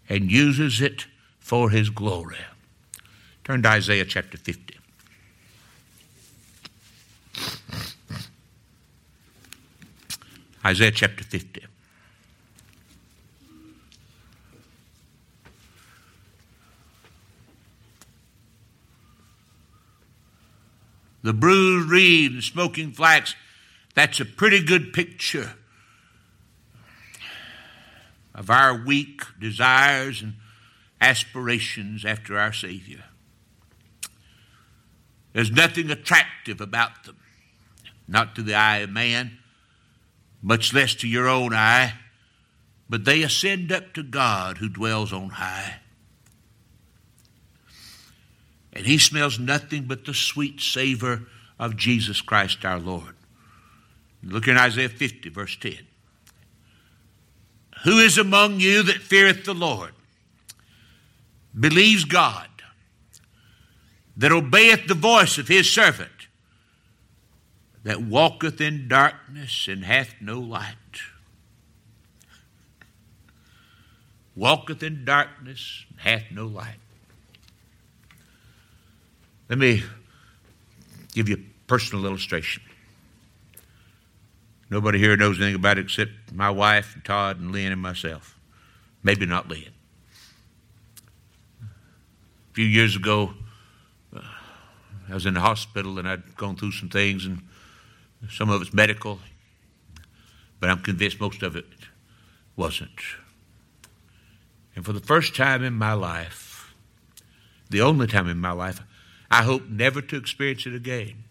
and 0.09 0.31
uses 0.31 0.81
it 0.81 1.05
for 1.37 1.69
his 1.69 1.91
glory. 1.91 2.39
Turn 3.43 3.61
to 3.61 3.69
Isaiah 3.69 4.05
chapter 4.05 4.39
50. 4.39 4.79
Isaiah 10.65 10.89
chapter 10.89 11.23
50. 11.23 11.63
The 21.25 21.33
bruised 21.33 21.89
reed 21.89 22.33
and 22.33 22.43
smoking 22.43 22.91
flax, 22.91 23.33
that's 23.95 24.19
a 24.19 24.25
pretty 24.25 24.63
good 24.63 24.93
picture 24.93 25.53
of 28.35 28.51
our 28.51 28.75
weak 28.85 29.23
desires 29.39 30.21
and 30.21 30.35
aspirations 31.01 32.05
after 32.05 32.37
our 32.37 32.53
Savior. 32.53 33.05
There's 35.33 35.49
nothing 35.49 35.89
attractive 35.89 36.61
about 36.61 37.05
them. 37.05 37.17
not 38.07 38.35
to 38.35 38.43
the 38.43 38.53
eye 38.53 38.77
of 38.77 38.91
man, 38.91 39.39
much 40.43 40.75
less 40.75 40.93
to 40.93 41.07
your 41.07 41.27
own 41.27 41.55
eye, 41.55 41.95
but 42.87 43.03
they 43.03 43.23
ascend 43.23 43.71
up 43.71 43.95
to 43.95 44.03
God 44.03 44.59
who 44.59 44.69
dwells 44.69 45.11
on 45.11 45.29
high. 45.29 45.77
And 48.75 48.85
he 48.85 48.97
smells 48.97 49.39
nothing 49.39 49.85
but 49.85 50.05
the 50.05 50.13
sweet 50.13 50.59
savor 50.59 51.23
of 51.57 51.77
Jesus 51.77 52.21
Christ 52.21 52.65
our 52.65 52.79
Lord. 52.79 53.15
Look 54.21 54.47
in 54.47 54.57
Isaiah 54.57 54.89
50, 54.89 55.29
verse 55.29 55.55
10. 55.55 55.77
Who 57.83 57.99
is 57.99 58.17
among 58.17 58.59
you 58.59 58.83
that 58.83 58.97
feareth 58.97 59.45
the 59.45 59.53
Lord, 59.53 59.93
believes 61.57 62.03
God, 62.03 62.49
that 64.17 64.31
obeyeth 64.31 64.87
the 64.87 64.95
voice 64.95 65.37
of 65.37 65.47
his 65.47 65.69
servant, 65.69 66.09
that 67.83 68.01
walketh 68.01 68.59
in 68.59 68.87
darkness 68.87 69.67
and 69.69 69.85
hath 69.85 70.15
no 70.19 70.39
light? 70.39 70.75
Walketh 74.35 74.83
in 74.83 75.05
darkness, 75.05 75.85
and 75.91 75.99
hath 75.99 76.23
no 76.31 76.45
light. 76.45 76.79
Let 79.47 79.59
me 79.59 79.83
give 81.13 81.29
you 81.29 81.35
a 81.35 81.67
personal 81.67 82.05
illustration. 82.05 82.63
Nobody 84.69 84.97
here 84.97 85.15
knows 85.15 85.37
anything 85.37 85.55
about 85.55 85.77
it 85.77 85.85
except 85.85 86.11
my 86.33 86.49
wife, 86.49 86.95
and 86.95 87.05
Todd, 87.05 87.39
and 87.39 87.51
Lynn, 87.51 87.71
and 87.71 87.81
myself. 87.81 88.39
Maybe 89.03 89.27
not 89.27 89.47
Lynn. 89.47 89.69
A 91.61 92.53
few 92.53 92.65
years 92.65 92.95
ago, 92.95 93.33
uh, 94.15 94.21
I 95.09 95.13
was 95.13 95.27
in 95.27 95.35
the 95.35 95.39
hospital 95.41 95.99
and 95.99 96.07
I'd 96.07 96.35
gone 96.35 96.55
through 96.55 96.71
some 96.71 96.89
things, 96.89 97.25
and 97.25 97.43
some 98.31 98.49
of 98.49 98.61
it's 98.63 98.73
medical, 98.73 99.19
but 100.59 100.71
I'm 100.71 100.79
convinced 100.79 101.19
most 101.19 101.43
of 101.43 101.55
it 101.55 101.65
wasn't. 102.55 102.99
And 104.75 104.83
for 104.83 104.93
the 104.93 104.99
first 104.99 105.35
time 105.35 105.63
in 105.63 105.73
my 105.73 105.93
life, 105.93 106.73
the 107.69 107.81
only 107.81 108.07
time 108.07 108.27
in 108.27 108.39
my 108.39 108.51
life, 108.51 108.81
I 109.29 109.43
hope 109.43 109.67
never 109.67 110.01
to 110.01 110.17
experience 110.17 110.65
it 110.65 110.75
again. 110.75 111.23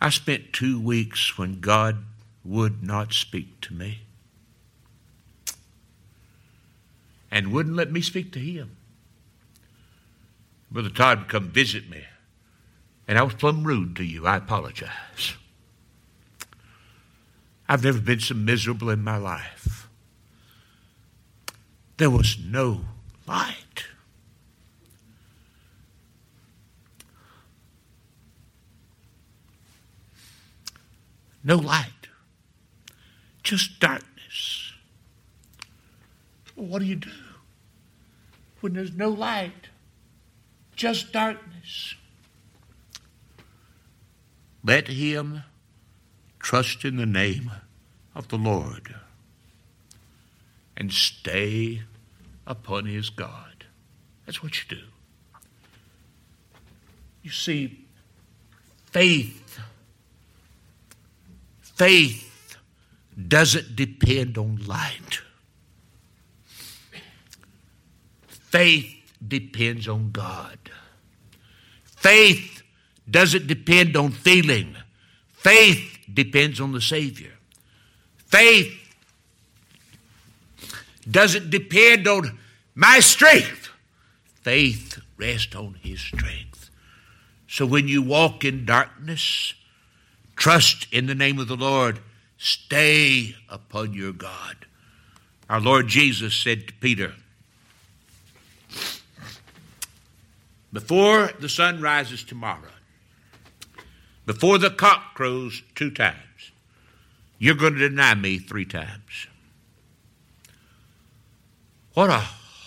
I 0.00 0.10
spent 0.10 0.52
two 0.52 0.80
weeks 0.80 1.36
when 1.36 1.60
God 1.60 2.04
would 2.44 2.82
not 2.82 3.12
speak 3.12 3.60
to 3.62 3.74
me 3.74 4.00
and 7.30 7.52
wouldn't 7.52 7.76
let 7.76 7.92
me 7.92 8.00
speak 8.00 8.32
to 8.32 8.38
him. 8.38 8.76
Brother 10.70 10.90
Todd 10.90 11.18
would 11.18 11.28
come 11.28 11.50
visit 11.50 11.90
me, 11.90 12.04
and 13.06 13.18
I 13.18 13.22
was 13.22 13.34
plumb 13.34 13.64
rude 13.64 13.96
to 13.96 14.04
you. 14.04 14.26
I 14.26 14.36
apologize. 14.36 15.34
I've 17.68 17.84
never 17.84 18.00
been 18.00 18.20
so 18.20 18.34
miserable 18.34 18.90
in 18.90 19.04
my 19.04 19.16
life. 19.16 19.88
There 21.98 22.10
was 22.10 22.38
no 22.38 22.80
light. 23.26 23.69
No 31.42 31.56
light, 31.56 32.08
just 33.42 33.80
darkness. 33.80 34.72
What 36.54 36.80
do 36.80 36.84
you 36.84 36.96
do 36.96 37.10
when 38.60 38.74
there's 38.74 38.92
no 38.92 39.08
light, 39.08 39.68
just 40.76 41.12
darkness? 41.12 41.94
Let 44.62 44.88
him 44.88 45.42
trust 46.38 46.84
in 46.84 46.96
the 46.96 47.06
name 47.06 47.50
of 48.14 48.28
the 48.28 48.36
Lord 48.36 48.94
and 50.76 50.92
stay 50.92 51.82
upon 52.46 52.84
his 52.86 53.08
God. 53.10 53.64
That's 54.26 54.42
what 54.42 54.58
you 54.58 54.76
do. 54.76 54.82
You 57.22 57.30
see, 57.30 57.84
faith 58.86 59.60
Faith 61.80 62.58
doesn't 63.26 63.74
depend 63.74 64.36
on 64.36 64.58
light. 64.66 65.22
Faith 68.28 69.14
depends 69.26 69.88
on 69.88 70.10
God. 70.10 70.58
Faith 71.84 72.62
doesn't 73.10 73.46
depend 73.46 73.96
on 73.96 74.10
feeling. 74.10 74.76
Faith 75.32 76.00
depends 76.12 76.60
on 76.60 76.72
the 76.72 76.82
Savior. 76.82 77.32
Faith 78.26 78.94
doesn't 81.10 81.48
depend 81.48 82.06
on 82.06 82.38
my 82.74 83.00
strength. 83.00 83.70
Faith 84.42 84.98
rests 85.16 85.54
on 85.56 85.78
His 85.80 85.98
strength. 85.98 86.68
So 87.48 87.64
when 87.64 87.88
you 87.88 88.02
walk 88.02 88.44
in 88.44 88.66
darkness, 88.66 89.54
Trust 90.40 90.86
in 90.90 91.04
the 91.04 91.14
name 91.14 91.38
of 91.38 91.48
the 91.48 91.56
Lord. 91.56 92.00
Stay 92.38 93.36
upon 93.50 93.92
your 93.92 94.14
God. 94.14 94.64
Our 95.50 95.60
Lord 95.60 95.86
Jesus 95.86 96.34
said 96.34 96.66
to 96.66 96.72
Peter, 96.72 97.12
Before 100.72 101.28
the 101.38 101.50
sun 101.50 101.82
rises 101.82 102.24
tomorrow, 102.24 102.72
before 104.24 104.56
the 104.56 104.70
cock 104.70 105.12
crows 105.12 105.62
two 105.74 105.90
times, 105.90 106.16
you're 107.38 107.54
going 107.54 107.74
to 107.74 107.90
deny 107.90 108.14
me 108.14 108.38
three 108.38 108.64
times. 108.64 109.26
What 111.92 112.08
a 112.08 112.20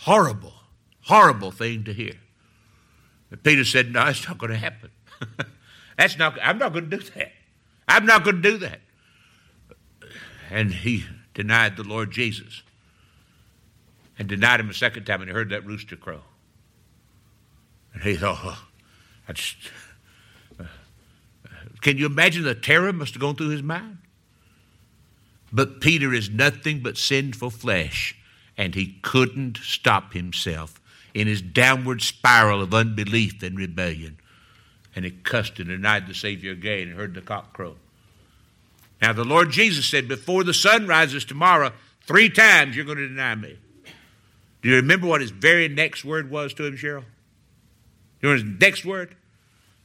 horrible, 0.04 0.54
horrible 1.02 1.50
thing 1.50 1.86
to 1.86 1.94
hear. 1.94 2.14
Peter 3.42 3.66
said, 3.66 3.92
No, 3.92 4.06
it's 4.06 4.28
not 4.28 4.38
going 4.38 4.52
to 4.52 4.58
happen. 4.60 4.92
That's 5.98 6.20
not, 6.20 6.38
I'm 6.40 6.60
not 6.60 6.72
going 6.72 6.92
to 6.92 6.98
do 6.98 7.04
that. 7.16 7.32
I'm 7.88 8.06
not 8.06 8.24
going 8.24 8.42
to 8.42 8.52
do 8.52 8.58
that. 8.60 8.80
And 10.50 10.72
he 10.72 11.06
denied 11.34 11.78
the 11.78 11.84
Lord 11.84 12.12
Jesus 12.12 12.62
and 14.18 14.28
denied 14.28 14.60
him 14.60 14.70
a 14.70 14.74
second 14.74 15.06
time, 15.06 15.22
and 15.22 15.30
he 15.30 15.34
heard 15.34 15.50
that 15.50 15.66
rooster 15.66 15.96
crow. 15.96 16.22
And 17.94 18.04
he 18.04 18.16
thought, 18.16 18.40
oh, 18.44 18.68
I 19.28 19.34
just. 19.34 19.58
Uh, 20.60 20.66
can 21.82 21.98
you 21.98 22.06
imagine 22.06 22.44
the 22.44 22.56
terror 22.56 22.94
must 22.94 23.14
have 23.14 23.22
gone 23.22 23.36
through 23.36 23.50
his 23.50 23.64
mind? 23.64 23.98
But 25.52 25.82
Peter 25.82 26.14
is 26.14 26.30
nothing 26.30 26.82
but 26.82 26.98
sinful 26.98 27.52
flesh, 27.52 28.16
and 28.58 28.74
he 28.74 28.98
couldn't 29.02 29.58
stop 29.58 30.14
himself 30.14 30.82
in 31.14 31.28
his 31.28 31.42
downward 31.42 32.02
spiral 32.02 32.62
of 32.62 32.74
unbelief 32.74 33.42
and 33.44 33.58
rebellion 33.58 34.18
and 34.96 35.06
he 35.06 35.12
cussed 35.12 35.60
and 35.60 35.70
denied 35.70 36.08
the 36.08 36.14
Savior 36.14 36.52
again 36.52 36.90
and 36.90 36.98
heard 36.98 37.14
the 37.14 37.22
cock 37.22 37.54
crow. 37.54 37.76
Now, 39.02 39.12
the 39.12 39.26
Lord 39.26 39.52
Jesus 39.52 39.86
said, 39.86 40.08
Before 40.08 40.44
the 40.44 40.54
sun 40.54 40.88
rises 40.88 41.26
tomorrow, 41.26 41.74
three 42.06 42.30
times 42.30 42.76
you're 42.76 42.86
going 42.86 43.00
to 43.00 43.08
deny 43.08 43.36
me. 43.36 43.58
Do 44.62 44.70
you 44.70 44.76
remember 44.78 45.08
what 45.08 45.20
his 45.20 45.32
very 45.32 45.68
next 45.68 46.06
word 46.06 46.32
was 46.32 46.54
to 46.54 46.66
him, 46.66 46.78
Cheryl? 46.78 47.04
You 48.22 48.30
know 48.30 48.34
his 48.34 48.46
next 48.46 48.86
word? 48.86 49.16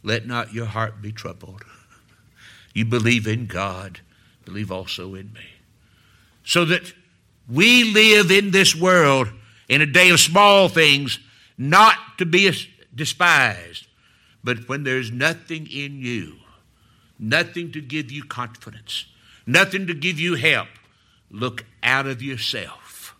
Let 0.04 0.24
not 0.24 0.54
your 0.54 0.66
heart 0.66 1.02
be 1.02 1.10
troubled. 1.10 1.64
You 2.74 2.84
believe 2.84 3.26
in 3.26 3.46
God, 3.46 3.98
believe 4.44 4.70
also 4.70 5.16
in 5.16 5.32
me. 5.32 5.40
So 6.44 6.64
that 6.66 6.92
we 7.48 7.92
live 7.92 8.30
in 8.30 8.52
this 8.52 8.76
world 8.76 9.30
in 9.68 9.80
a 9.80 9.86
day 9.86 10.10
of 10.10 10.20
small 10.20 10.68
things, 10.68 11.18
not 11.58 11.96
to 12.18 12.24
be 12.24 12.48
despised, 12.94 13.87
but 14.42 14.68
when 14.68 14.84
there's 14.84 15.10
nothing 15.10 15.66
in 15.66 16.00
you, 16.00 16.36
nothing 17.18 17.72
to 17.72 17.80
give 17.80 18.10
you 18.10 18.24
confidence, 18.24 19.06
nothing 19.46 19.86
to 19.86 19.94
give 19.94 20.20
you 20.20 20.34
help, 20.34 20.68
look 21.30 21.64
out 21.82 22.06
of 22.06 22.22
yourself. 22.22 23.14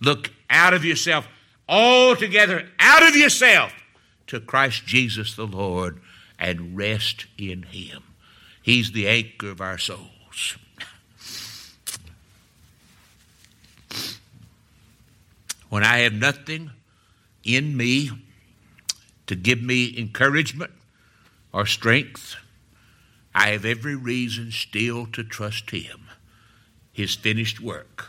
Look 0.00 0.30
out 0.50 0.74
of 0.74 0.84
yourself, 0.84 1.28
altogether 1.68 2.68
out 2.78 3.02
of 3.04 3.14
yourself 3.14 3.72
to 4.26 4.40
Christ 4.40 4.84
Jesus 4.84 5.36
the 5.36 5.46
Lord 5.46 6.00
and 6.38 6.76
rest 6.76 7.26
in 7.38 7.62
Him. 7.62 8.02
He's 8.62 8.92
the 8.92 9.06
anchor 9.08 9.50
of 9.50 9.60
our 9.60 9.78
souls. 9.78 10.56
When 15.68 15.84
I 15.84 15.98
have 15.98 16.12
nothing 16.12 16.70
in 17.44 17.76
me 17.76 18.10
to 19.26 19.34
give 19.34 19.62
me 19.62 19.96
encouragement 19.98 20.72
or 21.52 21.66
strength, 21.66 22.36
I 23.34 23.48
have 23.48 23.64
every 23.64 23.96
reason 23.96 24.50
still 24.52 25.06
to 25.06 25.22
trust 25.24 25.70
Him, 25.70 26.08
His 26.92 27.14
finished 27.14 27.60
work, 27.60 28.08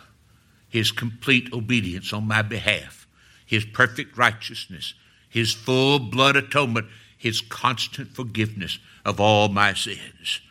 His 0.67 0.91
complete 0.91 1.51
obedience 1.53 2.11
on 2.13 2.27
my 2.27 2.41
behalf, 2.41 3.07
His 3.45 3.65
perfect 3.65 4.17
righteousness, 4.17 4.93
His 5.29 5.53
full 5.53 5.99
blood 5.99 6.35
atonement, 6.35 6.87
His 7.17 7.41
constant 7.41 8.15
forgiveness 8.15 8.79
of 9.05 9.19
all 9.19 9.49
my 9.49 9.73
sins. 9.73 10.41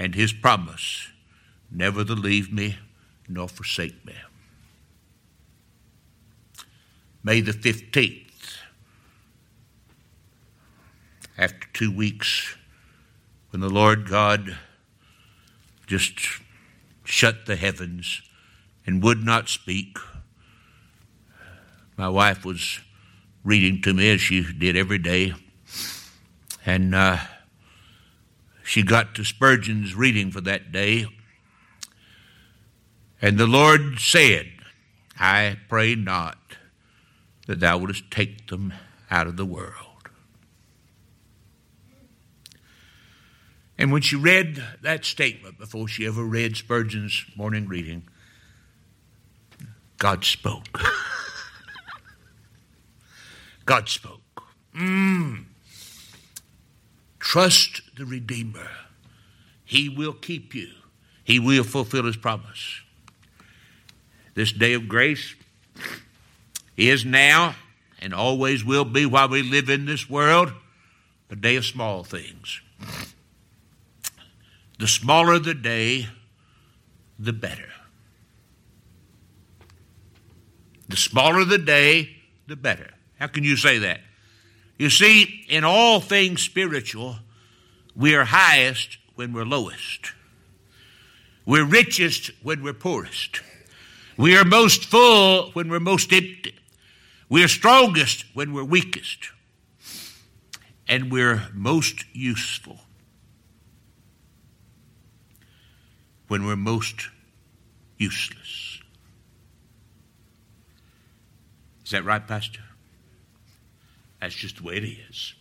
and 0.00 0.14
his 0.14 0.32
promise 0.32 1.08
never 1.70 2.02
to 2.02 2.14
leave 2.14 2.50
me 2.50 2.78
nor 3.28 3.46
forsake 3.46 4.02
me. 4.06 4.14
May 7.22 7.42
the 7.42 7.52
15th, 7.52 8.29
after 11.40 11.66
two 11.72 11.90
weeks, 11.90 12.54
when 13.48 13.62
the 13.62 13.70
Lord 13.70 14.06
God 14.06 14.58
just 15.86 16.12
shut 17.02 17.46
the 17.46 17.56
heavens 17.56 18.20
and 18.84 19.02
would 19.02 19.24
not 19.24 19.48
speak, 19.48 19.96
my 21.96 22.10
wife 22.10 22.44
was 22.44 22.80
reading 23.42 23.80
to 23.80 23.94
me 23.94 24.10
as 24.10 24.20
she 24.20 24.52
did 24.52 24.76
every 24.76 24.98
day, 24.98 25.32
and 26.66 26.94
uh, 26.94 27.16
she 28.62 28.82
got 28.82 29.14
to 29.14 29.24
Spurgeon's 29.24 29.94
reading 29.94 30.30
for 30.30 30.42
that 30.42 30.70
day. 30.70 31.06
And 33.22 33.38
the 33.38 33.46
Lord 33.46 33.98
said, 33.98 34.46
I 35.18 35.56
pray 35.70 35.94
not 35.94 36.36
that 37.46 37.60
thou 37.60 37.78
wouldest 37.78 38.10
take 38.10 38.48
them 38.48 38.74
out 39.10 39.26
of 39.26 39.38
the 39.38 39.46
world. 39.46 39.89
And 43.80 43.90
when 43.90 44.02
she 44.02 44.14
read 44.14 44.62
that 44.82 45.06
statement 45.06 45.58
before 45.58 45.88
she 45.88 46.06
ever 46.06 46.22
read 46.22 46.54
Spurgeon's 46.54 47.24
morning 47.34 47.66
reading, 47.66 48.06
God 49.96 50.22
spoke. 50.22 50.82
God 53.64 53.88
spoke. 53.88 54.42
Mm. 54.76 55.44
Trust 57.20 57.80
the 57.96 58.04
Redeemer. 58.04 58.68
He 59.64 59.88
will 59.88 60.12
keep 60.12 60.54
you, 60.54 60.68
He 61.24 61.38
will 61.38 61.64
fulfill 61.64 62.04
His 62.04 62.18
promise. 62.18 62.82
This 64.34 64.52
day 64.52 64.74
of 64.74 64.88
grace 64.88 65.34
is 66.76 67.06
now 67.06 67.54
and 67.98 68.12
always 68.12 68.62
will 68.62 68.84
be 68.84 69.06
while 69.06 69.30
we 69.30 69.42
live 69.42 69.70
in 69.70 69.86
this 69.86 70.10
world 70.10 70.52
a 71.30 71.36
day 71.36 71.56
of 71.56 71.64
small 71.64 72.04
things. 72.04 72.60
The 74.80 74.88
smaller 74.88 75.38
the 75.38 75.52
day, 75.52 76.06
the 77.18 77.34
better. 77.34 77.68
The 80.88 80.96
smaller 80.96 81.44
the 81.44 81.58
day, 81.58 82.16
the 82.46 82.56
better. 82.56 82.88
How 83.18 83.26
can 83.26 83.44
you 83.44 83.56
say 83.56 83.76
that? 83.80 84.00
You 84.78 84.88
see, 84.88 85.44
in 85.50 85.64
all 85.64 86.00
things 86.00 86.40
spiritual, 86.40 87.16
we 87.94 88.14
are 88.14 88.24
highest 88.24 88.96
when 89.16 89.34
we're 89.34 89.44
lowest. 89.44 90.12
We're 91.44 91.66
richest 91.66 92.30
when 92.42 92.62
we're 92.62 92.72
poorest. 92.72 93.42
We 94.16 94.34
are 94.34 94.46
most 94.46 94.86
full 94.86 95.50
when 95.50 95.68
we're 95.68 95.80
most 95.80 96.10
empty. 96.10 96.54
We 97.28 97.44
are 97.44 97.48
strongest 97.48 98.24
when 98.32 98.54
we're 98.54 98.64
weakest. 98.64 99.28
And 100.88 101.12
we're 101.12 101.48
most 101.52 102.06
useful 102.14 102.80
when 106.30 106.46
we're 106.46 106.54
most 106.54 107.08
useless. 107.98 108.78
Is 111.84 111.90
that 111.90 112.04
right, 112.04 112.24
Pastor? 112.24 112.60
That's 114.20 114.36
just 114.36 114.58
the 114.58 114.62
way 114.62 114.76
it 114.76 114.84
is. 114.84 115.34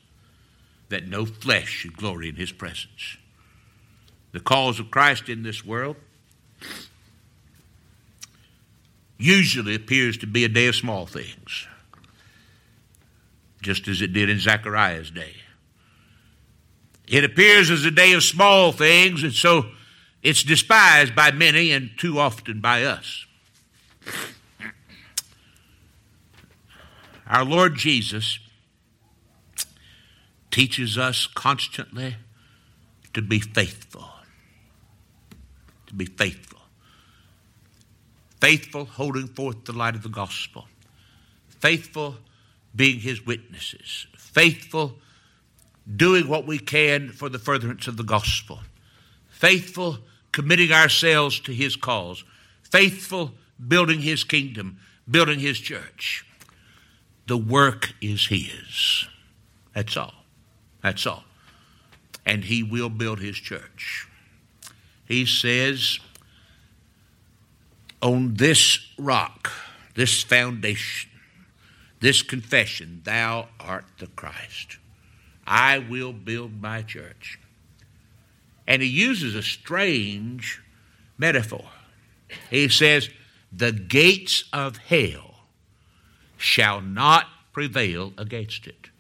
That 0.90 1.08
no 1.08 1.28
flesh 1.28 1.70
should 1.70 1.96
glory 1.96 2.30
in 2.30 2.38
his 2.38 2.52
presence. 2.52 3.18
The 4.32 4.40
cause 4.40 4.80
of 4.80 4.90
Christ 4.90 5.30
in 5.30 5.44
this 5.44 5.64
world 5.64 5.96
usually 9.20 9.76
appears 9.76 10.18
to 10.18 10.26
be 10.26 10.44
a 10.44 10.50
day 10.50 10.66
of 10.66 10.76
small 10.76 11.06
things, 11.06 11.68
just 13.62 13.88
as 13.88 14.02
it 14.02 14.12
did 14.12 14.28
in 14.28 14.40
Zechariah's 14.40 15.12
day. 15.12 15.36
It 17.08 17.24
appears 17.24 17.70
as 17.70 17.86
a 17.86 17.92
day 17.92 18.14
of 18.14 18.24
small 18.24 18.72
things, 18.72 19.22
and 19.22 19.34
so 19.34 19.68
it's 20.22 20.44
despised 20.44 21.16
by 21.16 21.32
many 21.32 21.72
and 21.72 21.92
too 21.98 22.20
often 22.20 22.60
by 22.60 22.84
us. 22.84 23.26
Our 27.28 27.46
Lord 27.46 27.76
Jesus 27.76 28.40
teaches 30.52 30.98
us 30.98 31.28
constantly 31.28 32.16
to 33.14 33.22
be 33.22 33.40
faithful. 33.40 34.10
To 35.88 35.94
be 35.94 36.06
faithful. 36.06 36.60
Faithful 38.42 38.86
holding 38.86 39.28
forth 39.28 39.66
the 39.66 39.74
light 39.74 39.96
of 39.96 40.04
the 40.04 40.10
gospel. 40.10 40.68
Faithful 41.60 42.16
being 42.76 43.00
his 43.00 43.26
witnesses. 43.26 44.08
Faithful 44.18 44.98
doing 45.96 46.28
what 46.28 46.46
we 46.46 46.58
can 46.58 47.10
for 47.10 47.30
the 47.30 47.40
furtherance 47.40 47.88
of 47.88 47.98
the 47.98 48.04
gospel. 48.04 48.60
Faithful 49.30 50.00
committing 50.32 50.72
ourselves 50.72 51.40
to 51.42 51.54
his 51.54 51.76
cause. 51.76 52.24
Faithful 52.64 53.34
building 53.68 54.02
his 54.02 54.24
kingdom, 54.24 54.78
building 55.10 55.40
his 55.40 55.60
church. 55.60 56.26
The 57.28 57.38
work 57.38 57.94
is 58.02 58.28
his. 58.28 59.06
That's 59.74 59.98
all. 59.98 60.14
That's 60.82 61.06
all. 61.06 61.24
And 62.26 62.46
he 62.46 62.64
will 62.64 62.90
build 62.90 63.20
his 63.20 63.38
church. 63.38 64.08
He 65.06 65.26
says, 65.26 66.00
on 68.02 68.36
this 68.36 68.80
rock, 68.98 69.52
this 69.96 70.24
foundation, 70.24 71.10
this 72.00 72.22
confession, 72.22 73.02
thou 73.04 73.50
art 73.60 73.86
the 73.98 74.08
Christ. 74.08 74.78
I 75.46 75.80
will 75.80 76.14
build 76.14 76.62
my 76.62 76.84
church. 76.84 77.40
And 78.70 78.84
he 78.84 78.88
uses 78.88 79.34
a 79.34 79.42
strange 79.42 80.62
metaphor. 81.18 81.66
He 82.52 82.70
says, 82.70 83.10
The 83.52 83.72
gates 83.72 84.44
of 84.54 84.78
hell 84.78 85.40
shall 86.38 86.80
not 86.80 87.26
prevail 87.52 88.14
against 88.16 88.68
it. 88.68 88.92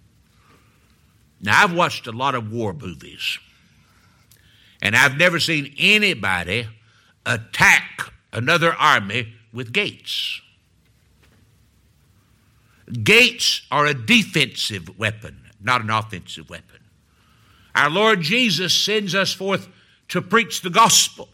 Now, 1.39 1.63
I've 1.63 1.73
watched 1.73 2.07
a 2.07 2.11
lot 2.11 2.33
of 2.33 2.51
war 2.51 2.73
movies, 2.73 3.37
and 4.81 4.95
I've 4.95 5.17
never 5.17 5.39
seen 5.39 5.73
anybody 5.77 6.67
attack 7.25 8.11
another 8.33 8.73
army 8.73 9.35
with 9.53 9.71
gates. 9.71 10.41
Gates 13.03 13.61
are 13.69 13.85
a 13.85 13.93
defensive 13.93 14.97
weapon, 14.97 15.51
not 15.61 15.81
an 15.81 15.91
offensive 15.91 16.49
weapon. 16.49 16.78
Our 17.79 17.89
Lord 17.89 18.19
Jesus 18.19 18.73
sends 18.73 19.15
us 19.15 19.31
forth 19.31 19.69
to 20.09 20.21
preach 20.21 20.59
the 20.59 20.69
gospel, 20.69 21.29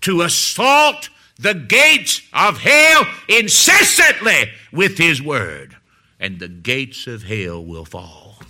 to 0.00 0.22
assault 0.22 1.10
the 1.38 1.54
gates 1.54 2.22
of 2.32 2.58
hell 2.58 3.06
incessantly 3.28 4.50
with 4.72 4.98
His 4.98 5.22
word, 5.22 5.76
and 6.18 6.40
the 6.40 6.48
gates 6.48 7.06
of 7.06 7.22
hell 7.22 7.64
will 7.64 7.84
fall. 7.84 8.40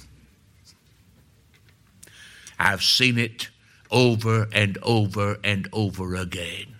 I've 2.59 2.83
seen 2.83 3.19
it 3.19 3.51
over 3.91 4.49
and 4.55 4.79
over 4.83 5.37
and 5.45 5.69
over 5.75 6.15
again. 6.15 6.75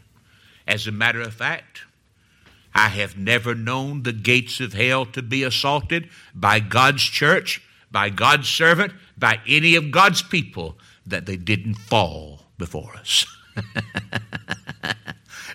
As 0.67 0.87
a 0.87 0.93
matter 0.93 1.21
of 1.21 1.35
fact, 1.35 1.83
I 2.75 2.89
have 2.89 3.19
never 3.19 3.55
known 3.55 4.05
the 4.05 4.15
gates 4.15 4.59
of 4.59 4.73
hell 4.73 5.05
to 5.05 5.21
be 5.21 5.43
assaulted 5.43 6.09
by 6.35 6.61
God's 6.61 7.03
church, 7.03 7.61
by 7.91 8.09
God's 8.09 8.49
servant, 8.49 8.95
by 9.17 9.41
any 9.47 9.75
of 9.75 9.91
God's 9.91 10.23
people 10.23 10.79
that 11.07 11.27
they 11.27 11.37
didn't 11.37 11.75
fall 11.75 12.43
before 12.59 12.95
us. 12.97 13.27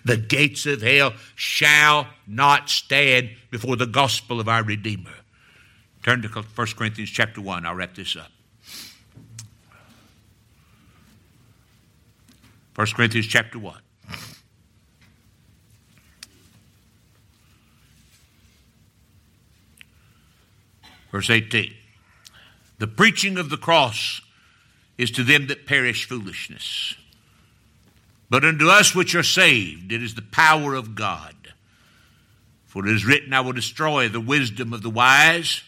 the 0.04 0.16
gates 0.16 0.66
of 0.66 0.82
hell 0.82 1.12
shall 1.34 2.08
not 2.26 2.70
stand 2.70 3.30
before 3.50 3.76
the 3.76 3.86
gospel 3.86 4.40
of 4.40 4.48
our 4.48 4.62
Redeemer. 4.62 5.10
Turn 6.02 6.22
to 6.22 6.28
1 6.28 6.66
Corinthians 6.76 7.10
chapter 7.10 7.40
1. 7.40 7.66
I'll 7.66 7.74
wrap 7.74 7.94
this 7.94 8.16
up. 8.16 8.30
1 12.74 12.86
Corinthians 12.94 13.26
chapter 13.26 13.58
1. 13.58 13.76
Verse 21.10 21.28
18. 21.28 21.74
The 22.80 22.86
preaching 22.86 23.36
of 23.36 23.50
the 23.50 23.58
cross 23.58 24.22
is 24.96 25.10
to 25.10 25.22
them 25.22 25.48
that 25.48 25.66
perish 25.66 26.08
foolishness. 26.08 26.94
But 28.30 28.42
unto 28.42 28.68
us 28.68 28.94
which 28.94 29.14
are 29.14 29.22
saved, 29.22 29.92
it 29.92 30.02
is 30.02 30.14
the 30.14 30.22
power 30.22 30.74
of 30.74 30.94
God. 30.94 31.34
For 32.66 32.86
it 32.86 32.90
is 32.90 33.04
written, 33.04 33.34
I 33.34 33.42
will 33.42 33.52
destroy 33.52 34.08
the 34.08 34.18
wisdom 34.18 34.72
of 34.72 34.82
the 34.82 34.88
wise, 34.88 35.62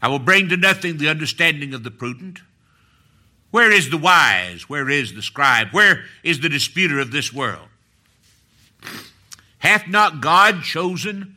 I 0.00 0.08
will 0.08 0.18
bring 0.18 0.48
to 0.48 0.56
nothing 0.56 0.96
the 0.96 1.10
understanding 1.10 1.74
of 1.74 1.84
the 1.84 1.90
prudent. 1.90 2.40
Where 3.50 3.70
is 3.70 3.90
the 3.90 3.98
wise? 3.98 4.70
Where 4.70 4.88
is 4.88 5.14
the 5.14 5.20
scribe? 5.20 5.68
Where 5.72 6.04
is 6.22 6.40
the 6.40 6.48
disputer 6.48 6.98
of 6.98 7.12
this 7.12 7.30
world? 7.30 7.68
Hath 9.58 9.86
not 9.86 10.22
God 10.22 10.62
chosen, 10.62 11.36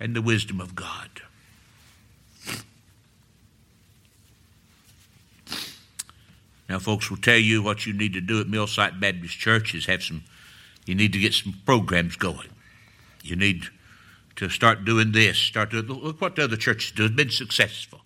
and 0.00 0.16
the 0.16 0.22
wisdom 0.22 0.60
of 0.60 0.74
God. 0.74 1.20
Now, 6.68 6.78
folks 6.78 7.10
will 7.10 7.18
tell 7.18 7.36
you 7.36 7.62
what 7.62 7.84
you 7.84 7.92
need 7.92 8.12
to 8.14 8.20
do 8.20 8.40
at 8.40 8.46
Millsite 8.46 9.00
Baptist 9.00 9.36
Church 9.38 9.74
is 9.74 9.86
have 9.86 10.02
some, 10.02 10.22
you 10.86 10.94
need 10.94 11.12
to 11.12 11.18
get 11.18 11.34
some 11.34 11.54
programs 11.66 12.16
going. 12.16 12.48
You 13.22 13.36
need 13.36 13.64
to 14.36 14.48
start 14.48 14.84
doing 14.84 15.12
this, 15.12 15.36
start 15.36 15.70
doing, 15.72 15.86
look 15.86 16.20
what 16.20 16.36
the 16.36 16.44
other 16.44 16.56
churches 16.56 16.92
do. 16.92 17.06
It's 17.06 17.14
been 17.14 17.30
successful. 17.30 18.00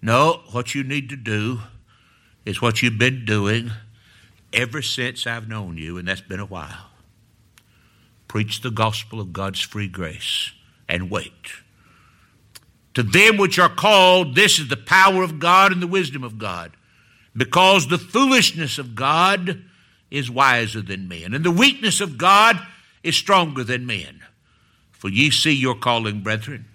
No, 0.00 0.42
what 0.52 0.74
you 0.74 0.84
need 0.84 1.08
to 1.10 1.16
do 1.16 1.60
is 2.46 2.62
what 2.62 2.82
you've 2.82 2.98
been 2.98 3.24
doing 3.24 3.72
ever 4.52 4.80
since 4.80 5.26
I've 5.26 5.48
known 5.48 5.76
you, 5.76 5.98
and 5.98 6.06
that's 6.06 6.20
been 6.20 6.40
a 6.40 6.46
while. 6.46 6.90
Preach 8.28 8.60
the 8.60 8.70
gospel 8.70 9.20
of 9.20 9.32
God's 9.32 9.60
free 9.60 9.88
grace 9.88 10.52
and 10.92 11.10
wait. 11.10 11.54
To 12.94 13.02
them 13.02 13.38
which 13.38 13.58
are 13.58 13.74
called, 13.74 14.34
this 14.34 14.58
is 14.58 14.68
the 14.68 14.76
power 14.76 15.22
of 15.22 15.38
God 15.38 15.72
and 15.72 15.80
the 15.80 15.86
wisdom 15.86 16.22
of 16.22 16.38
God 16.38 16.72
because 17.34 17.88
the 17.88 17.96
foolishness 17.96 18.76
of 18.76 18.94
God 18.94 19.64
is 20.10 20.30
wiser 20.30 20.82
than 20.82 21.08
men, 21.08 21.32
and 21.32 21.42
the 21.42 21.50
weakness 21.50 22.02
of 22.02 22.18
God 22.18 22.60
is 23.02 23.16
stronger 23.16 23.64
than 23.64 23.86
men. 23.86 24.20
For 24.90 25.08
ye 25.08 25.30
see 25.30 25.52
your 25.52 25.74
calling, 25.74 26.20
brethren, 26.20 26.66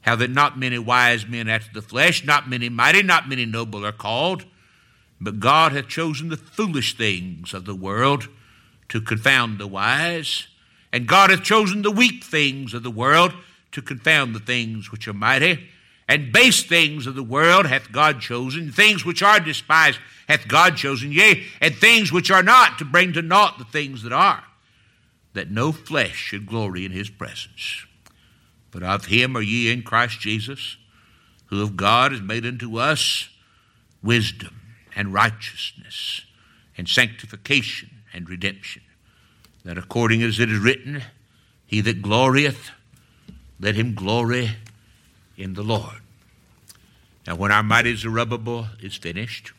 how 0.00 0.16
that 0.16 0.30
not 0.30 0.58
many 0.58 0.78
wise 0.80 1.24
men 1.24 1.48
after 1.48 1.72
the 1.72 1.86
flesh, 1.86 2.24
not 2.24 2.50
many 2.50 2.68
mighty, 2.68 3.04
not 3.04 3.28
many 3.28 3.46
noble 3.46 3.86
are 3.86 3.92
called, 3.92 4.44
but 5.20 5.38
God 5.38 5.70
hath 5.70 5.86
chosen 5.86 6.28
the 6.28 6.36
foolish 6.36 6.96
things 6.96 7.54
of 7.54 7.64
the 7.64 7.76
world 7.76 8.28
to 8.88 9.00
confound 9.00 9.58
the 9.58 9.68
wise, 9.68 10.48
and 10.96 11.06
God 11.06 11.28
hath 11.28 11.42
chosen 11.42 11.82
the 11.82 11.90
weak 11.90 12.24
things 12.24 12.72
of 12.72 12.82
the 12.82 12.90
world 12.90 13.34
to 13.72 13.82
confound 13.82 14.34
the 14.34 14.40
things 14.40 14.90
which 14.90 15.06
are 15.06 15.12
mighty. 15.12 15.68
And 16.08 16.32
base 16.32 16.62
things 16.62 17.06
of 17.06 17.14
the 17.14 17.22
world 17.22 17.66
hath 17.66 17.92
God 17.92 18.22
chosen, 18.22 18.72
things 18.72 19.04
which 19.04 19.22
are 19.22 19.38
despised 19.38 19.98
hath 20.26 20.48
God 20.48 20.78
chosen, 20.78 21.12
yea, 21.12 21.44
and 21.60 21.74
things 21.74 22.10
which 22.10 22.30
are 22.30 22.42
not 22.42 22.78
to 22.78 22.86
bring 22.86 23.12
to 23.12 23.20
naught 23.20 23.58
the 23.58 23.66
things 23.66 24.04
that 24.04 24.12
are, 24.14 24.42
that 25.34 25.50
no 25.50 25.70
flesh 25.70 26.16
should 26.16 26.46
glory 26.46 26.86
in 26.86 26.92
his 26.92 27.10
presence. 27.10 27.84
But 28.70 28.82
of 28.82 29.04
him 29.04 29.36
are 29.36 29.42
ye 29.42 29.70
in 29.70 29.82
Christ 29.82 30.20
Jesus, 30.20 30.78
who 31.48 31.62
of 31.62 31.76
God 31.76 32.14
is 32.14 32.22
made 32.22 32.46
unto 32.46 32.78
us 32.78 33.28
wisdom 34.02 34.62
and 34.96 35.12
righteousness 35.12 36.22
and 36.78 36.88
sanctification 36.88 37.90
and 38.14 38.30
redemption, 38.30 38.80
that 39.66 39.76
according 39.76 40.22
as 40.22 40.38
it 40.38 40.48
is 40.48 40.60
written, 40.60 41.02
he 41.66 41.80
that 41.80 42.00
glorieth, 42.00 42.70
let 43.58 43.74
him 43.74 43.94
glory 43.94 44.50
in 45.36 45.54
the 45.54 45.62
Lord. 45.62 46.00
Now, 47.26 47.34
when 47.34 47.50
our 47.50 47.64
mighty 47.64 47.96
Zerubbabel 47.96 48.68
is 48.80 48.94
finished, 48.94 49.52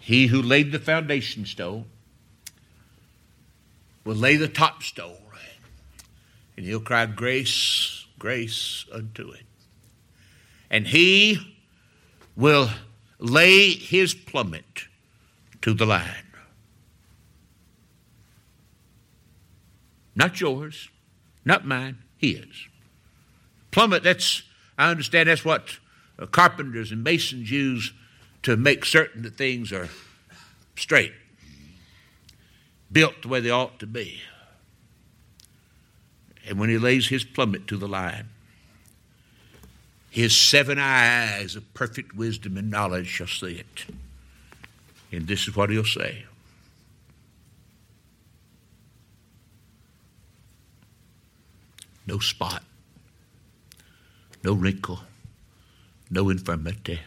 he 0.00 0.26
who 0.26 0.42
laid 0.42 0.70
the 0.70 0.78
foundation 0.78 1.46
stone 1.46 1.86
will 4.04 4.16
lay 4.16 4.36
the 4.36 4.48
top 4.48 4.82
stone, 4.82 5.16
and 6.56 6.66
he'll 6.66 6.80
cry, 6.80 7.06
Grace, 7.06 8.06
grace 8.18 8.84
unto 8.92 9.30
it. 9.30 9.46
And 10.70 10.88
he 10.88 11.56
will 12.36 12.68
lay 13.18 13.70
his 13.70 14.12
plummet 14.12 14.88
to 15.62 15.72
the 15.72 15.86
line. 15.86 16.27
Not 20.18 20.40
yours, 20.40 20.88
not 21.44 21.64
mine, 21.64 21.98
his. 22.16 22.44
Plummet, 23.70 24.02
that's, 24.02 24.42
I 24.76 24.90
understand 24.90 25.28
that's 25.28 25.44
what 25.44 25.78
uh, 26.18 26.26
carpenters 26.26 26.90
and 26.90 27.04
masons 27.04 27.48
use 27.48 27.92
to 28.42 28.56
make 28.56 28.84
certain 28.84 29.22
that 29.22 29.36
things 29.36 29.72
are 29.72 29.88
straight, 30.74 31.12
built 32.90 33.22
the 33.22 33.28
way 33.28 33.38
they 33.38 33.50
ought 33.50 33.78
to 33.78 33.86
be. 33.86 34.20
And 36.48 36.58
when 36.58 36.68
he 36.68 36.78
lays 36.78 37.06
his 37.06 37.22
plummet 37.22 37.68
to 37.68 37.76
the 37.76 37.86
line, 37.86 38.28
his 40.10 40.36
seven 40.36 40.80
eyes 40.80 41.54
of 41.54 41.72
perfect 41.74 42.16
wisdom 42.16 42.56
and 42.56 42.72
knowledge 42.72 43.06
shall 43.06 43.28
see 43.28 43.54
it. 43.54 43.86
And 45.12 45.28
this 45.28 45.46
is 45.46 45.54
what 45.54 45.70
he'll 45.70 45.84
say. 45.84 46.24
No 52.08 52.18
spot 52.18 52.64
no 54.42 54.52
wrinkle, 54.52 55.00
no 56.10 56.30
infirmity. 56.30 57.00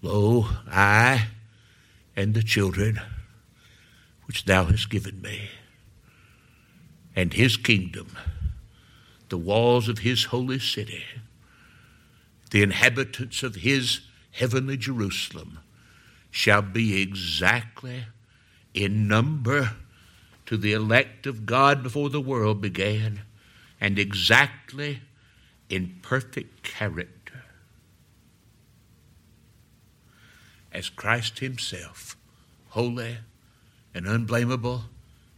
Lo, 0.00 0.46
I 0.70 1.28
and 2.16 2.34
the 2.34 2.42
children 2.42 3.00
which 4.26 4.44
thou 4.44 4.64
hast 4.66 4.90
given 4.90 5.20
me, 5.20 5.50
and 7.16 7.32
his 7.32 7.56
kingdom, 7.56 8.16
the 9.28 9.38
walls 9.38 9.88
of 9.88 9.98
his 9.98 10.24
holy 10.24 10.58
city, 10.58 11.04
the 12.50 12.62
inhabitants 12.62 13.42
of 13.42 13.56
his 13.56 14.00
heavenly 14.30 14.76
Jerusalem, 14.76 15.58
shall 16.30 16.62
be 16.62 17.02
exactly 17.02 18.04
in 18.74 19.08
number 19.08 19.72
to 20.48 20.56
the 20.56 20.72
elect 20.72 21.26
of 21.26 21.44
God 21.44 21.82
before 21.82 22.08
the 22.08 22.22
world 22.22 22.62
began 22.62 23.20
and 23.78 23.98
exactly 23.98 25.00
in 25.68 25.98
perfect 26.00 26.62
character 26.62 27.44
as 30.72 30.88
Christ 30.88 31.40
Himself, 31.40 32.16
holy 32.68 33.18
and 33.92 34.06
unblameable 34.06 34.84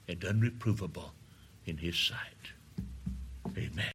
and 0.06 0.20
unreprovable 0.20 1.10
in 1.66 1.78
His 1.78 1.98
sight. 1.98 2.52
Amen. 3.58 3.90